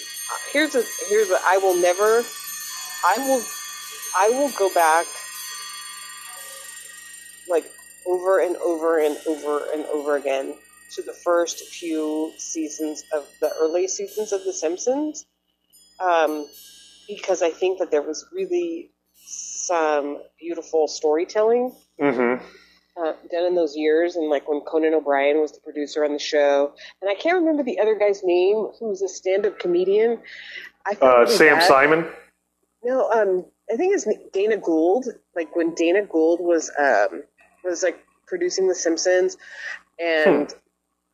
[0.52, 2.24] here's a here's a I will never,
[3.06, 3.44] I will,
[4.18, 5.06] I will go back
[7.50, 7.66] like
[8.06, 10.54] over and over and over and over again
[10.96, 15.26] to the first few seasons of the early seasons of The Simpsons,
[16.00, 16.48] um,
[17.08, 18.92] because I think that there was really
[19.26, 22.46] some beautiful storytelling Mm-hmm.
[23.00, 26.20] Uh, done in those years, and like when Conan O'Brien was the producer on the
[26.20, 30.20] show, and I can't remember the other guy's name, who was a stand-up comedian.
[30.86, 31.68] I Uh, Sam bad.
[31.68, 32.08] Simon.
[32.84, 35.06] No, um, I think it's Dana Gould.
[35.36, 37.24] Like when Dana Gould was um
[37.64, 39.38] was like producing The Simpsons,
[40.00, 40.54] and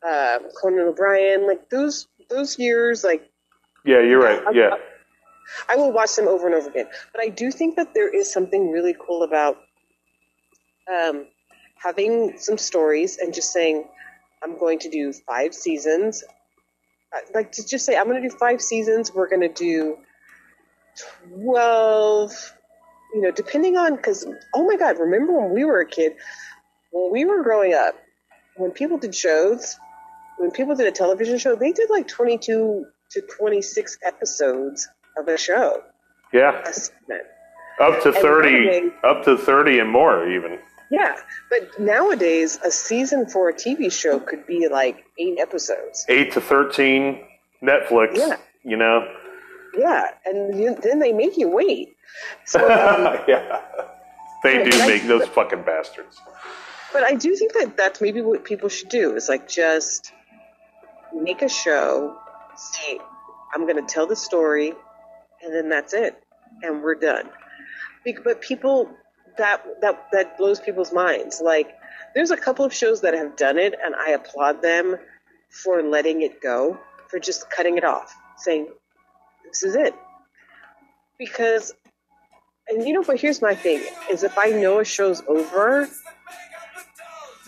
[0.07, 3.29] um, Conan O'Brien, like those those years, like
[3.83, 4.41] Yeah, you're right.
[4.53, 4.75] Yeah.
[5.69, 6.87] I will watch them over and over again.
[7.13, 9.57] But I do think that there is something really cool about
[10.91, 11.27] um,
[11.75, 13.85] having some stories and just saying,
[14.43, 16.23] I'm going to do five seasons.
[17.15, 19.13] Uh, Like to just say, I'm going to do five seasons.
[19.13, 19.97] We're going to do
[21.43, 22.31] 12,
[23.13, 26.13] you know, depending on, because, oh my God, remember when we were a kid,
[26.91, 27.95] when we were growing up,
[28.57, 29.77] when people did shows,
[30.37, 34.87] when people did a television show, they did like 22 to 26 episodes
[35.17, 35.81] of a show.
[36.33, 36.61] Yeah.
[36.65, 37.83] A.
[37.83, 40.59] Up to And 30, nowadays- up to 30 and more even.
[40.91, 41.15] Yeah,
[41.49, 46.05] but nowadays a season for a TV show could be like eight episodes.
[46.07, 47.23] 8 to 13
[47.63, 48.35] Netflix, Yeah.
[48.63, 49.07] you know.
[49.77, 51.95] Yeah, and then they make you wait.
[52.45, 53.61] So, um, yeah.
[54.43, 56.21] They do make those fucking bastards.
[56.93, 60.13] but I do think that that's maybe what people should do is like just
[61.13, 62.15] make a show,
[62.55, 62.99] say
[63.53, 64.73] I'm going to tell the story,
[65.41, 66.21] and then that's it,
[66.61, 67.29] and we're done.
[68.23, 68.91] But people
[69.37, 71.41] that that that blows people's minds.
[71.43, 71.75] Like
[72.13, 74.97] there's a couple of shows that have done it, and I applaud them
[75.49, 76.79] for letting it go,
[77.09, 78.67] for just cutting it off, saying
[79.45, 79.93] this is it.
[81.17, 81.73] Because,
[82.67, 85.87] and you know, but here's my thing: is if I know a show's over,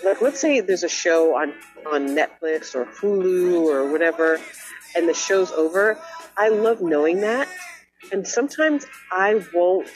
[0.04, 1.54] like let's say there's a show on
[1.86, 4.40] on Netflix or Hulu or whatever,
[4.96, 5.98] and the show's over,
[6.38, 7.48] I love knowing that,
[8.12, 9.88] and sometimes I won't.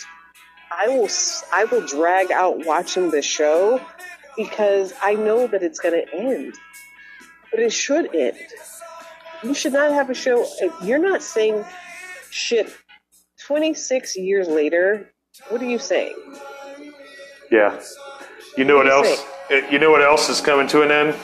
[0.72, 1.10] I will
[1.54, 3.80] I will drag out watching the show
[4.38, 6.54] because I know that it's going to end,
[7.52, 8.38] but it should end.
[9.44, 10.48] You should not have a show.
[10.84, 11.66] You're not saying
[12.30, 12.72] shit.
[13.46, 15.12] Twenty six years later,
[15.50, 16.16] what are you saying?
[17.52, 17.80] Yeah.
[18.58, 19.26] You know what What you else?
[19.52, 21.16] uh, You know what else is coming to an end?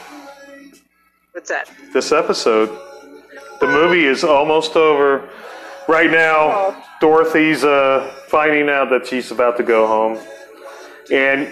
[1.32, 1.70] What's that?
[1.94, 2.70] This episode.
[3.60, 5.30] The movie is almost over.
[5.88, 6.84] Right now, Oh.
[7.00, 10.18] Dorothy's uh, finding out that she's about to go home.
[11.12, 11.44] And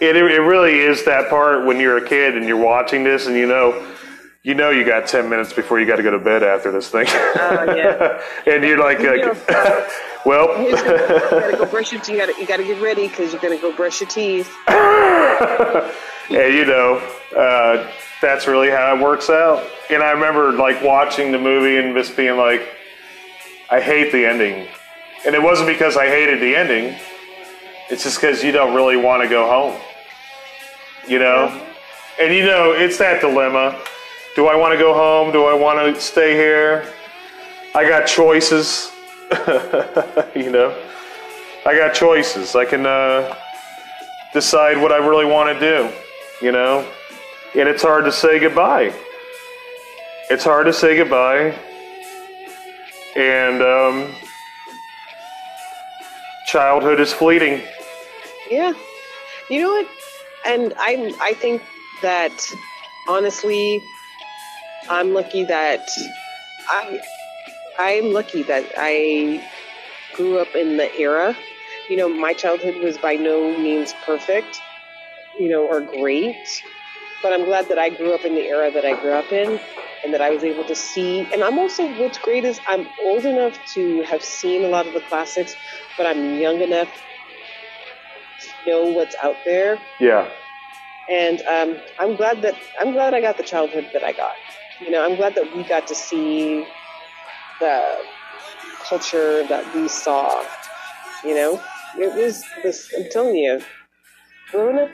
[0.00, 3.36] it, it really is that part when you're a kid and you're watching this and
[3.36, 3.84] you know
[4.44, 6.88] you know you got 10 minutes before you got to go to bed after this
[6.88, 7.06] thing.
[7.08, 8.22] Oh, yeah.
[8.52, 9.88] and you're like, You uh,
[10.24, 12.14] well, you gotta go brush your teeth.
[12.14, 14.50] You gotta, you gotta get ready because you're gonna go brush your teeth.
[14.68, 16.96] and you know,
[17.36, 17.90] uh,
[18.22, 19.66] that's really how it works out.
[19.90, 22.77] And I remember like watching the movie and just being like,
[23.70, 24.66] I hate the ending.
[25.26, 26.98] And it wasn't because I hated the ending.
[27.90, 29.80] It's just because you don't really want to go home.
[31.06, 31.66] You know?
[32.20, 33.80] And you know, it's that dilemma.
[34.34, 35.32] Do I want to go home?
[35.32, 36.86] Do I want to stay here?
[37.74, 38.90] I got choices.
[40.34, 40.76] you know?
[41.66, 42.56] I got choices.
[42.56, 43.36] I can uh,
[44.32, 45.92] decide what I really want to do,
[46.44, 46.90] you know?
[47.54, 48.94] And it's hard to say goodbye.
[50.30, 51.54] It's hard to say goodbye.
[53.16, 54.14] And um,
[56.46, 57.62] childhood is fleeting.
[58.50, 58.72] Yeah.
[59.50, 59.88] You know what?
[60.46, 61.62] And I I think
[62.02, 62.32] that
[63.08, 63.82] honestly,
[64.88, 65.88] I'm lucky that
[66.68, 67.00] I
[67.78, 69.42] I'm lucky that I
[70.14, 71.36] grew up in the era.
[71.88, 74.60] You know, my childhood was by no means perfect,
[75.38, 76.36] you know, or great.
[77.22, 79.60] But I'm glad that I grew up in the era that I grew up in
[80.04, 81.26] and that I was able to see.
[81.32, 84.94] And I'm also, what's great is I'm old enough to have seen a lot of
[84.94, 85.56] the classics,
[85.96, 86.88] but I'm young enough
[88.40, 89.78] to know what's out there.
[89.98, 90.30] Yeah.
[91.10, 94.34] And um, I'm glad that I'm glad I got the childhood that I got.
[94.80, 96.66] You know, I'm glad that we got to see
[97.60, 97.96] the
[98.88, 100.44] culture that we saw.
[101.24, 101.62] You know,
[101.96, 102.92] it was this.
[102.96, 103.60] I'm telling you,
[104.50, 104.90] growing up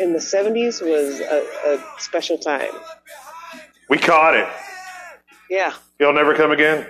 [0.00, 2.72] in the '70s was a, a special time.
[3.88, 4.48] We caught it.
[5.48, 5.74] Yeah.
[5.98, 6.86] You'll never come again.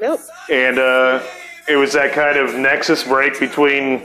[0.00, 0.20] Nope.
[0.50, 1.22] And uh,
[1.68, 4.02] it was that kind of nexus break between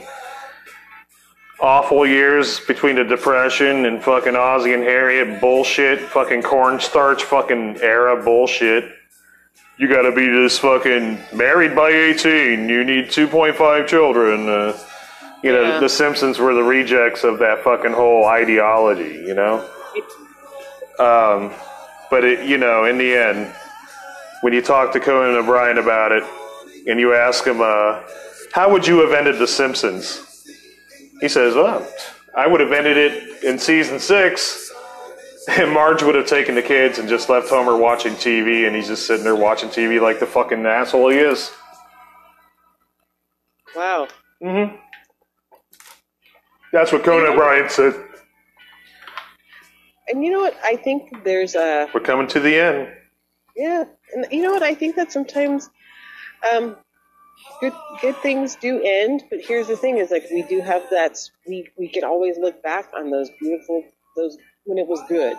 [1.59, 8.21] awful years between the depression and fucking Ozzie and Harriet bullshit, fucking cornstarch fucking era
[8.21, 8.91] bullshit.
[9.77, 12.69] You gotta be this fucking married by 18.
[12.69, 14.47] You need 2.5 children.
[14.47, 14.77] Uh,
[15.45, 15.79] You know, Yeah.
[15.79, 19.23] the Simpsons were the rejects of that fucking whole ideology.
[19.27, 19.69] You know.
[20.97, 21.53] Um,
[22.09, 23.53] but it, you know, in the end,
[24.41, 26.23] when you talk to Conan O'Brien about it,
[26.87, 28.01] and you ask him, uh,
[28.53, 30.05] "How would you have ended The Simpsons?"
[31.21, 31.85] He says, "Well,
[32.35, 34.71] I would have ended it in season six,
[35.47, 38.87] and Marge would have taken the kids and just left Homer watching TV, and he's
[38.87, 41.51] just sitting there watching TV like the fucking asshole he is."
[43.75, 44.07] Wow.
[44.41, 44.75] Mm-hmm.
[46.75, 47.93] That's what Conan O'Brien said.
[50.09, 50.57] And you know what?
[50.61, 52.89] I think there's a We're coming to the end.
[53.55, 53.85] yeah.
[54.13, 54.61] And you know what?
[54.61, 55.69] I think that sometimes
[56.51, 56.75] um,
[57.61, 57.71] good
[58.01, 59.23] good things do end.
[59.29, 61.17] But here's the thing: is like we do have that.
[61.47, 63.81] We we can always look back on those beautiful
[64.17, 65.37] those when it was good.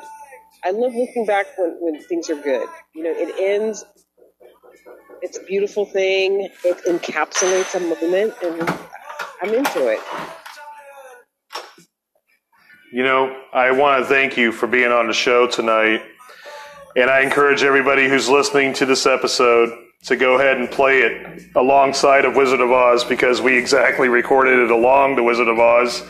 [0.65, 2.67] I love looking back when when things are good.
[2.95, 3.85] You know, it ends.
[5.21, 6.49] It's a beautiful thing.
[6.65, 8.71] It encapsulates a moment, and
[9.43, 10.01] I'm into it.
[12.93, 16.03] You know, I want to thank you for being on the show tonight.
[16.95, 21.43] And I encourage everybody who's listening to this episode to go ahead and play it
[21.57, 26.05] alongside of Wizard of Oz because we exactly recorded it along the Wizard of Oz.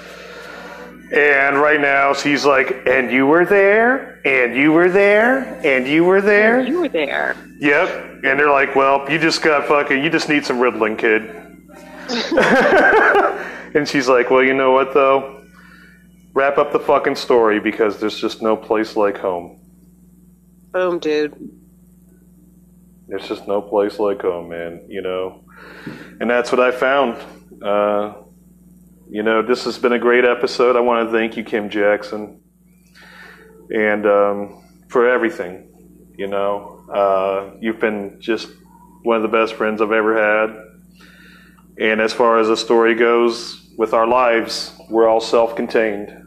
[1.15, 6.05] And right now he's like, and you were there, and you were there, and you
[6.05, 6.61] were there.
[6.61, 7.37] You were there.
[7.59, 8.23] Yep.
[8.23, 11.23] And they're like, well, you just got fucking, you just need some Riddling, kid.
[13.75, 15.36] and she's like, well, you know what, though?
[16.37, 19.59] Wrap up the fucking story because there's just no place like home.
[20.71, 21.35] Boom, dude.
[23.09, 25.43] There's just no place like home, man, you know?
[26.21, 27.17] And that's what I found.
[27.63, 28.17] Uh,
[29.09, 30.77] you know, this has been a great episode.
[30.77, 32.43] I want to thank you, Kim Jackson,
[33.75, 36.13] and um, for everything.
[36.19, 38.51] You know, uh, you've been just
[39.05, 40.55] one of the best friends I've ever had.
[41.81, 46.26] And as far as the story goes, with our lives, we're all self contained.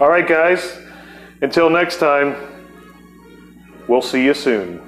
[0.00, 0.78] All right, guys,
[1.42, 2.36] until next time,
[3.88, 4.80] we'll see you soon.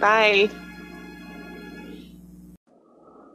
[0.00, 0.48] Bye.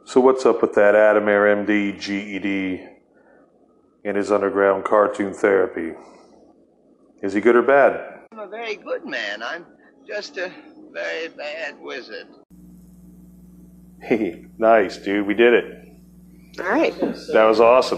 [0.04, 2.88] So what's up with that Adam Air MD GED
[4.04, 5.92] and his underground cartoon therapy?
[7.22, 8.26] Is he good or bad?
[8.32, 9.44] I'm a very good man.
[9.44, 9.64] I'm
[10.08, 10.50] just a
[10.92, 12.26] very bad wizard.
[14.02, 15.24] Hey, nice, dude.
[15.24, 15.88] We did it.
[16.58, 16.98] All right.
[16.98, 17.96] That was awesome.